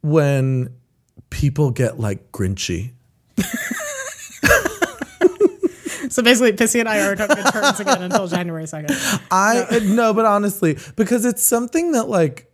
when 0.02 0.74
people 1.30 1.70
get 1.70 1.98
like 1.98 2.32
grinchy. 2.32 2.92
So 6.16 6.22
basically, 6.22 6.52
Pissy 6.52 6.80
and 6.80 6.88
I 6.88 7.06
are 7.06 7.10
on 7.10 7.16
good 7.16 7.52
terms 7.52 7.80
again 7.80 8.02
until 8.02 8.26
January 8.26 8.66
second. 8.66 8.96
I 9.30 9.66
uh, 9.70 9.80
no, 9.82 10.14
but 10.14 10.24
honestly, 10.24 10.78
because 10.96 11.24
it's 11.24 11.42
something 11.42 11.92
that 11.92 12.08
like 12.08 12.50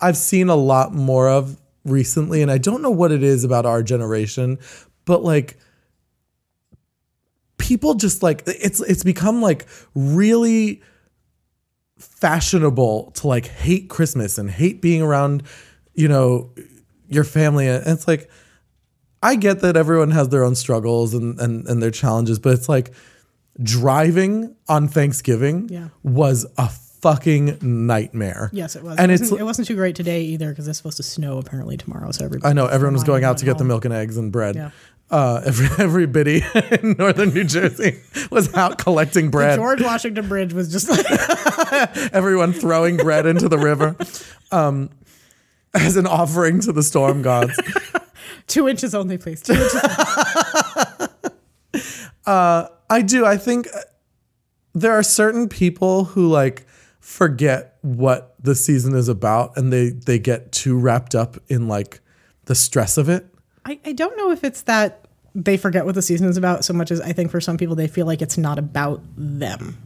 I've 0.00 0.16
seen 0.16 0.48
a 0.48 0.56
lot 0.56 0.92
more 0.92 1.28
of 1.28 1.60
recently, 1.84 2.42
and 2.42 2.50
I 2.50 2.58
don't 2.58 2.82
know 2.82 2.90
what 2.90 3.12
it 3.12 3.22
is 3.22 3.44
about 3.44 3.66
our 3.66 3.82
generation, 3.84 4.58
but 5.04 5.22
like 5.22 5.58
people 7.58 7.94
just 7.94 8.22
like 8.22 8.42
it's 8.46 8.80
it's 8.80 9.04
become 9.04 9.40
like 9.40 9.66
really 9.94 10.82
fashionable 12.02 13.12
to 13.12 13.26
like 13.26 13.46
hate 13.46 13.88
Christmas 13.88 14.38
and 14.38 14.50
hate 14.50 14.82
being 14.82 15.02
around, 15.02 15.42
you 15.94 16.08
know, 16.08 16.50
your 17.08 17.24
family. 17.24 17.68
And 17.68 17.86
it's 17.86 18.06
like, 18.08 18.30
I 19.22 19.36
get 19.36 19.60
that 19.60 19.76
everyone 19.76 20.10
has 20.10 20.28
their 20.30 20.44
own 20.44 20.54
struggles 20.54 21.14
and, 21.14 21.38
and, 21.40 21.66
and 21.66 21.82
their 21.82 21.90
challenges, 21.90 22.38
but 22.38 22.54
it's 22.54 22.68
like 22.68 22.92
driving 23.62 24.56
on 24.68 24.88
Thanksgiving 24.88 25.68
Yeah. 25.70 25.88
was 26.02 26.46
a 26.56 26.68
fucking 26.68 27.58
nightmare. 27.60 28.48
Yes, 28.52 28.76
it 28.76 28.82
was. 28.82 28.96
And 28.98 29.10
it, 29.10 29.14
it's 29.14 29.22
wasn't, 29.22 29.40
it 29.40 29.44
wasn't 29.44 29.68
too 29.68 29.74
great 29.74 29.96
today 29.96 30.22
either 30.22 30.50
because 30.50 30.68
it's 30.68 30.78
supposed 30.78 30.96
to 30.98 31.02
snow 31.02 31.38
apparently 31.38 31.76
tomorrow. 31.76 32.10
So 32.12 32.24
everybody. 32.24 32.48
I 32.48 32.52
know 32.52 32.66
everyone 32.66 32.94
was 32.94 33.04
going 33.04 33.24
out 33.24 33.38
to 33.38 33.44
get 33.44 33.58
the 33.58 33.64
milk 33.64 33.84
and 33.84 33.92
eggs 33.92 34.16
and 34.16 34.30
bread. 34.32 34.54
Yeah. 34.54 34.70
Uh, 35.12 35.42
every 35.44 35.68
every 35.78 36.06
biddy 36.06 36.42
in 36.82 36.96
northern 36.98 37.34
New 37.34 37.44
Jersey 37.44 38.00
was 38.30 38.52
out 38.54 38.78
collecting 38.78 39.30
bread. 39.30 39.56
George 39.56 39.82
Washington 39.82 40.26
Bridge 40.26 40.54
was 40.54 40.72
just 40.72 40.88
like 40.88 41.04
Everyone 42.14 42.54
throwing 42.54 42.96
bread 42.96 43.26
into 43.26 43.46
the 43.48 43.58
river, 43.58 43.94
um, 44.50 44.88
as 45.74 45.96
an 45.96 46.06
offering 46.06 46.60
to 46.62 46.72
the 46.72 46.82
storm 46.82 47.20
gods. 47.20 47.52
two 48.46 48.66
inches 48.66 48.94
only, 48.94 49.18
please. 49.18 49.42
Two 49.42 49.52
inches. 49.52 49.74
I 52.92 53.00
do. 53.00 53.24
I 53.24 53.38
think 53.38 53.68
uh, 53.74 53.80
there 54.74 54.92
are 54.92 55.02
certain 55.02 55.48
people 55.48 56.04
who 56.04 56.28
like 56.28 56.66
forget 57.00 57.78
what 57.80 58.34
the 58.38 58.54
season 58.54 58.94
is 58.94 59.08
about, 59.08 59.56
and 59.56 59.72
they 59.72 59.90
they 59.90 60.18
get 60.18 60.52
too 60.52 60.78
wrapped 60.78 61.14
up 61.14 61.38
in 61.48 61.68
like 61.68 62.00
the 62.44 62.54
stress 62.54 62.98
of 62.98 63.08
it. 63.08 63.26
I, 63.64 63.80
I 63.84 63.92
don't 63.92 64.16
know 64.18 64.30
if 64.30 64.44
it's 64.44 64.62
that 64.62 65.01
they 65.34 65.56
forget 65.56 65.84
what 65.86 65.94
the 65.94 66.02
season 66.02 66.28
is 66.28 66.36
about 66.36 66.64
so 66.64 66.72
much 66.72 66.90
as 66.90 67.00
I 67.00 67.12
think 67.12 67.30
for 67.30 67.40
some 67.40 67.56
people 67.56 67.74
they 67.74 67.88
feel 67.88 68.06
like 68.06 68.20
it's 68.22 68.36
not 68.38 68.58
about 68.58 69.00
them. 69.16 69.76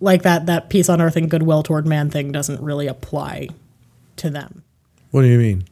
Like 0.00 0.22
that 0.22 0.46
that 0.46 0.68
peace 0.68 0.88
on 0.88 1.00
earth 1.00 1.16
and 1.16 1.30
goodwill 1.30 1.62
toward 1.62 1.86
man 1.86 2.10
thing 2.10 2.32
doesn't 2.32 2.60
really 2.60 2.86
apply 2.86 3.48
to 4.16 4.30
them. 4.30 4.62
What 5.10 5.22
do 5.22 5.28
you 5.28 5.38
mean? 5.38 5.64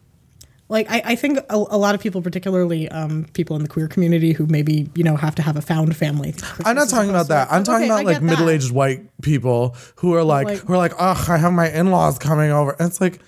Like 0.70 0.90
I, 0.90 1.02
I 1.04 1.14
think 1.16 1.38
a, 1.50 1.56
a 1.56 1.76
lot 1.76 1.94
of 1.94 2.00
people, 2.00 2.22
particularly 2.22 2.88
um, 2.88 3.26
people 3.34 3.54
in 3.56 3.62
the 3.62 3.68
queer 3.68 3.86
community, 3.86 4.32
who 4.32 4.46
maybe 4.46 4.88
you 4.94 5.04
know 5.04 5.16
have 5.16 5.34
to 5.34 5.42
have 5.42 5.56
a 5.56 5.60
found 5.62 5.94
family. 5.94 6.34
I'm 6.64 6.74
not 6.74 6.88
talking 6.88 7.10
about 7.10 7.28
that. 7.28 7.48
I'm 7.52 7.64
talking 7.64 7.84
Okay, 7.90 7.92
I 7.92 8.00
about 8.00 8.06
like 8.06 8.22
middle-aged 8.22 8.72
white 8.72 9.02
people 9.20 9.76
who 9.96 10.14
are 10.14 10.24
like, 10.24 10.46
like- 10.46 10.58
who 10.60 10.72
are 10.72 10.78
like, 10.78 10.94
oh, 10.98 11.26
I 11.28 11.36
have 11.36 11.52
my 11.52 11.68
in-laws 11.70 12.18
coming 12.18 12.50
over. 12.50 12.74
And 12.78 12.88
it's 12.88 13.00
like, 13.00 13.20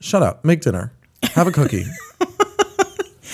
shut 0.00 0.22
up, 0.22 0.46
make 0.46 0.62
dinner, 0.62 0.92
have 1.24 1.46
a 1.46 1.52
cookie. 1.52 1.84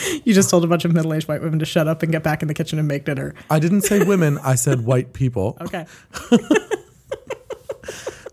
You 0.24 0.34
just 0.34 0.50
told 0.50 0.64
a 0.64 0.66
bunch 0.66 0.84
of 0.84 0.92
middle-aged 0.92 1.28
white 1.28 1.42
women 1.42 1.58
to 1.58 1.64
shut 1.64 1.88
up 1.88 2.02
and 2.02 2.12
get 2.12 2.22
back 2.22 2.42
in 2.42 2.48
the 2.48 2.54
kitchen 2.54 2.78
and 2.78 2.86
make 2.86 3.04
dinner. 3.04 3.34
I 3.50 3.58
didn't 3.58 3.82
say 3.82 4.04
women. 4.04 4.38
I 4.38 4.54
said 4.54 4.80
white 4.84 5.12
people. 5.12 5.56
Okay. 5.60 5.86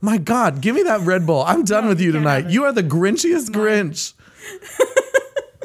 My 0.02 0.17
God, 0.17 0.62
give 0.62 0.76
me 0.76 0.84
that 0.84 1.02
Red 1.02 1.26
Bull. 1.26 1.43
I'm 1.43 1.63
done 1.63 1.88
with 1.88 2.00
you 2.00 2.12
can't 2.12 2.12
tonight. 2.12 2.50
You 2.50 2.63
are 2.63 2.72
the 2.72 2.84
grinchiest 2.84 3.50
Grinch. 3.50 4.13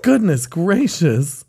Goodness 0.03 0.47
gracious. 0.47 1.45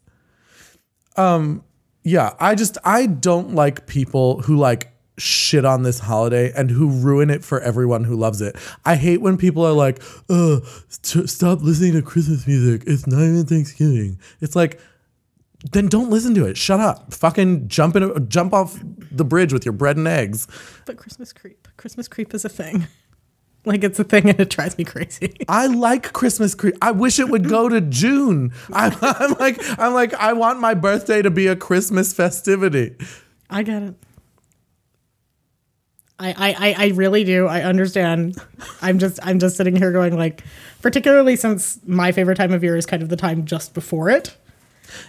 Um, 1.18 1.64
yeah, 2.04 2.36
I 2.40 2.56
just 2.56 2.78
I 2.84 3.08
don't 3.08 3.56
like 3.56 3.88
people 3.88 4.42
who 4.42 4.56
like 4.56 4.92
shit 5.18 5.66
on 5.66 5.84
this 5.84 6.00
holiday 6.00 6.52
and 6.56 6.70
who 6.70 6.90
ruin 6.90 7.30
it 7.30 7.44
for 7.44 7.60
everyone 7.62 8.04
who 8.04 8.16
loves 8.16 8.42
it. 8.42 8.56
I 8.84 8.96
hate 8.96 9.22
when 9.22 9.38
people 9.38 9.66
are 9.66 9.74
like, 9.74 10.02
"Uh, 10.30 10.60
st- 10.88 11.30
stop 11.30 11.62
listening 11.62 11.94
to 11.94 12.02
Christmas 12.02 12.46
music. 12.46 12.84
It's 12.86 13.08
not 13.08 13.22
even 13.22 13.46
Thanksgiving." 13.46 14.20
It's 14.42 14.56
like 14.56 14.80
then 15.72 15.88
don't 15.88 16.10
listen 16.10 16.36
to 16.36 16.46
it. 16.46 16.58
Shut 16.58 16.80
up. 16.80 17.14
Fucking 17.14 17.68
jump 17.68 17.96
in 17.96 18.30
jump 18.30 18.54
off 18.54 18.80
the 19.12 19.26
bridge 19.26 19.54
with 19.54 19.66
your 19.66 19.74
bread 19.74 19.98
and 19.98 20.08
eggs. 20.08 20.48
But 20.86 20.98
Christmas 20.98 21.34
creep. 21.34 21.68
Christmas 21.78 22.08
creep 22.08 22.34
is 22.34 22.46
a 22.46 22.50
thing. 22.50 22.88
Like 23.68 23.84
it's 23.84 23.98
a 23.98 24.04
thing 24.04 24.30
and 24.30 24.40
it 24.40 24.52
drives 24.52 24.78
me 24.78 24.84
crazy. 24.84 25.38
I 25.50 25.66
like 25.66 26.14
Christmas 26.14 26.54
creep. 26.54 26.76
I 26.84 26.92
wish 26.92 27.18
it 27.18 27.30
would 27.30 27.50
go 27.50 27.68
to 27.68 27.82
June. 27.82 28.54
I'm, 28.72 28.94
I'm 29.02 29.34
like, 29.40 29.60
I'm 29.80 29.94
like, 29.94 30.14
I 30.14 30.34
want 30.34 30.60
my 30.60 30.76
birthday 30.76 31.24
to 31.24 31.32
be 31.32 31.48
a 31.48 31.56
Christmas 31.56 32.14
festivity. 32.14 32.96
I 33.50 33.64
get 33.64 33.82
it. 33.82 33.96
I, 36.18 36.76
I, 36.78 36.86
I- 36.86 36.88
really 36.90 37.24
do. 37.24 37.46
I 37.48 37.64
understand. 37.64 38.38
I'm 38.82 39.00
just 39.00 39.20
I'm 39.22 39.40
just 39.40 39.58
sitting 39.58 39.76
here 39.76 39.92
going 39.92 40.16
like, 40.18 40.44
particularly 40.82 41.36
since 41.36 41.80
my 41.86 42.12
favorite 42.12 42.36
time 42.36 42.54
of 42.54 42.64
year 42.64 42.78
is 42.78 42.86
kind 42.86 43.04
of 43.04 43.10
the 43.10 43.18
time 43.18 43.46
just 43.46 43.74
before 43.74 44.10
it. 44.10 44.36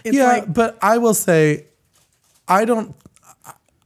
It's 0.03 0.17
yeah, 0.17 0.25
like 0.25 0.53
but 0.53 0.77
I 0.81 0.97
will 0.97 1.13
say, 1.13 1.65
I 2.47 2.65
don't. 2.65 2.93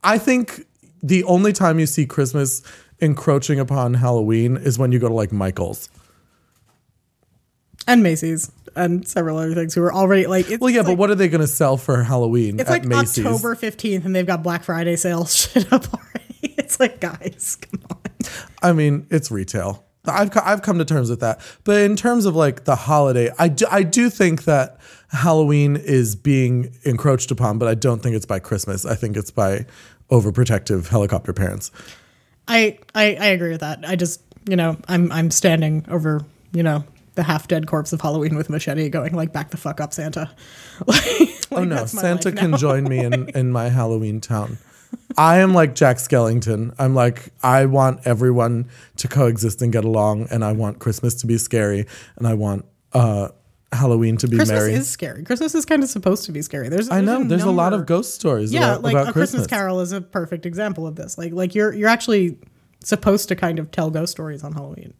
I 0.02 0.18
think 0.18 0.66
the 1.02 1.22
only 1.24 1.52
time 1.52 1.78
you 1.78 1.86
see 1.86 2.06
Christmas 2.06 2.62
encroaching 3.00 3.60
upon 3.60 3.94
Halloween 3.94 4.56
is 4.56 4.78
when 4.78 4.90
you 4.90 4.98
go 4.98 5.08
to 5.08 5.14
like 5.14 5.30
Michael's. 5.32 5.88
and 7.86 8.02
Macy's 8.02 8.50
and 8.74 9.06
several 9.06 9.36
other 9.38 9.54
things 9.54 9.74
who 9.74 9.82
are 9.82 9.92
already 9.92 10.26
like 10.26 10.50
it's 10.50 10.60
Well, 10.60 10.70
yeah, 10.70 10.78
like, 10.80 10.86
but 10.88 10.98
what 10.98 11.10
are 11.10 11.14
they 11.14 11.28
going 11.28 11.40
to 11.40 11.46
sell 11.46 11.76
for 11.76 12.02
Halloween 12.02 12.58
it's 12.58 12.70
like 12.70 12.84
Macy's? 12.84 13.26
October 13.26 13.54
15th 13.54 14.04
and 14.04 14.14
they've 14.16 14.26
got 14.26 14.42
Black 14.42 14.64
Friday 14.64 14.96
sales 14.96 15.34
shit 15.52 15.72
up 15.72 15.92
already. 15.92 16.31
It's 16.58 16.80
like 16.80 17.00
guys, 17.00 17.58
come 17.60 17.80
on. 17.90 17.98
I 18.62 18.72
mean, 18.72 19.06
it's 19.10 19.30
retail. 19.30 19.84
I've 20.06 20.36
I've 20.36 20.62
come 20.62 20.78
to 20.78 20.84
terms 20.84 21.10
with 21.10 21.20
that. 21.20 21.40
But 21.64 21.80
in 21.82 21.96
terms 21.96 22.26
of 22.26 22.34
like 22.34 22.64
the 22.64 22.76
holiday, 22.76 23.30
I 23.38 23.48
do, 23.48 23.66
I 23.70 23.82
do 23.82 24.10
think 24.10 24.44
that 24.44 24.78
Halloween 25.10 25.76
is 25.76 26.16
being 26.16 26.74
encroached 26.84 27.30
upon, 27.30 27.58
but 27.58 27.68
I 27.68 27.74
don't 27.74 28.02
think 28.02 28.16
it's 28.16 28.26
by 28.26 28.38
Christmas. 28.38 28.84
I 28.84 28.94
think 28.94 29.16
it's 29.16 29.30
by 29.30 29.66
overprotective 30.10 30.88
helicopter 30.88 31.32
parents. 31.32 31.70
I, 32.48 32.78
I 32.94 33.16
I 33.20 33.26
agree 33.26 33.50
with 33.50 33.60
that. 33.60 33.84
I 33.86 33.96
just 33.96 34.22
you 34.48 34.56
know 34.56 34.76
I'm 34.88 35.12
I'm 35.12 35.30
standing 35.30 35.84
over 35.88 36.24
you 36.52 36.62
know 36.62 36.84
the 37.14 37.22
half 37.22 37.46
dead 37.46 37.66
corpse 37.66 37.92
of 37.92 38.00
Halloween 38.00 38.34
with 38.36 38.48
machete, 38.50 38.88
going 38.88 39.14
like 39.14 39.32
back 39.32 39.50
the 39.50 39.56
fuck 39.56 39.80
up, 39.80 39.92
Santa. 39.92 40.30
Like, 40.86 41.30
Oh 41.52 41.64
no, 41.64 41.84
Santa 41.84 42.32
can 42.32 42.56
join 42.56 42.84
me 42.84 42.98
in 42.98 43.28
in 43.34 43.52
my 43.52 43.68
Halloween 43.68 44.20
town. 44.20 44.58
I 45.16 45.38
am 45.38 45.54
like 45.54 45.74
Jack 45.74 45.96
Skellington. 45.96 46.74
I'm 46.78 46.94
like 46.94 47.32
I 47.42 47.66
want 47.66 48.06
everyone 48.06 48.68
to 48.96 49.08
coexist 49.08 49.62
and 49.62 49.72
get 49.72 49.84
along, 49.84 50.28
and 50.30 50.44
I 50.44 50.52
want 50.52 50.78
Christmas 50.78 51.14
to 51.16 51.26
be 51.26 51.38
scary, 51.38 51.86
and 52.16 52.26
I 52.26 52.34
want 52.34 52.64
uh, 52.92 53.28
Halloween 53.72 54.16
to 54.18 54.28
be 54.28 54.36
Christmas 54.36 54.60
merry. 54.60 54.74
is 54.74 54.88
scary. 54.88 55.24
Christmas 55.24 55.54
is 55.54 55.64
kind 55.64 55.82
of 55.82 55.88
supposed 55.88 56.24
to 56.26 56.32
be 56.32 56.42
scary. 56.42 56.68
There's 56.68 56.90
I 56.90 57.00
know 57.00 57.24
there's 57.24 57.42
a 57.42 57.50
lot 57.50 57.72
of 57.72 57.86
ghost 57.86 58.14
stories 58.14 58.52
yeah, 58.52 58.72
about, 58.72 58.82
like 58.82 58.94
about 58.94 59.08
a 59.08 59.12
Christmas. 59.12 59.42
Christmas 59.42 59.46
Carol 59.46 59.80
is 59.80 59.92
a 59.92 60.00
perfect 60.00 60.46
example 60.46 60.86
of 60.86 60.96
this. 60.96 61.16
Like 61.18 61.32
like 61.32 61.54
you're 61.54 61.72
you're 61.72 61.88
actually 61.88 62.38
supposed 62.84 63.28
to 63.28 63.36
kind 63.36 63.58
of 63.58 63.70
tell 63.70 63.90
ghost 63.90 64.12
stories 64.12 64.44
on 64.44 64.52
Halloween 64.52 64.94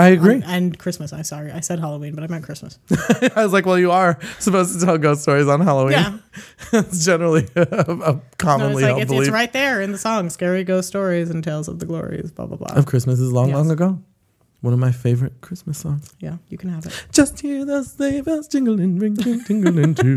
I 0.00 0.08
agree. 0.08 0.42
and 0.44 0.78
Christmas. 0.78 1.12
I'm 1.12 1.24
sorry, 1.24 1.50
I 1.52 1.60
said 1.60 1.78
Halloween, 1.80 2.14
but 2.14 2.24
I 2.24 2.26
meant 2.26 2.44
Christmas. 2.44 2.78
I 3.36 3.42
was 3.44 3.52
like, 3.52 3.66
well, 3.66 3.78
you 3.78 3.90
are 3.90 4.18
supposed 4.38 4.78
to 4.78 4.84
tell 4.86 4.98
ghost 4.98 5.22
stories 5.22 5.46
on 5.48 5.60
Halloween. 5.60 5.92
Yeah. 5.92 6.18
it's 6.72 7.04
generally 7.04 7.46
a, 7.56 7.62
a 7.62 7.94
No, 8.12 8.22
commonly 8.38 8.82
it's 8.84 8.92
like 8.92 9.02
it's, 9.02 9.12
it's 9.12 9.28
right 9.30 9.52
there 9.52 9.80
in 9.80 9.92
the 9.92 9.98
song, 9.98 10.30
scary 10.30 10.64
ghost 10.64 10.88
stories 10.88 11.30
and 11.30 11.42
tales 11.44 11.68
of 11.68 11.78
the 11.78 11.86
glories, 11.86 12.30
blah 12.32 12.46
blah 12.46 12.56
blah. 12.56 12.76
of 12.76 12.86
Christmas 12.86 13.18
is 13.20 13.32
long, 13.32 13.48
Yes. 13.48 13.56
long 13.56 13.70
ago. 13.70 13.98
One 14.62 14.74
of 14.74 14.78
my 14.78 14.92
favorite 14.92 15.40
Christmas 15.40 15.78
songs. 15.78 16.12
Yeah, 16.20 16.36
you 16.48 16.58
can 16.58 16.68
have 16.68 16.84
it. 16.84 17.06
Just 17.12 17.40
hear 17.40 17.64
the 17.64 17.82
sleigh 17.82 18.20
bells 18.20 18.46
jingling, 18.46 18.98
ringing, 18.98 19.42
tingling 19.44 19.94
too. 19.94 20.16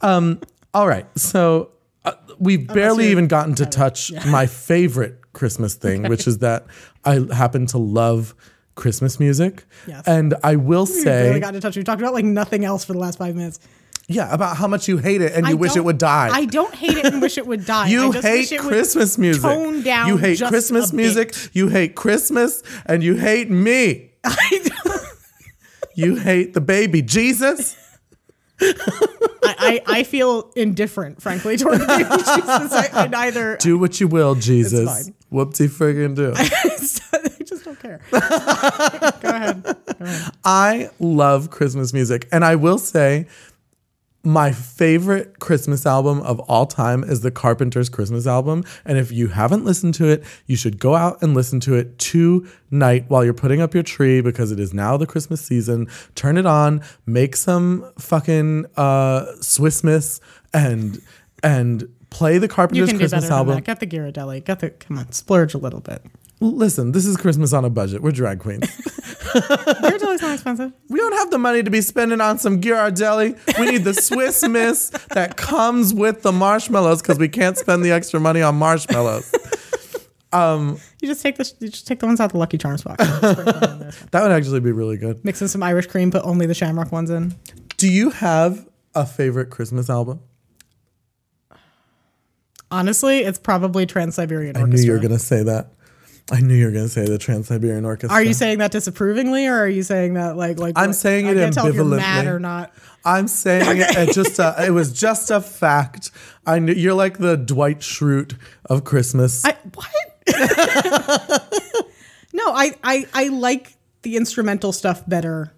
Um, 0.00 0.40
all 0.72 0.86
right, 0.86 1.06
so 1.18 1.72
uh, 2.04 2.12
we've 2.38 2.68
barely 2.68 3.08
even 3.08 3.26
gotten 3.26 3.56
to 3.56 3.66
touch 3.66 4.12
my 4.26 4.46
favorite 4.46 5.32
Christmas 5.32 5.74
thing, 5.74 6.04
which 6.08 6.28
is 6.28 6.38
that 6.38 6.66
I 7.04 7.18
happen 7.34 7.66
to 7.66 7.78
love 7.78 8.34
Christmas 8.80 9.20
music, 9.20 9.64
Yes. 9.86 10.02
and 10.06 10.34
I 10.42 10.56
will 10.56 10.86
We 10.86 10.92
say, 11.02 11.28
really 11.28 11.38
got 11.40 11.52
to 11.52 11.60
touch. 11.60 11.76
We 11.76 11.84
talked 11.84 12.00
about 12.00 12.14
like 12.14 12.24
nothing 12.24 12.64
else 12.64 12.84
for 12.84 12.92
the 12.94 12.98
last 12.98 13.18
five 13.18 13.36
minutes. 13.36 13.60
yeah, 14.08 14.34
about 14.34 14.56
how 14.56 14.66
much 14.66 14.88
you 14.88 14.98
hate 14.98 15.22
it 15.22 15.32
and 15.34 15.46
I 15.46 15.50
you 15.50 15.56
wish 15.56 15.76
it 15.76 15.84
would 15.84 15.98
die. 15.98 16.28
I 16.32 16.44
don't 16.46 16.74
hate 16.74 16.96
it 16.98 17.04
and 17.04 17.22
wish 17.22 17.38
it 17.38 17.46
would 17.46 17.64
die. 17.64 17.84
I 17.86 17.90
You 17.90 18.10
hate 18.10 18.22
wish 18.24 18.52
it 18.52 18.60
would 18.62 18.68
Christmas 18.68 19.16
music. 19.18 19.42
Tone 19.42 19.82
down. 19.82 20.08
You 20.08 20.16
hate 20.16 20.40
Christmas 20.42 20.92
music. 20.92 21.28
bit. 21.28 21.50
You 21.52 21.68
hate 21.68 21.94
Christmas, 21.94 22.62
and 22.86 23.04
you 23.04 23.14
hate 23.14 23.48
me. 23.50 24.10
I, 24.24 24.60
don't- 24.84 25.02
You 25.94 26.16
hate 26.16 26.54
the 26.54 26.60
baby 26.60 27.02
Jesus. 27.02 27.76
I, 28.62 28.72
I, 29.42 29.82
I 29.86 30.02
feel 30.02 30.50
indifferent, 30.56 31.22
frankly, 31.22 31.56
toward 31.56 31.80
the 31.80 31.86
baby 31.86 32.04
Jesus. 32.04 32.72
I, 32.72 33.04
I 33.04 33.06
neither. 33.08 33.56
Do 33.56 33.78
what 33.78 34.00
you 34.00 34.08
will, 34.08 34.34
Jesus. 34.34 35.10
Whoopsie 35.32 35.68
friggin' 35.68 36.14
do. 36.16 36.34
I 37.70 37.74
don't 37.74 37.80
care. 37.80 38.00
Go 39.20 39.28
ahead. 39.28 39.62
Go 39.62 40.04
ahead. 40.04 40.32
I 40.44 40.90
love 40.98 41.50
Christmas 41.50 41.92
music, 41.92 42.28
and 42.32 42.44
I 42.44 42.56
will 42.56 42.78
say. 42.78 43.26
My 44.22 44.52
favorite 44.52 45.38
Christmas 45.38 45.86
album 45.86 46.20
of 46.20 46.40
all 46.40 46.66
time 46.66 47.02
is 47.04 47.22
the 47.22 47.30
Carpenters 47.30 47.88
Christmas 47.88 48.26
album. 48.26 48.64
And 48.84 48.98
if 48.98 49.10
you 49.10 49.28
haven't 49.28 49.64
listened 49.64 49.94
to 49.94 50.08
it, 50.10 50.24
you 50.44 50.56
should 50.56 50.78
go 50.78 50.94
out 50.94 51.22
and 51.22 51.32
listen 51.32 51.58
to 51.60 51.74
it 51.74 51.98
tonight 51.98 53.06
while 53.08 53.24
you're 53.24 53.32
putting 53.32 53.62
up 53.62 53.72
your 53.72 53.82
tree 53.82 54.20
because 54.20 54.52
it 54.52 54.60
is 54.60 54.74
now 54.74 54.98
the 54.98 55.06
Christmas 55.06 55.40
season. 55.40 55.88
Turn 56.16 56.36
it 56.36 56.44
on, 56.44 56.82
make 57.06 57.34
some 57.34 57.90
fucking 57.98 58.66
uh, 58.76 59.24
Swiss 59.40 59.82
Miss 59.82 60.20
and 60.52 61.00
and 61.42 61.88
play 62.10 62.36
the 62.36 62.44
You 62.44 62.48
Carpenters 62.48 62.90
can 62.90 62.98
do 62.98 63.08
Christmas 63.08 63.30
album. 63.30 63.58
Get 63.60 63.80
the 63.80 63.86
Ghirardelli. 63.86 64.44
Get 64.44 64.60
the 64.60 64.68
come 64.68 64.98
on, 64.98 65.12
splurge 65.12 65.54
a 65.54 65.58
little 65.58 65.80
bit. 65.80 66.04
Listen, 66.40 66.92
this 66.92 67.04
is 67.04 67.16
Christmas 67.18 67.52
on 67.52 67.64
a 67.66 67.70
budget. 67.70 68.02
We're 68.02 68.12
drag 68.12 68.40
queens. 68.40 68.64
Ghirardelli's 69.30 70.22
not 70.22 70.32
expensive. 70.34 70.72
We 70.88 70.98
don't 70.98 71.12
have 71.12 71.30
the 71.30 71.38
money 71.38 71.62
to 71.62 71.70
be 71.70 71.82
spending 71.82 72.20
on 72.20 72.38
some 72.38 72.60
Ghirardelli. 72.62 73.58
We 73.58 73.70
need 73.70 73.84
the 73.84 73.92
Swiss 73.94 74.42
Miss 74.48 74.88
that 75.10 75.36
comes 75.36 75.92
with 75.92 76.22
the 76.22 76.32
marshmallows 76.32 77.02
because 77.02 77.18
we 77.18 77.28
can't 77.28 77.58
spend 77.58 77.84
the 77.84 77.90
extra 77.92 78.18
money 78.20 78.42
on 78.42 78.56
marshmallows. 78.56 79.32
Um, 80.32 80.78
You 81.00 81.08
just 81.08 81.22
take 81.22 81.38
the 81.38 81.52
you 81.58 81.70
just 81.70 81.88
take 81.88 81.98
the 81.98 82.06
ones 82.06 82.20
out 82.20 82.30
the 82.30 82.38
Lucky 82.38 82.56
Charms 82.56 82.84
box. 82.84 83.04
Sprinkle 83.04 83.42
them 83.42 83.72
in 83.72 83.78
there. 83.80 83.90
That 84.12 84.22
would 84.22 84.30
actually 84.30 84.60
be 84.60 84.70
really 84.70 84.96
good. 84.96 85.24
Mix 85.24 85.42
in 85.42 85.48
some 85.48 85.60
Irish 85.60 85.88
cream, 85.88 86.12
put 86.12 86.24
only 86.24 86.46
the 86.46 86.54
Shamrock 86.54 86.92
ones 86.92 87.10
in. 87.10 87.34
Do 87.78 87.90
you 87.90 88.10
have 88.10 88.68
a 88.94 89.04
favorite 89.04 89.50
Christmas 89.50 89.90
album? 89.90 90.20
Honestly, 92.70 93.18
it's 93.24 93.40
probably 93.40 93.86
Trans 93.86 94.14
Siberian 94.14 94.56
I 94.56 94.62
knew 94.62 94.80
you 94.80 94.92
were 94.92 94.98
going 94.98 95.10
to 95.10 95.18
say 95.18 95.42
that. 95.42 95.72
I 96.32 96.40
knew 96.40 96.54
you 96.54 96.66
were 96.66 96.72
going 96.72 96.84
to 96.84 96.90
say 96.90 97.06
the 97.06 97.18
Trans 97.18 97.48
Siberian 97.48 97.84
Orchestra. 97.84 98.16
Are 98.16 98.22
you 98.22 98.34
saying 98.34 98.58
that 98.58 98.70
disapprovingly, 98.70 99.46
or 99.46 99.54
are 99.54 99.68
you 99.68 99.82
saying 99.82 100.14
that 100.14 100.36
like 100.36 100.58
like? 100.58 100.74
I'm 100.76 100.92
saying 100.92 101.26
I 101.26 101.32
it 101.32 101.34
can't 101.34 101.54
tell 101.54 101.66
if 101.66 101.74
you're 101.74 101.84
mad 101.84 102.26
or 102.26 102.38
not. 102.38 102.72
I'm 103.04 103.28
saying 103.28 103.78
it, 103.78 103.96
it 103.96 104.14
just 104.14 104.38
a, 104.38 104.66
it 104.66 104.70
was 104.70 104.92
just 104.92 105.30
a 105.30 105.40
fact. 105.40 106.10
I 106.46 106.58
knew 106.58 106.72
you're 106.72 106.94
like 106.94 107.18
the 107.18 107.36
Dwight 107.36 107.80
Schrute 107.80 108.36
of 108.66 108.84
Christmas. 108.84 109.44
I 109.44 109.56
what? 109.74 109.88
no, 112.32 112.52
I, 112.52 112.74
I 112.84 113.06
I 113.12 113.28
like 113.28 113.74
the 114.02 114.16
instrumental 114.16 114.72
stuff 114.72 115.02
better 115.08 115.52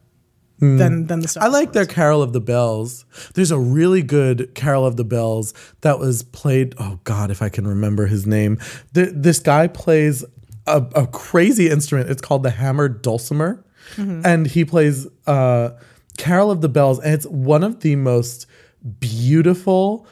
than 0.62 1.06
than 1.06 1.20
the 1.20 1.28
stuff. 1.28 1.42
Hmm. 1.42 1.48
I 1.48 1.52
like 1.52 1.72
their 1.72 1.86
Carol 1.86 2.22
of 2.22 2.32
the 2.32 2.40
Bells. 2.40 3.04
There's 3.34 3.50
a 3.50 3.58
really 3.58 4.02
good 4.02 4.54
Carol 4.54 4.86
of 4.86 4.96
the 4.96 5.04
Bells 5.04 5.54
that 5.80 5.98
was 5.98 6.22
played. 6.22 6.74
Oh 6.78 7.00
God, 7.04 7.30
if 7.30 7.42
I 7.42 7.48
can 7.48 7.66
remember 7.66 8.06
his 8.06 8.26
name. 8.26 8.58
Th- 8.94 9.10
this 9.12 9.40
guy 9.40 9.66
plays 9.66 10.24
a, 10.66 10.84
a 10.94 11.06
crazy 11.06 11.68
instrument. 11.68 12.10
It's 12.10 12.22
called 12.22 12.42
the 12.42 12.50
hammered 12.50 13.02
dulcimer, 13.02 13.64
and 14.24 14.46
he 14.46 14.64
plays 14.64 15.06
uh, 15.26 15.70
Carol 16.18 16.50
of 16.50 16.60
the 16.60 16.68
Bells, 16.68 16.98
and 17.00 17.14
it's 17.14 17.26
one 17.26 17.64
of 17.64 17.80
the 17.80 17.96
most 17.96 18.46
beautiful 19.00 20.06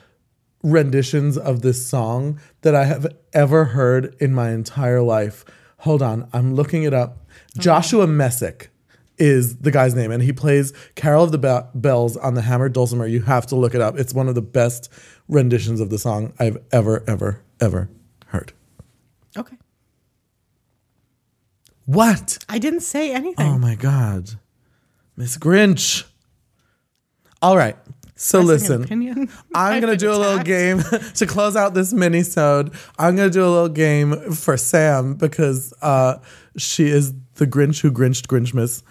renditions 0.63 1.39
of 1.39 1.63
this 1.63 1.87
song 1.87 2.39
that 2.63 2.75
I 2.75 2.85
have 2.85 3.07
ever 3.33 3.67
heard 3.67 4.15
in 4.21 4.35
my 4.35 4.51
entire 4.51 5.03
life. 5.03 5.45
Hold 5.79 6.03
on, 6.03 6.29
I'm 6.33 6.55
looking 6.55 6.83
it 6.83 6.93
up. 6.93 7.27
Joshua 7.59 8.07
Messick 8.07 8.71
is 9.17 9.59
the 9.59 9.71
guy's 9.71 9.95
name, 9.95 10.11
and 10.11 10.23
he 10.23 10.33
plays 10.33 10.73
Carol 10.95 11.25
of 11.25 11.33
the 11.33 11.39
Be- 11.39 11.79
Bells 11.79 12.17
on 12.17 12.35
the 12.35 12.43
hammered 12.43 12.73
dulcimer. 12.73 13.07
You 13.07 13.23
have 13.23 13.47
to 13.49 13.57
look 13.57 13.75
it 13.75 13.81
up. 13.81 13.99
It's 13.99 14.13
one 14.15 14.29
of 14.29 14.35
the 14.35 14.43
best 14.43 14.91
renditions 15.29 15.81
of 15.81 15.91
the 15.91 15.99
song 15.99 16.33
I've 16.39 16.59
ever, 16.73 17.05
ever, 17.07 17.43
ever 17.61 17.89
heard. 18.27 18.53
Okay, 19.37 19.57
What? 21.91 22.39
I 22.49 22.59
didn't 22.61 22.81
say 22.83 23.13
anything. 23.13 23.49
Oh 23.49 23.59
my 23.59 23.75
God, 23.75 24.31
Miss 25.17 25.37
Grinch. 25.37 26.05
All 27.43 27.57
right, 27.57 27.77
so 28.15 28.41
Expressing 28.49 28.83
listen. 28.87 29.29
I'm 29.55 29.81
gonna 29.81 29.97
do 29.97 30.13
a 30.13 30.15
little 30.15 30.45
game 30.45 30.83
to 31.15 31.27
close 31.27 31.57
out 31.57 31.75
this 31.75 31.93
mini-sode. 31.93 32.73
I'm 32.97 33.17
gonna 33.17 33.29
do 33.29 33.43
a 33.43 33.51
little 33.51 33.69
game 33.69 34.13
for 34.35 34.57
Sam 34.57 35.15
because 35.15 35.75
uh, 35.83 36.19
she 36.57 36.87
is 36.87 37.13
the 37.35 37.47
Grinch 37.47 37.81
who 37.81 37.91
Grinched 37.91 38.29
Grinchmas. 38.29 38.85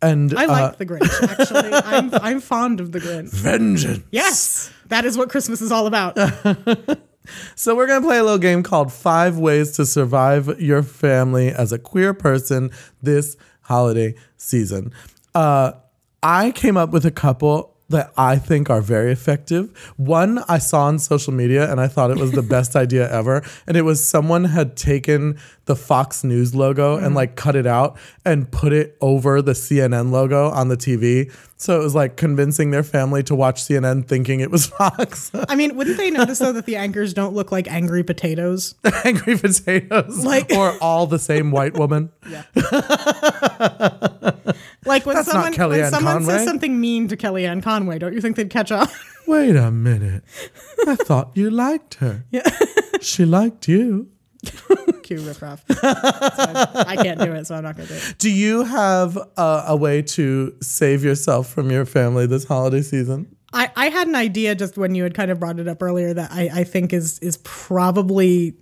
And 0.00 0.32
I 0.34 0.44
uh, 0.44 0.48
like 0.48 0.78
the 0.78 0.86
Grinch. 0.86 1.22
Actually, 1.28 1.72
I'm 1.84 2.14
I'm 2.14 2.40
fond 2.40 2.80
of 2.80 2.92
the 2.92 3.00
Grinch. 3.00 3.34
vengeance. 3.34 4.02
Yes, 4.10 4.72
that 4.86 5.04
is 5.04 5.18
what 5.18 5.28
Christmas 5.28 5.60
is 5.60 5.70
all 5.70 5.86
about. 5.86 6.16
So 7.54 7.74
we're 7.74 7.86
gonna 7.86 8.06
play 8.06 8.18
a 8.18 8.22
little 8.24 8.38
game 8.38 8.62
called 8.62 8.92
Five 8.92 9.38
Ways 9.38 9.72
to 9.72 9.86
Survive 9.86 10.60
Your 10.60 10.82
Family 10.82 11.48
as 11.50 11.72
a 11.72 11.78
Queer 11.78 12.14
Person 12.14 12.70
this 13.02 13.36
holiday 13.62 14.14
season. 14.36 14.92
Uh, 15.34 15.72
I 16.22 16.50
came 16.52 16.76
up 16.76 16.90
with 16.90 17.04
a 17.04 17.10
couple 17.10 17.75
that 17.88 18.12
I 18.16 18.36
think 18.36 18.68
are 18.68 18.80
very 18.80 19.12
effective. 19.12 19.70
One 19.96 20.40
I 20.48 20.58
saw 20.58 20.84
on 20.84 20.98
social 20.98 21.32
media 21.32 21.70
and 21.70 21.80
I 21.80 21.86
thought 21.86 22.10
it 22.10 22.18
was 22.18 22.32
the 22.32 22.42
best 22.56 22.74
idea 22.74 23.10
ever. 23.10 23.42
And 23.66 23.76
it 23.76 23.82
was 23.82 24.06
someone 24.06 24.44
had 24.44 24.76
taken 24.76 25.38
the 25.66 25.76
Fox 25.76 26.24
News 26.24 26.54
logo 26.54 26.96
and 26.96 27.06
mm-hmm. 27.06 27.14
like 27.14 27.36
cut 27.36 27.54
it 27.56 27.66
out 27.66 27.98
and 28.24 28.50
put 28.50 28.72
it 28.72 28.96
over 29.00 29.42
the 29.42 29.52
CNN 29.52 30.10
logo 30.10 30.50
on 30.50 30.68
the 30.68 30.76
TV. 30.76 31.32
So 31.58 31.80
it 31.80 31.82
was 31.82 31.94
like 31.94 32.16
convincing 32.16 32.70
their 32.70 32.82
family 32.82 33.22
to 33.24 33.34
watch 33.34 33.62
CNN 33.62 34.06
thinking 34.06 34.40
it 34.40 34.50
was 34.50 34.66
Fox. 34.78 35.30
I 35.48 35.54
mean, 35.54 35.76
wouldn't 35.76 35.96
they 35.96 36.10
notice 36.10 36.40
though 36.40 36.52
that 36.52 36.66
the 36.66 36.76
anchors 36.76 37.14
don't 37.14 37.34
look 37.34 37.52
like 37.52 37.70
angry 37.70 38.02
potatoes? 38.02 38.74
angry 39.04 39.38
potatoes 39.38 40.24
Like- 40.24 40.52
or 40.52 40.76
all 40.80 41.06
the 41.06 41.18
same 41.18 41.50
white 41.50 41.74
woman 41.74 42.10
Like 44.86 45.04
when 45.06 45.16
That's 45.16 45.28
not 45.28 45.54
someone 45.54 45.70
when 45.70 45.90
someone 45.90 46.12
Conway. 46.14 46.32
says 46.34 46.44
something 46.46 46.80
mean 46.80 47.08
to 47.08 47.16
Kellyanne 47.16 47.62
Conway, 47.62 47.98
don't 47.98 48.12
you 48.14 48.20
think 48.20 48.36
they'd 48.36 48.50
catch 48.50 48.70
on? 48.72 48.88
wait 49.26 49.56
a 49.56 49.72
minute 49.72 50.22
i 50.86 50.94
thought 50.94 51.32
you 51.34 51.50
liked 51.50 51.94
her 51.94 52.24
Yeah. 52.30 52.48
she 53.00 53.24
liked 53.24 53.66
you 53.68 54.08
Cue 55.02 55.20
riffraff. 55.20 55.64
So 55.68 55.74
I 55.82 56.96
can't 57.02 57.18
do 57.18 57.32
it, 57.32 57.46
so 57.48 57.56
I'm 57.56 57.64
not 57.64 57.76
gonna 57.76 57.88
do 57.88 57.94
it. 57.94 58.14
do 58.18 58.30
you 58.30 58.62
have 58.62 59.16
a, 59.36 59.64
a 59.68 59.76
way 59.76 60.02
to 60.02 60.54
save 60.62 61.02
yourself 61.02 61.48
from 61.48 61.70
your 61.72 61.84
family 61.84 62.26
this 62.26 62.44
holiday 62.44 62.82
season 62.82 63.34
I, 63.52 63.70
I 63.74 63.88
had 63.88 64.06
an 64.06 64.14
idea 64.14 64.54
just 64.54 64.76
when 64.76 64.94
you 64.94 65.02
had 65.02 65.14
kind 65.14 65.30
of 65.30 65.40
brought 65.40 65.58
it 65.58 65.66
up 65.66 65.82
earlier 65.82 66.12
that 66.14 66.30
I, 66.30 66.50
I 66.52 66.64
think 66.64 66.92
is 66.92 67.18
is 67.20 67.38
probably 67.38 68.54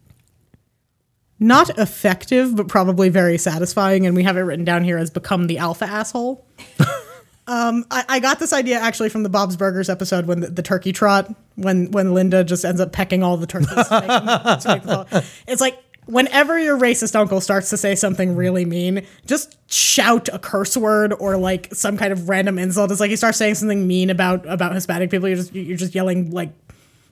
not 1.39 1.79
effective, 1.79 2.57
but 2.57 2.69
probably 2.69 3.09
very 3.09 3.39
satisfying. 3.39 4.07
And 4.07 4.15
we 4.15 4.23
have 4.23 4.37
it 4.37 4.43
written 4.43 4.65
down 4.65 4.85
here 4.85 4.99
as 4.99 5.11
become 5.11 5.47
the 5.47 5.59
alpha 5.59 5.85
asshole. 5.85 6.47
um, 7.47 7.85
I, 7.91 8.05
I 8.09 8.21
got 8.21 8.39
this 8.39 8.53
idea 8.53 8.79
actually 8.79 9.09
from 9.09 9.23
the 9.23 9.29
Bob's 9.29 9.57
Burgers 9.57 9.89
episode 9.89 10.27
when 10.27 10.41
the, 10.41 10.49
the 10.49 10.63
turkey 10.63 10.93
trot, 10.93 11.35
when 11.57 11.91
when 11.91 12.15
Linda 12.15 12.45
just 12.45 12.65
ends 12.65 12.81
up 12.81 12.93
pecking 12.93 13.23
all 13.23 13.37
the 13.37 13.47
turkeys. 13.47 13.69
to 13.69 14.61
make 14.63 14.83
to 14.83 15.07
make. 15.13 15.25
It's 15.47 15.61
like 15.61 15.79
whenever 16.07 16.59
your 16.59 16.79
racist 16.79 17.17
uncle 17.17 17.41
starts 17.41 17.71
to 17.71 17.77
say 17.77 17.95
something 17.95 18.37
really 18.37 18.65
mean, 18.65 19.07
just 19.27 19.59
shout 19.71 20.29
a 20.33 20.39
curse 20.39 20.77
word 20.77 21.13
or 21.19 21.37
like 21.37 21.75
some 21.75 21.97
kind 21.97 22.13
of 22.13 22.29
random 22.29 22.59
insult. 22.59 22.91
It's 22.91 23.01
like 23.01 23.11
he 23.11 23.17
starts 23.17 23.39
saying 23.39 23.57
something 23.57 23.87
mean 23.87 24.11
about 24.11 24.47
about 24.47 24.75
Hispanic 24.75 25.11
people. 25.11 25.29
You're 25.29 25.39
just 25.39 25.55
you're 25.55 25.77
just 25.77 25.95
yelling 25.95 26.31
like 26.31 26.53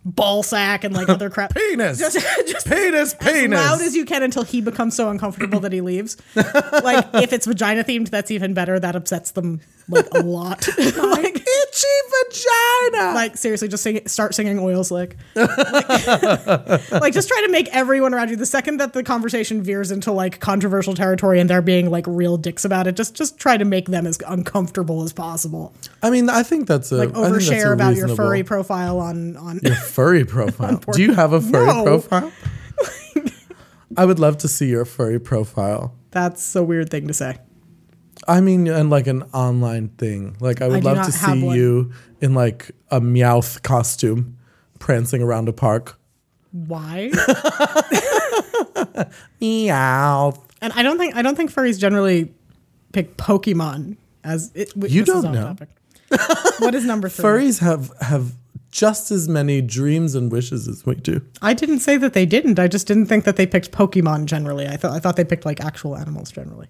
ball 0.04 0.42
sack 0.42 0.84
and 0.84 0.94
like 0.94 1.08
other 1.08 1.30
crap. 1.30 1.54
penis 1.54 1.98
Just, 1.98 2.18
just 2.46 2.66
penis 2.66 3.14
penis 3.14 3.58
loud 3.58 3.80
as 3.80 3.94
you 3.94 4.04
can 4.04 4.22
until 4.22 4.42
he 4.42 4.60
becomes 4.60 4.96
so 4.96 5.08
uncomfortable 5.10 5.60
that 5.60 5.72
he 5.72 5.80
leaves. 5.80 6.16
like 6.34 7.06
if 7.14 7.32
it's 7.32 7.46
vagina 7.46 7.84
themed, 7.84 8.10
that's 8.10 8.30
even 8.30 8.54
better. 8.54 8.80
That 8.80 8.96
upsets 8.96 9.30
them 9.32 9.60
like 9.88 10.06
a 10.14 10.20
lot. 10.20 10.66
like, 10.78 11.36
itchy 11.36 11.88
vagina 12.30 13.14
like 13.14 13.36
seriously, 13.36 13.68
just 13.68 13.82
sing, 13.82 14.06
start 14.06 14.34
singing 14.34 14.58
oil 14.58 14.84
slick. 14.84 15.16
Like, 15.34 15.48
like, 16.92 17.12
just 17.12 17.28
try 17.28 17.42
to 17.42 17.48
make 17.50 17.68
everyone 17.74 18.14
around 18.14 18.30
you. 18.30 18.36
The 18.36 18.46
second 18.46 18.78
that 18.78 18.92
the 18.92 19.02
conversation 19.02 19.62
veers 19.62 19.90
into 19.90 20.12
like 20.12 20.40
controversial 20.40 20.94
territory 20.94 21.40
and 21.40 21.48
they're 21.50 21.62
being 21.62 21.90
like 21.90 22.04
real 22.06 22.36
dicks 22.36 22.64
about 22.64 22.86
it, 22.86 22.96
just 22.96 23.14
just 23.14 23.38
try 23.38 23.56
to 23.56 23.64
make 23.64 23.88
them 23.88 24.06
as 24.06 24.18
uncomfortable 24.26 25.02
as 25.02 25.12
possible. 25.12 25.72
i 26.02 26.10
mean 26.10 26.28
i 26.30 26.42
think 26.42 26.66
that's 26.68 26.90
a 26.92 26.96
Like 26.96 27.08
I 27.10 27.12
think 27.12 27.24
that's 27.34 27.48
a 27.48 27.52
overshare 27.52 27.72
about 27.72 27.94
your 27.96 28.08
furry 28.08 28.42
profile 28.42 28.98
on 29.00 29.36
on. 29.36 29.60
your 29.62 29.74
furry 29.74 30.24
profile 30.36 30.76
do 30.92 31.02
you 31.02 31.12
have 31.14 31.32
a 31.32 31.40
furry 31.40 31.66
No. 31.66 31.84
profile 31.84 32.32
i 33.96 34.04
would 34.04 34.18
love 34.18 34.38
to 34.38 34.48
see 34.48 34.68
your 34.68 34.84
furry 34.84 35.18
profile 35.20 35.94
That's 36.10 36.54
a 36.56 36.62
weird 36.62 36.90
thing 36.90 37.06
to 37.08 37.14
say. 37.14 37.38
I 38.28 38.40
mean, 38.40 38.68
and 38.68 38.88
like 38.90 39.06
an 39.06 39.22
online 39.35 39.88
thing. 39.90 40.37
Like, 40.40 40.62
I 40.62 40.68
would 40.68 40.82
do 40.82 40.87
love 40.88 41.06
to 41.06 41.12
see 41.12 41.42
one. 41.42 41.56
you 41.56 41.92
in 42.20 42.35
like 42.35 42.70
a 42.90 43.00
Meowth 43.00 43.62
costume, 43.62 44.37
prancing 44.78 45.22
around 45.22 45.48
a 45.48 45.52
park. 45.52 45.98
Why? 46.52 47.11
Meowth. 49.40 50.38
And 50.61 50.72
I 50.74 50.82
don't 50.82 50.98
think 50.98 51.16
I 51.16 51.22
don't 51.22 51.35
think 51.37 51.52
furries 51.52 51.78
generally 51.78 52.32
pick 52.92 53.16
Pokemon 53.16 53.96
as 54.24 54.52
it. 54.54 54.68
w- 54.74 54.92
You 54.94 55.04
don't 55.04 55.32
know. 55.32 55.54
topic. 55.54 55.68
what 56.61 56.74
is 56.74 56.85
number 56.85 57.08
three? 57.08 57.24
Furries 57.24 57.58
have 57.61 57.92
have 58.00 58.35
just 58.70 59.11
as 59.11 59.28
many 59.28 59.61
dreams 59.61 60.14
and 60.14 60.30
wishes 60.30 60.68
as 60.68 60.87
we 60.87 60.94
do. 60.94 61.20
I 61.42 61.54
didn't 61.54 61.80
say 61.80 61.96
that 61.96 62.12
they 62.12 62.24
didn't. 62.26 62.58
I 62.58 62.68
just 62.68 62.87
didn't 62.87 63.06
think 63.06 63.24
that 63.24 63.37
they 63.37 63.46
picked 63.46 63.72
Pokemon 63.72 64.26
generally. 64.26 64.66
I 64.68 64.76
thought 64.76 64.92
I 64.92 64.98
thought 65.00 65.16
they 65.16 65.24
picked 65.24 65.44
like 65.44 65.61
actual 65.61 65.96
animals 65.96 66.30
generally, 66.30 66.68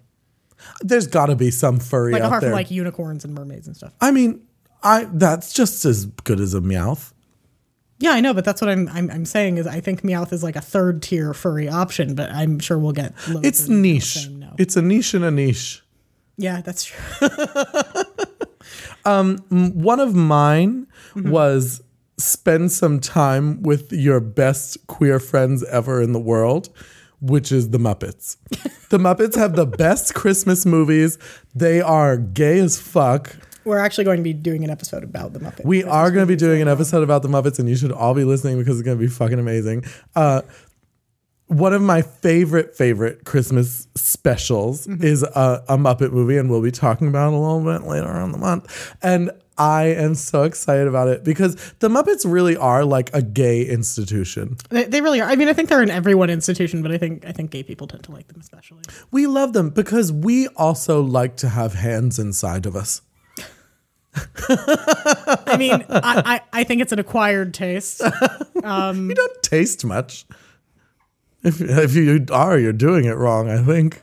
There's 0.81 1.07
got 1.07 1.27
to 1.27 1.35
be 1.35 1.51
some 1.51 1.79
furry 1.79 2.11
like 2.13 2.21
out 2.21 2.27
apart 2.27 2.41
there. 2.41 2.49
from 2.51 2.55
like 2.55 2.71
unicorns 2.71 3.23
and 3.25 3.33
mermaids 3.33 3.67
and 3.67 3.75
stuff. 3.75 3.93
I 4.01 4.11
mean, 4.11 4.41
I 4.81 5.07
that's 5.13 5.53
just 5.53 5.85
as 5.85 6.05
good 6.05 6.39
as 6.39 6.53
a 6.53 6.59
Meowth. 6.61 7.13
Yeah, 7.99 8.11
I 8.11 8.19
know, 8.21 8.33
but 8.33 8.43
that's 8.43 8.59
what 8.59 8.69
I'm 8.69 8.89
I'm, 8.89 9.09
I'm 9.11 9.25
saying 9.25 9.57
is 9.57 9.67
I 9.67 9.79
think 9.79 10.01
Meowth 10.01 10.33
is 10.33 10.43
like 10.43 10.55
a 10.57 10.61
third 10.61 11.01
tier 11.01 11.33
furry 11.33 11.69
option, 11.69 12.15
but 12.15 12.29
I'm 12.31 12.59
sure 12.59 12.77
we'll 12.77 12.91
get. 12.91 13.13
Loads 13.29 13.47
It's 13.47 13.59
of 13.61 13.67
people 13.67 13.81
niche. 13.81 14.13
saying 14.15 14.39
No. 14.39 14.53
It's 14.57 14.75
a 14.75 14.81
niche 14.81 15.13
in 15.13 15.23
a 15.23 15.31
niche. 15.31 15.81
yeah, 16.37 16.61
that's 16.61 16.83
true. 16.85 16.99
One 19.05 19.99
of 19.99 20.15
mine 20.15 20.87
Mm-hmm. 21.15 21.29
was 21.29 21.83
spend 22.17 22.71
some 22.71 22.99
time 22.99 23.61
with 23.61 23.91
your 23.93 24.19
best 24.19 24.87
queer 24.87 25.19
friends 25.19 25.63
ever 25.65 26.01
in 26.01 26.11
the 26.11 26.19
world, 26.19 26.69
which 27.23 27.51
is 27.51 27.69
the 27.69 27.77
Muppets. 27.77 28.37
the 28.89 28.97
Muppets 28.97 29.35
have 29.35 29.55
the 29.55 29.65
best 29.65 30.13
Christmas 30.13 30.65
movies. 30.65 31.17
They 31.55 31.81
are 31.81 32.17
gay 32.17 32.59
as 32.59 32.79
fuck. 32.79 33.35
We're 33.63 33.79
actually 33.79 34.03
going 34.03 34.17
to 34.17 34.23
be 34.23 34.33
doing 34.33 34.65
an 34.65 34.69
episode 34.69 35.03
about 35.03 35.31
the 35.31 35.39
Muppets. 35.39 35.63
We 35.63 35.85
are 35.85 36.11
going 36.11 36.23
to 36.23 36.31
be 36.31 36.35
doing 36.35 36.61
an 36.61 36.67
episode 36.67 37.01
about 37.01 37.21
the 37.21 37.29
Muppets, 37.29 37.59
and 37.59 37.69
you 37.69 37.77
should 37.77 37.93
all 37.93 38.13
be 38.13 38.25
listening 38.25 38.57
because 38.57 38.77
it's 38.77 38.85
going 38.85 38.97
to 38.97 39.01
be 39.01 39.07
fucking 39.07 39.39
amazing. 39.39 39.85
Uh, 40.15 40.41
one 41.47 41.73
of 41.73 41.81
my 41.81 42.01
favorite 42.01 42.75
favorite 42.75 43.23
Christmas 43.23 43.87
specials 43.95 44.85
is 44.87 45.23
a, 45.23 45.63
a 45.69 45.77
Muppet 45.77 46.11
movie, 46.11 46.37
and 46.37 46.49
we'll 46.49 46.61
be 46.61 46.71
talking 46.71 47.07
about 47.07 47.31
it 47.31 47.35
a 47.35 47.39
little 47.39 47.63
bit 47.63 47.87
later 47.87 48.09
on 48.09 48.33
the 48.33 48.37
month. 48.37 48.95
And 49.01 49.31
I 49.57 49.83
am 49.85 50.15
so 50.15 50.43
excited 50.43 50.87
about 50.87 51.07
it 51.07 51.23
because 51.23 51.55
the 51.79 51.87
Muppets 51.89 52.29
really 52.29 52.57
are 52.57 52.83
like 52.83 53.13
a 53.13 53.21
gay 53.21 53.65
institution. 53.65 54.57
They, 54.69 54.85
they 54.85 55.01
really 55.01 55.21
are. 55.21 55.29
I 55.29 55.35
mean, 55.35 55.47
I 55.47 55.53
think 55.53 55.69
they're 55.69 55.83
in 55.83 55.91
everyone 55.91 56.29
institution, 56.29 56.81
but 56.81 56.91
I 56.91 56.97
think 56.97 57.25
I 57.25 57.31
think 57.31 57.51
gay 57.51 57.63
people 57.63 57.87
tend 57.87 58.03
to 58.03 58.11
like 58.11 58.27
them 58.27 58.39
especially. 58.39 58.81
We 59.11 59.27
love 59.27 59.53
them 59.53 59.69
because 59.69 60.11
we 60.11 60.47
also 60.49 61.01
like 61.01 61.35
to 61.37 61.49
have 61.49 61.73
hands 61.73 62.17
inside 62.17 62.65
of 62.65 62.75
us. 62.75 63.01
I 64.15 65.55
mean, 65.57 65.85
I, 65.89 66.21
I, 66.25 66.41
I 66.51 66.63
think 66.63 66.81
it's 66.81 66.91
an 66.91 66.99
acquired 66.99 67.53
taste. 67.53 68.01
Um, 68.63 69.09
you 69.09 69.15
don't 69.15 69.43
taste 69.43 69.85
much. 69.85 70.25
If, 71.43 71.59
if 71.59 71.95
you 71.95 72.25
are, 72.31 72.57
you're 72.57 72.73
doing 72.73 73.05
it 73.05 73.17
wrong, 73.17 73.49
I 73.49 73.61
think. 73.63 74.01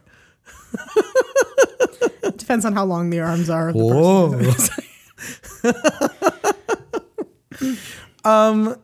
It 2.23 2.37
Depends 2.37 2.65
on 2.65 2.73
how 2.73 2.85
long 2.85 3.11
the 3.11 3.21
arms 3.21 3.49
are. 3.49 3.71
Of 3.71 3.75
the 3.75 4.39
person. 4.39 4.80
Whoa. 8.25 8.77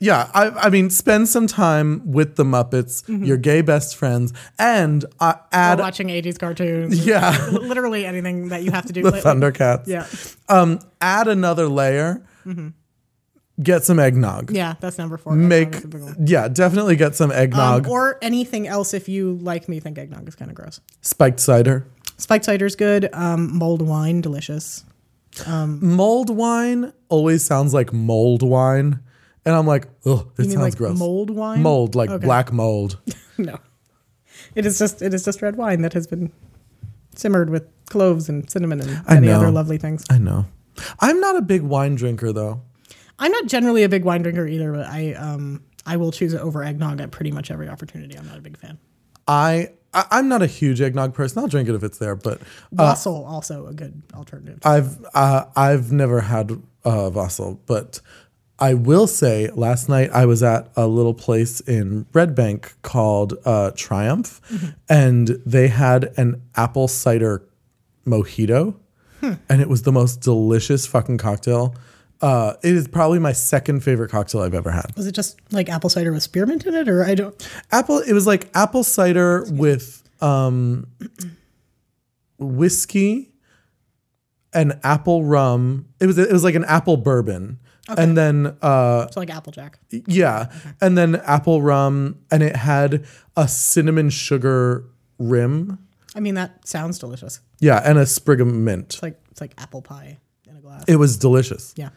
Yeah, 0.00 0.30
I, 0.34 0.48
I 0.50 0.70
mean, 0.70 0.90
spend 0.90 1.28
some 1.28 1.46
time 1.46 2.12
with 2.12 2.36
the 2.36 2.44
Muppets, 2.44 3.04
your 3.26 3.38
gay 3.38 3.62
best 3.62 3.96
friends, 3.96 4.34
and 4.58 5.02
uh, 5.18 5.34
add, 5.50 5.78
watching 5.78 6.08
80s 6.08 6.38
cartoons. 6.38 7.06
yeah, 7.06 7.48
Literally 7.52 8.04
anything 8.04 8.48
that 8.48 8.62
you 8.64 8.70
have 8.70 8.84
to 8.86 8.92
do. 8.92 9.02
the 9.02 9.12
Like- 9.12 9.22
Thundercats. 9.22 9.86
Yeah. 9.86 10.06
Um, 10.48 10.80
add 11.00 11.26
another 11.28 11.68
layer. 11.68 12.22
Get 13.62 13.84
some 13.84 13.98
eggnog. 13.98 14.50
Yeah, 14.50 14.74
that's 14.80 14.98
number 14.98 15.16
four. 15.16 15.34
Make 15.36 15.68
Eggnog 15.68 15.78
is 15.78 15.84
a 15.84 15.88
big 15.88 16.02
one. 16.02 16.16
yeah, 16.26 16.48
definitely 16.48 16.96
get 16.96 17.14
some 17.14 17.30
eggnog. 17.32 17.86
Um, 17.86 17.92
or 17.92 18.18
anything 18.20 18.66
else 18.66 18.92
if 18.92 19.08
you, 19.08 19.38
like 19.40 19.68
me, 19.70 19.80
think 19.80 19.96
eggnog 19.96 20.28
is 20.28 20.34
kind 20.34 20.50
of 20.50 20.56
gross. 20.56 20.80
Spiked 21.00 21.40
cider. 21.40 21.86
Spiked 22.18 22.44
cider 22.44 22.66
is 22.66 22.76
good. 22.76 23.08
Um, 23.14 23.56
mulled 23.56 23.80
wine, 23.80 24.20
delicious. 24.20 24.84
Mold 25.46 26.30
wine 26.30 26.92
always 27.08 27.44
sounds 27.44 27.74
like 27.74 27.92
mold 27.92 28.42
wine, 28.42 29.00
and 29.44 29.54
I'm 29.54 29.66
like, 29.66 29.88
oh, 30.06 30.30
it 30.38 30.42
You 30.42 30.48
mean 30.48 30.50
sounds 30.52 30.62
like 30.62 30.76
gross. 30.76 30.98
mold 30.98 31.30
wine? 31.30 31.62
Mold, 31.62 31.94
like 31.94 32.10
Okay. 32.10 32.24
black 32.24 32.52
mold. 32.52 32.98
No. 33.36 33.58
It 34.54 34.64
is 34.64 34.78
just 34.78 35.02
it 35.02 35.12
is 35.12 35.24
just 35.24 35.42
red 35.42 35.56
wine 35.56 35.82
that 35.82 35.92
has 35.92 36.06
been 36.06 36.30
simmered 37.16 37.50
with 37.50 37.64
cloves 37.90 38.28
and 38.28 38.48
cinnamon 38.48 38.80
and 38.80 39.04
many 39.08 39.28
other 39.28 39.50
lovely 39.50 39.76
things. 39.76 40.04
I 40.08 40.18
know. 40.18 40.46
I'm 41.00 41.18
not 41.20 41.34
a 41.36 41.42
big 41.42 41.62
wine 41.62 41.96
drinker 41.96 42.32
though. 42.32 42.62
I'm 43.18 43.32
not 43.32 43.46
generally 43.46 43.82
a 43.82 43.88
big 43.88 44.04
wine 44.04 44.22
drinker 44.22 44.46
either, 44.46 44.72
but 44.72 44.86
I 44.86 45.14
um 45.14 45.64
I 45.84 45.96
will 45.96 46.12
choose 46.12 46.32
it 46.32 46.40
over 46.40 46.62
eggnog 46.62 47.00
at 47.00 47.10
pretty 47.10 47.32
much 47.32 47.50
every 47.50 47.68
opportunity. 47.68 48.16
I'm 48.16 48.26
not 48.26 48.38
a 48.38 48.40
big 48.40 48.56
fan. 48.56 48.78
I, 49.26 49.70
I 49.94 50.06
I'm 50.10 50.28
not 50.28 50.42
a 50.42 50.46
huge 50.46 50.80
eggnog 50.80 51.14
person. 51.14 51.38
I'll 51.40 51.48
drink 51.48 51.68
it 51.68 51.74
if 51.74 51.82
it's 51.82 51.98
there, 51.98 52.16
but 52.16 52.40
Wassail 52.72 53.24
also 53.24 53.66
a 53.66 53.72
good 53.72 54.02
alternative. 54.14 54.58
I've 54.64 55.04
uh, 55.14 55.44
I've 55.56 55.92
never 55.92 56.20
had 56.22 56.60
uh, 56.84 57.10
Vassal, 57.10 57.60
but 57.66 58.00
I 58.58 58.74
will 58.74 59.06
say 59.06 59.50
last 59.54 59.88
night 59.88 60.10
I 60.12 60.26
was 60.26 60.42
at 60.42 60.70
a 60.76 60.86
little 60.86 61.14
place 61.14 61.60
in 61.60 62.06
Red 62.12 62.34
Bank 62.34 62.74
called 62.82 63.34
uh, 63.44 63.72
Triumph, 63.74 64.40
and 64.88 65.28
they 65.44 65.68
had 65.68 66.12
an 66.16 66.42
apple 66.54 66.88
cider 66.88 67.42
mojito, 68.06 68.74
and 69.48 69.60
it 69.60 69.68
was 69.68 69.82
the 69.82 69.92
most 69.92 70.20
delicious 70.20 70.86
fucking 70.86 71.18
cocktail. 71.18 71.74
Uh, 72.20 72.54
it 72.62 72.74
is 72.74 72.88
probably 72.88 73.18
my 73.18 73.32
second 73.32 73.80
favorite 73.82 74.10
cocktail 74.10 74.40
I've 74.42 74.54
ever 74.54 74.70
had. 74.70 74.96
Was 74.96 75.06
it 75.06 75.12
just 75.12 75.38
like 75.52 75.68
apple 75.68 75.90
cider 75.90 76.12
with 76.12 76.22
spearmint 76.22 76.64
in 76.64 76.74
it, 76.74 76.88
or 76.88 77.04
I 77.04 77.14
don't? 77.14 77.34
Apple. 77.70 77.98
It 77.98 78.12
was 78.14 78.26
like 78.26 78.48
apple 78.54 78.82
cider 78.84 79.44
with 79.50 80.02
um, 80.22 80.86
whiskey 82.38 83.32
and 84.52 84.78
apple 84.82 85.24
rum. 85.24 85.86
It 86.00 86.06
was 86.06 86.18
it 86.18 86.32
was 86.32 86.44
like 86.44 86.54
an 86.54 86.64
apple 86.64 86.96
bourbon, 86.96 87.58
and 87.88 88.16
then 88.16 88.56
uh, 88.62 89.04
It's 89.08 89.16
like 89.16 89.30
Applejack. 89.30 89.78
yeah, 89.90 90.50
and 90.80 90.96
then 90.96 91.16
apple 91.16 91.62
rum, 91.62 92.20
and 92.30 92.42
it 92.42 92.56
had 92.56 93.04
a 93.36 93.48
cinnamon 93.48 94.10
sugar 94.10 94.84
rim. 95.18 95.78
I 96.14 96.20
mean, 96.20 96.34
that 96.36 96.66
sounds 96.66 96.98
delicious. 96.98 97.40
Yeah, 97.60 97.82
and 97.84 97.98
a 97.98 98.06
sprig 98.06 98.40
of 98.40 98.46
mint. 98.46 98.94
It's 98.94 99.02
like 99.02 99.20
it's 99.30 99.40
like 99.40 99.52
apple 99.58 99.82
pie 99.82 100.18
in 100.48 100.56
a 100.56 100.60
glass. 100.60 100.84
It 100.86 100.96
was 100.96 101.16
delicious. 101.16 101.74
yeah. 101.76 101.90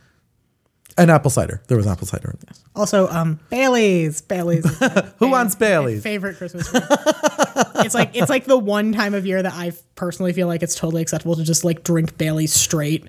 And 0.97 1.11
apple 1.11 1.29
cider. 1.29 1.61
There 1.67 1.77
was 1.77 1.85
apple 1.85 2.07
cider. 2.07 2.31
in 2.31 2.49
it. 2.49 2.59
Also, 2.75 3.07
um, 3.09 3.39
Bailey's. 3.49 4.21
Bailey's. 4.21 4.65
Who 5.19 5.29
wants 5.29 5.53
Bailey's? 5.55 6.01
Favorite 6.01 6.37
Christmas 6.37 6.69
drink. 6.71 6.85
it's 6.89 7.93
like 7.93 8.15
it's 8.15 8.29
like 8.29 8.45
the 8.45 8.57
one 8.57 8.93
time 8.93 9.13
of 9.13 9.25
year 9.25 9.41
that 9.43 9.53
I 9.53 9.73
personally 9.95 10.33
feel 10.33 10.47
like 10.47 10.63
it's 10.63 10.75
totally 10.75 11.01
acceptable 11.03 11.35
to 11.35 11.43
just 11.43 11.63
like 11.63 11.83
drink 11.83 12.17
Bailey's 12.17 12.53
straight, 12.53 13.07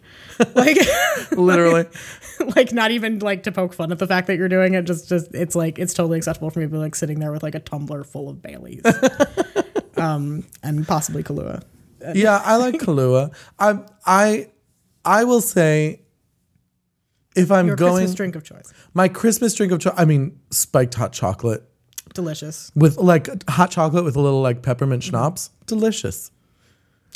like 0.54 0.76
Literally. 1.32 1.86
like 2.56 2.72
not 2.72 2.90
even 2.90 3.18
like 3.20 3.44
to 3.44 3.52
poke 3.52 3.72
fun 3.72 3.90
at 3.90 3.98
the 3.98 4.06
fact 4.06 4.26
that 4.26 4.36
you're 4.36 4.48
doing 4.48 4.74
it. 4.74 4.82
Just 4.82 5.08
just 5.08 5.34
it's 5.34 5.54
like 5.54 5.78
it's 5.78 5.94
totally 5.94 6.18
acceptable 6.18 6.50
for 6.50 6.60
me 6.60 6.66
to 6.66 6.70
be 6.70 6.76
like 6.78 6.94
sitting 6.94 7.20
there 7.20 7.32
with 7.32 7.42
like 7.42 7.54
a 7.54 7.60
tumbler 7.60 8.04
full 8.04 8.28
of 8.28 8.42
Bailey's, 8.42 8.82
um, 9.96 10.44
and 10.62 10.86
possibly 10.86 11.22
Kahlua. 11.22 11.62
yeah, 12.14 12.40
I 12.44 12.56
like 12.56 12.74
Kahlua. 12.74 13.34
I 13.58 13.80
I 14.06 14.48
I 15.04 15.24
will 15.24 15.40
say 15.40 16.02
if 17.38 17.50
I'm 17.50 17.66
Your 17.66 17.76
going 17.76 17.94
Christmas 17.94 18.14
drink 18.14 18.36
of 18.36 18.44
choice. 18.44 18.72
my 18.94 19.08
Christmas 19.08 19.54
drink 19.54 19.72
of 19.72 19.80
choice, 19.80 19.94
I 19.96 20.04
mean 20.04 20.38
spiked 20.50 20.94
hot 20.94 21.12
chocolate 21.12 21.62
Delicious. 22.14 22.72
with 22.74 22.96
like 22.96 23.28
hot 23.48 23.70
chocolate 23.70 24.04
with 24.04 24.16
a 24.16 24.20
little 24.20 24.42
like 24.42 24.62
peppermint 24.62 25.02
mm-hmm. 25.02 25.10
schnapps. 25.10 25.50
Delicious. 25.66 26.30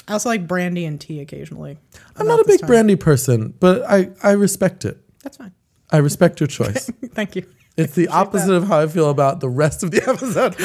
I 0.08 0.14
also 0.14 0.28
like 0.28 0.48
brandy 0.48 0.84
and 0.84 1.00
tea 1.00 1.20
occasionally. 1.20 1.78
I'm 2.16 2.26
not 2.26 2.40
a 2.40 2.44
big 2.44 2.66
brandy 2.66 2.96
person, 2.96 3.54
but 3.60 3.82
I 3.88 4.10
I 4.22 4.32
respect 4.32 4.84
it. 4.84 4.98
That's 5.22 5.36
fine. 5.36 5.52
I 5.90 5.98
respect 5.98 6.40
your 6.40 6.46
choice. 6.46 6.90
Thank 7.06 7.36
you. 7.36 7.46
It's 7.76 7.94
the 7.94 8.08
opposite 8.08 8.52
of 8.52 8.68
how 8.68 8.80
I 8.80 8.86
feel 8.86 9.10
about 9.10 9.40
the 9.40 9.48
rest 9.48 9.82
of 9.82 9.90
the 9.90 10.02
episode. 10.08 10.56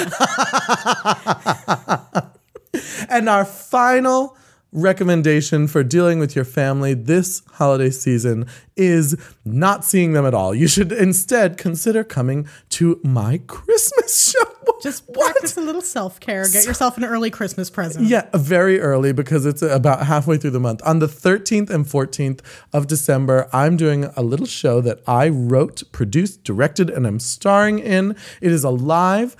and 3.10 3.30
our 3.30 3.46
final 3.46 4.38
recommendation 4.72 5.68
for 5.68 5.84
dealing 5.84 6.20
with 6.20 6.36
your 6.36 6.46
family 6.46 6.94
this 6.94 7.42
holiday 7.54 7.90
season 7.90 8.46
is 8.76 9.16
not 9.44 9.84
seeing 9.84 10.14
them 10.14 10.26
at 10.26 10.34
all. 10.34 10.54
You 10.54 10.68
should 10.68 10.92
instead 10.92 11.58
consider 11.58 12.04
coming 12.04 12.48
to 12.70 13.00
my 13.04 13.40
Christmas 13.48 14.32
show. 14.32 14.52
Just 14.82 15.06
What? 15.08 15.32
practice 15.34 15.58
a 15.58 15.62
little 15.62 15.82
self 15.82 16.20
care. 16.20 16.48
Get 16.48 16.66
yourself 16.66 16.98
an 16.98 17.06
early 17.06 17.32
Christmas 17.32 17.70
present. 17.70 18.06
Yeah, 18.08 18.28
very 18.36 18.80
early 18.80 19.12
because 19.12 19.46
it's 19.46 19.64
about 19.64 20.06
halfway 20.06 20.38
through 20.38 20.52
the 20.52 20.60
month. 20.60 20.82
On 20.86 21.00
the 21.00 21.08
13th 21.08 21.70
and 21.72 21.84
14th 21.86 22.42
of 22.74 22.86
December, 22.86 23.50
I'm 23.52 23.76
doing 23.78 24.06
a 24.16 24.22
little 24.22 24.46
show 24.46 24.80
that 24.82 25.00
I 25.08 25.30
wrote, 25.30 25.82
produced, 25.92 26.44
directed, 26.44 26.92
and 26.92 27.08
I'm 27.08 27.20
starring 27.20 27.80
in. 27.80 28.16
It 28.40 28.52
is 28.52 28.64
a 28.64 28.70
live 28.70 29.36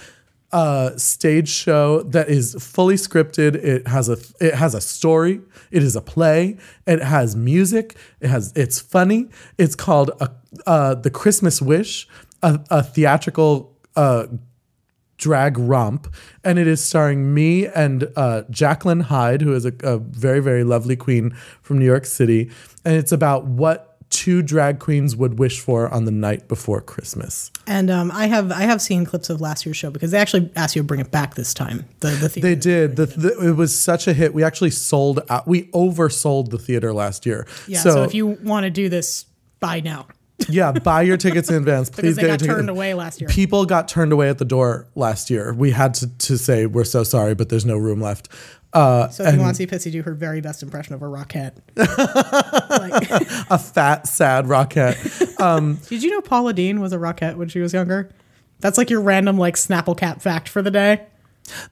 uh, 0.52 0.96
stage 0.98 1.50
show 1.50 2.04
that 2.04 2.30
is 2.30 2.56
fully 2.60 2.96
scripted. 2.96 3.56
It 3.56 3.88
has 3.88 4.10
a 4.10 4.18
it 4.40 4.56
has 4.56 4.74
a 4.74 4.82
story. 4.82 5.42
It 5.72 5.84
is 5.84 5.96
a 5.96 6.02
play. 6.02 6.58
It 6.86 7.02
has 7.02 7.36
music. 7.36 7.96
It 8.22 8.30
has 8.30 8.54
it's 8.56 8.80
funny. 8.80 9.30
It's 9.58 9.76
called 9.76 10.12
a, 10.22 10.32
uh, 10.66 10.96
the 10.96 11.10
Christmas 11.10 11.62
Wish, 11.62 12.08
a, 12.42 12.60
a 12.70 12.84
theatrical. 12.84 13.76
Uh, 13.96 14.28
drag 15.18 15.58
romp, 15.58 16.14
and 16.44 16.60
it 16.60 16.68
is 16.68 16.80
starring 16.84 17.34
me 17.34 17.66
and 17.66 18.08
uh, 18.16 18.44
Jacqueline 18.52 19.00
Hyde, 19.00 19.42
who 19.42 19.54
is 19.54 19.66
a, 19.66 19.74
a 19.82 19.98
very, 19.98 20.40
very 20.40 20.64
lovely 20.64 20.96
queen 20.96 21.32
from 21.64 21.80
New 21.80 21.86
York 21.86 22.06
City. 22.06 22.52
And 22.86 22.96
it's 22.96 23.12
about 23.12 23.46
what 23.46 23.97
two 24.10 24.42
drag 24.42 24.80
queens 24.80 25.16
would 25.16 25.38
wish 25.38 25.60
for 25.60 25.90
on 25.90 26.06
the 26.06 26.12
night 26.12 26.48
before 26.48 26.82
Christmas. 26.82 27.52
And 27.66 27.90
um, 27.90 28.12
I 28.12 28.28
have 28.28 28.52
I 28.52 28.62
have 28.62 28.82
seen 28.82 29.06
clips 29.06 29.30
of 29.30 29.42
last 29.42 29.66
year's 29.66 29.78
show 29.78 29.90
because 29.90 30.12
they 30.12 30.18
actually 30.18 30.52
asked 30.56 30.76
you 30.76 30.82
to 30.82 30.88
bring 30.88 31.00
it 31.00 31.12
back 31.12 31.36
this 31.36 31.54
time. 31.54 31.86
The 32.00 32.10
the 32.10 32.30
theater. 32.30 32.48
They 32.48 32.56
did. 32.56 32.96
The, 32.96 33.06
the, 33.06 33.50
it 33.50 33.56
was 33.56 33.78
such 33.78 34.08
a 34.08 34.14
hit. 34.14 34.34
We 34.34 34.44
actually 34.44 34.72
sold 34.72 35.20
out. 35.30 35.48
We 35.48 35.66
oversold 35.72 36.50
the 36.50 36.58
theater 36.58 36.94
last 36.94 37.26
year. 37.26 37.48
yeah. 37.68 37.80
So, 37.80 38.04
if 38.04 38.14
you 38.14 38.28
want 38.28 38.64
to 38.64 38.70
do 38.70 38.90
this, 38.90 39.26
buy 39.60 39.80
now 39.80 40.08
yeah, 40.50 40.72
buy 40.72 41.02
your 41.02 41.18
tickets 41.18 41.50
in 41.50 41.56
advance. 41.56 41.90
Please 41.92 42.02
because 42.02 42.16
they 42.16 42.22
get 42.24 42.28
got 42.28 42.32
your 42.32 42.38
tickets. 42.38 42.58
turned 42.58 42.70
away 42.70 42.94
last 42.94 43.20
year. 43.22 43.30
People 43.30 43.66
got 43.66 43.88
turned 43.88 44.12
away 44.14 44.30
at 44.30 44.38
the 44.38 44.46
door 44.46 44.88
last 44.96 45.30
year. 45.30 45.54
We 45.54 45.72
had 45.72 45.94
to, 45.96 46.08
to 46.08 46.38
say, 46.38 46.66
we're 46.66 46.84
so 46.84 47.04
sorry, 47.04 47.34
but 47.36 47.50
there's 47.50 47.66
no 47.66 47.78
room 47.78 48.02
left. 48.02 48.30
Uh, 48.74 49.10
So 49.10 49.24
if 49.24 49.34
you 49.34 49.40
want 49.40 49.56
to 49.56 49.58
see 49.58 49.68
Pissi 49.68 49.92
do 49.92 50.04
her 50.04 50.14
very 50.14 50.42
best 50.42 50.62
impression 50.62 50.94
of 50.94 51.02
a 51.02 51.06
rockette, 51.06 51.56
like, 52.80 53.10
a 53.50 53.58
fat, 53.58 54.08
sad 54.08 54.46
rockette. 54.46 55.88
did 55.90 56.04
you 56.04 56.12
know 56.12 56.22
Paula 56.22 56.54
Deen 56.54 56.80
was 56.82 56.94
a 56.94 56.98
rockette 56.98 57.36
when 57.38 57.48
she 57.50 57.60
was 57.60 57.74
younger? 57.74 58.10
That's 58.60 58.78
like 58.78 58.90
your 58.90 59.02
random 59.02 59.38
like 59.38 59.56
Snapple 59.56 59.98
cap 59.98 60.22
fact 60.22 60.50
for 60.50 60.62
the 60.62 60.72
day. 60.72 61.06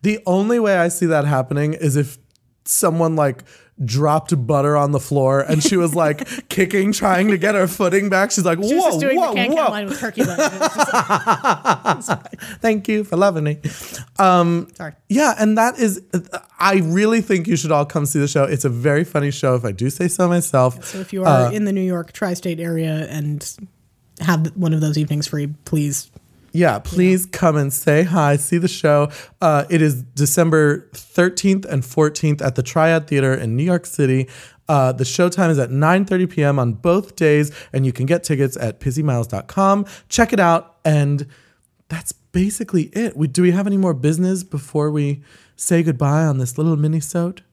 The 0.04 0.20
only 0.26 0.60
way 0.60 0.78
I 0.78 0.88
see 0.88 1.06
that 1.08 1.26
happening 1.26 1.74
is 1.74 1.96
if 1.96 2.18
someone 2.64 3.16
like 3.16 3.44
dropped 3.84 4.48
butter 4.48 4.78
on 4.78 4.92
the 4.94 5.00
floor 5.02 5.42
and 5.42 5.62
she 5.62 5.76
was 5.76 5.94
like 5.94 6.48
kicking, 6.50 6.94
trying 6.94 7.28
to 7.28 7.38
get 7.38 7.56
her 7.56 7.68
footing 7.68 8.08
back. 8.10 8.32
She's 8.32 8.46
like, 8.46 8.58
She 8.64 8.74
was 8.74 8.84
whoa, 8.84 8.90
just 8.92 9.00
doing 9.02 9.18
whoa, 9.20 9.34
the 9.34 9.48
whoa. 9.50 9.70
line 9.70 9.88
with 9.88 10.00
turkey 10.00 10.24
legs. 10.24 10.42
It 10.56 11.98
was 11.98 12.08
just- 12.08 12.36
Thank 12.62 12.88
you 12.88 13.04
for 13.04 13.18
loving 13.18 13.44
me. 13.44 13.60
Sorry. 14.18 14.94
Yeah, 15.10 15.36
and 15.38 15.58
that 15.58 15.78
is, 15.78 16.02
I 16.60 16.76
really 16.86 17.22
think 17.22 17.48
you 17.48 17.56
should 17.58 17.72
all 17.72 17.86
come 17.86 18.06
see 18.06 18.20
the 18.20 18.28
show. 18.28 18.46
It's 18.46 18.66
a 18.66 18.70
very 18.70 19.04
funny 19.04 19.32
show, 19.32 19.56
if 19.56 19.66
I 19.66 19.72
do 19.72 19.90
say 19.90 20.08
so 20.08 20.28
myself. 20.30 20.84
So 20.86 21.00
if 21.00 21.12
you 21.12 21.26
Uh, 21.26 21.48
are 21.50 21.54
in 21.54 21.66
the 21.66 21.74
New 21.74 21.82
York 21.82 22.12
tri-state 22.14 22.60
area 22.60 23.08
and 23.10 23.46
have 24.22 24.48
one 24.56 24.74
of 24.74 24.80
those 24.82 24.98
evenings 24.98 25.28
free, 25.28 25.48
please. 25.66 26.10
Yeah, 26.56 26.80
please 26.80 27.26
come 27.26 27.58
and 27.58 27.74
say 27.74 28.04
hi, 28.04 28.38
see 28.38 28.58
the 28.58 28.70
show. 28.70 29.12
Uh, 29.42 29.66
it 29.70 29.82
is 29.82 30.04
December 30.04 30.90
13th 30.94 31.66
and 31.66 31.84
14th 31.84 32.42
at 32.42 32.56
the 32.56 32.64
Triad 32.64 33.08
Theater 33.08 33.34
in 33.34 33.58
New 33.58 33.64
York 33.66 33.86
City. 33.86 34.30
Uh, 34.70 34.94
the 34.94 35.04
showtime 35.04 35.50
is 35.50 35.60
at 35.60 35.70
9.30 35.70 36.30
p.m. 36.30 36.58
on 36.58 36.72
both 36.72 37.18
days, 37.18 37.52
and 37.74 37.86
you 37.86 37.92
can 37.92 38.06
get 38.06 38.24
tickets 38.24 38.56
at 38.56 38.80
pissimyles.com. 38.80 39.86
Check 40.08 40.32
it 40.32 40.40
out, 40.40 40.78
and 40.86 41.28
that's 41.90 42.14
basically 42.14 42.84
it. 42.94 43.18
We, 43.18 43.28
do 43.28 43.42
we 43.42 43.52
have 43.52 43.68
any 43.68 43.78
more 43.78 43.94
business 43.94 44.46
before 44.46 44.90
we 44.90 45.24
say 45.58 45.84
goodbye 45.84 46.24
on 46.24 46.38
this 46.38 46.58
little 46.58 46.78
mini-sode? 46.78 47.44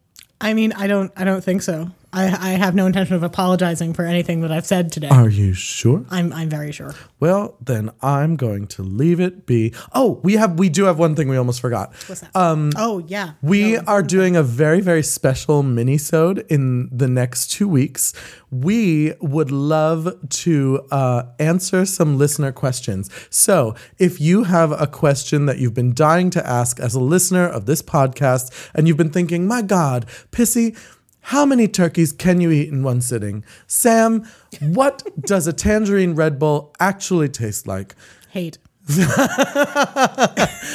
I 0.40 0.54
mean, 0.54 0.72
I 0.74 0.86
don't. 0.86 1.12
I 1.16 1.24
don't 1.24 1.42
think 1.42 1.62
so. 1.62 1.90
I, 2.12 2.24
I 2.24 2.50
have 2.50 2.74
no 2.74 2.86
intention 2.86 3.16
of 3.16 3.22
apologizing 3.22 3.94
for 3.94 4.04
anything 4.04 4.42
that 4.42 4.52
I've 4.52 4.66
said 4.66 4.92
today. 4.92 5.08
Are 5.08 5.30
you 5.30 5.54
sure? 5.54 6.04
I'm. 6.10 6.32
I'm 6.32 6.48
very 6.48 6.72
sure. 6.72 6.94
Well, 7.20 7.56
then 7.60 7.90
I'm 8.02 8.36
going 8.36 8.66
to 8.68 8.82
leave 8.82 9.20
it 9.20 9.46
be. 9.46 9.72
Oh, 9.92 10.20
we 10.22 10.34
have 10.34 10.58
we 10.58 10.68
do 10.68 10.84
have 10.84 10.98
one 10.98 11.16
thing 11.16 11.28
we 11.28 11.36
almost 11.36 11.60
forgot. 11.60 11.94
What's 12.06 12.20
that? 12.20 12.36
Um. 12.36 12.70
Oh 12.76 12.98
yeah. 12.98 13.32
We 13.40 13.78
are 13.78 14.02
doing 14.02 14.36
a 14.36 14.42
very, 14.42 14.80
very 14.80 15.02
special 15.02 15.62
mini-sode 15.62 16.44
in 16.48 16.88
the 16.96 17.08
next 17.08 17.50
two 17.50 17.68
weeks. 17.68 18.12
We 18.50 19.14
would 19.20 19.50
love 19.50 20.14
to 20.28 20.86
uh, 20.90 21.22
answer 21.38 21.86
some 21.86 22.18
listener 22.18 22.52
questions. 22.52 23.08
So 23.30 23.74
if 23.98 24.20
you 24.20 24.44
have 24.44 24.72
a 24.72 24.86
question 24.86 25.46
that 25.46 25.58
you've 25.58 25.72
been 25.72 25.94
dying 25.94 26.28
to 26.30 26.46
ask 26.46 26.78
as 26.78 26.94
a 26.94 27.00
listener 27.00 27.46
of 27.46 27.64
this 27.64 27.80
podcast, 27.80 28.70
and 28.74 28.86
you've 28.86 28.98
been 28.98 29.10
thinking, 29.10 29.46
my 29.46 29.62
God, 29.62 30.06
Pissi, 30.30 30.76
how 31.22 31.46
many 31.46 31.68
turkeys 31.68 32.12
can 32.12 32.40
you 32.40 32.50
eat 32.50 32.68
in 32.68 32.82
one 32.82 33.00
sitting? 33.00 33.44
Sam, 33.66 34.26
what 34.60 35.02
does 35.26 35.46
a 35.46 35.52
tangerine 35.52 36.14
Red 36.14 36.38
Bull 36.38 36.74
actually 36.80 37.28
taste 37.28 37.66
like? 37.66 37.94
Hate. 38.30 38.58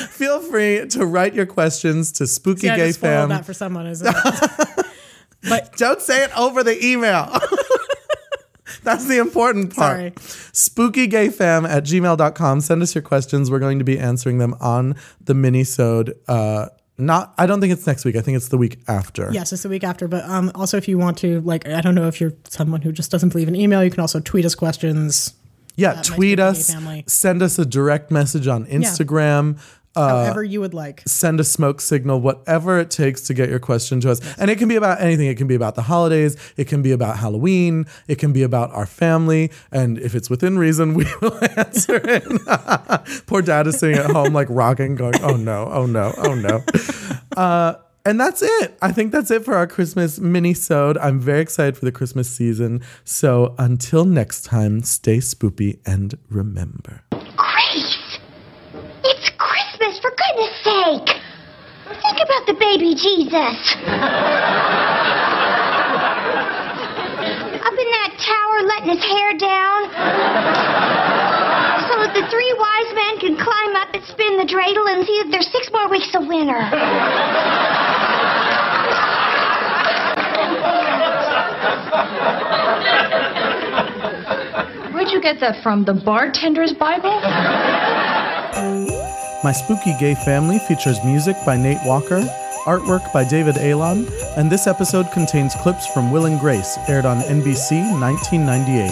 Feel 0.09 0.39
free 0.41 0.87
to 0.87 1.05
write 1.05 1.33
your 1.33 1.45
questions 1.45 2.11
to 2.13 2.25
Spooky 2.27 2.67
Yeah, 2.67 2.73
I 2.73 2.77
Gay 2.77 2.87
just 2.87 2.99
Fam. 2.99 3.29
that 3.29 3.45
for 3.45 3.53
someone, 3.53 3.87
isn't 3.87 4.07
it? 4.07 4.85
But 5.47 5.77
Don't 5.77 6.01
say 6.01 6.23
it 6.23 6.37
over 6.37 6.63
the 6.63 6.83
email. 6.85 7.29
That's 8.83 9.05
the 9.07 9.17
important 9.19 9.73
part. 9.75 9.97
Sorry. 9.97 10.11
Spookygayfam 10.51 11.69
at 11.69 11.83
gmail.com. 11.83 12.61
Send 12.61 12.81
us 12.81 12.95
your 12.95 13.01
questions. 13.01 13.51
We're 13.51 13.59
going 13.59 13.79
to 13.79 13.85
be 13.85 13.99
answering 13.99 14.39
them 14.39 14.55
on 14.59 14.95
the 15.23 15.33
mini-sode. 15.33 16.15
Uh, 16.27 16.67
not, 16.97 17.33
I 17.37 17.45
don't 17.45 17.61
think 17.61 17.71
it's 17.71 17.85
next 17.85 18.05
week. 18.05 18.15
I 18.15 18.21
think 18.21 18.37
it's 18.37 18.49
the 18.49 18.57
week 18.57 18.79
after. 18.87 19.29
Yes, 19.31 19.53
it's 19.53 19.63
the 19.63 19.69
week 19.69 19.83
after. 19.83 20.07
But 20.07 20.23
um, 20.25 20.51
also, 20.55 20.77
if 20.77 20.87
you 20.87 20.97
want 20.97 21.17
to, 21.19 21.41
like, 21.41 21.67
I 21.67 21.81
don't 21.81 21.95
know 21.95 22.07
if 22.07 22.19
you're 22.19 22.33
someone 22.49 22.81
who 22.81 22.91
just 22.91 23.11
doesn't 23.11 23.29
believe 23.29 23.47
in 23.47 23.55
email, 23.55 23.83
you 23.83 23.91
can 23.91 23.99
also 23.99 24.19
tweet 24.19 24.45
us 24.45 24.55
questions. 24.55 25.33
Yeah, 25.75 26.01
tweet 26.01 26.39
us. 26.39 26.75
Send 27.05 27.43
us 27.43 27.59
a 27.59 27.65
direct 27.65 28.09
message 28.09 28.47
on 28.47 28.65
Instagram. 28.65 29.59
However 30.01 30.43
you 30.43 30.61
would 30.61 30.73
like. 30.73 31.03
send 31.07 31.39
a 31.39 31.43
smoke 31.43 31.81
signal, 31.81 32.21
whatever 32.21 32.79
it 32.79 32.91
takes 32.91 33.21
to 33.23 33.33
get 33.33 33.49
your 33.49 33.59
question 33.59 33.99
to 34.01 34.11
us. 34.11 34.21
And 34.37 34.49
it 34.51 34.57
can 34.57 34.67
be 34.67 34.75
about 34.75 35.01
anything. 35.01 35.27
It 35.27 35.37
can 35.37 35.47
be 35.47 35.55
about 35.55 35.75
the 35.75 35.83
holidays. 35.83 36.37
It 36.57 36.67
can 36.67 36.81
be 36.81 36.91
about 36.91 37.17
Halloween. 37.17 37.85
It 38.07 38.15
can 38.15 38.33
be 38.33 38.43
about 38.43 38.71
our 38.71 38.85
family. 38.85 39.51
And 39.71 39.97
if 39.97 40.15
it's 40.15 40.29
within 40.29 40.57
reason, 40.57 40.93
we 40.95 41.05
will 41.21 41.37
answer 41.57 41.99
it. 42.03 42.23
Poor 43.27 43.41
dad 43.41 43.67
is 43.67 43.79
sitting 43.79 43.97
at 43.97 44.11
home, 44.11 44.33
like 44.33 44.47
rocking, 44.49 44.95
going, 44.95 45.15
oh 45.21 45.35
no, 45.35 45.69
oh 45.71 45.85
no, 45.85 46.13
oh 46.17 46.33
no. 46.35 46.63
Uh, 47.35 47.75
and 48.03 48.19
that's 48.19 48.41
it. 48.41 48.77
I 48.81 48.91
think 48.91 49.11
that's 49.11 49.29
it 49.29 49.45
for 49.45 49.53
our 49.53 49.67
Christmas 49.67 50.17
mini-sode. 50.17 50.97
I'm 50.97 51.19
very 51.19 51.41
excited 51.41 51.77
for 51.77 51.85
the 51.85 51.91
Christmas 51.91 52.27
season. 52.27 52.81
So 53.03 53.53
until 53.59 54.05
next 54.05 54.45
time, 54.45 54.81
stay 54.81 55.17
spoopy 55.17 55.79
and 55.85 56.17
remember. 56.29 57.03
Grace! 57.11 58.17
It's 59.03 59.29
Christmas, 59.97 60.01
for 60.01 60.11
goodness 60.11 60.53
sake! 60.63 61.09
Think 61.87 62.19
about 62.21 62.45
the 62.45 62.53
baby 62.59 62.95
Jesus. 62.95 63.75
Up 67.63 67.73
in 67.73 67.89
that 67.91 68.11
tower, 68.19 68.61
letting 68.67 68.89
his 68.89 69.03
hair 69.03 69.37
down. 69.37 69.89
So 71.87 71.93
that 72.03 72.13
the 72.13 72.27
three 72.29 72.53
wise 72.57 72.93
men 72.93 73.19
can 73.19 73.35
climb 73.37 73.75
up 73.75 73.93
and 73.93 74.03
spin 74.05 74.37
the 74.37 74.45
dreidel 74.45 74.87
and 74.91 75.05
see 75.05 75.21
that 75.23 75.31
there's 75.31 75.51
six 75.51 75.69
more 75.71 75.89
weeks 75.89 76.13
of 76.13 76.27
winter. 76.27 76.59
Where'd 84.93 85.11
you 85.11 85.21
get 85.21 85.39
that 85.39 85.63
from? 85.63 85.85
The 85.85 85.93
bartender's 85.93 86.73
Bible? 86.73 87.21
My 89.43 89.51
Spooky 89.51 89.93
Gay 89.99 90.15
Family 90.15 90.57
features 90.57 91.03
music 91.03 91.37
by 91.45 91.57
Nate 91.57 91.77
Walker, 91.85 92.21
artwork 92.65 93.13
by 93.13 93.23
David 93.23 93.57
Alon, 93.57 94.07
and 94.35 94.51
this 94.51 94.65
episode 94.65 95.11
contains 95.11 95.53
clips 95.53 95.85
from 95.85 96.11
Will 96.11 96.25
and 96.25 96.39
Grace, 96.39 96.79
aired 96.87 97.05
on 97.05 97.19
NBC 97.19 97.83
1998. 98.01 98.91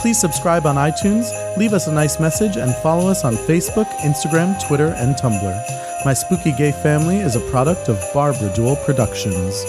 Please 0.00 0.20
subscribe 0.20 0.66
on 0.66 0.76
iTunes, 0.76 1.28
leave 1.56 1.72
us 1.72 1.88
a 1.88 1.92
nice 1.92 2.20
message, 2.20 2.56
and 2.56 2.72
follow 2.76 3.10
us 3.10 3.24
on 3.24 3.34
Facebook, 3.34 3.88
Instagram, 3.98 4.56
Twitter, 4.64 4.94
and 4.96 5.16
Tumblr. 5.16 6.04
My 6.04 6.14
Spooky 6.14 6.52
Gay 6.52 6.70
Family 6.70 7.16
is 7.16 7.34
a 7.34 7.50
product 7.50 7.88
of 7.88 8.00
Barbara 8.14 8.54
Duel 8.54 8.76
Productions. 8.76 9.64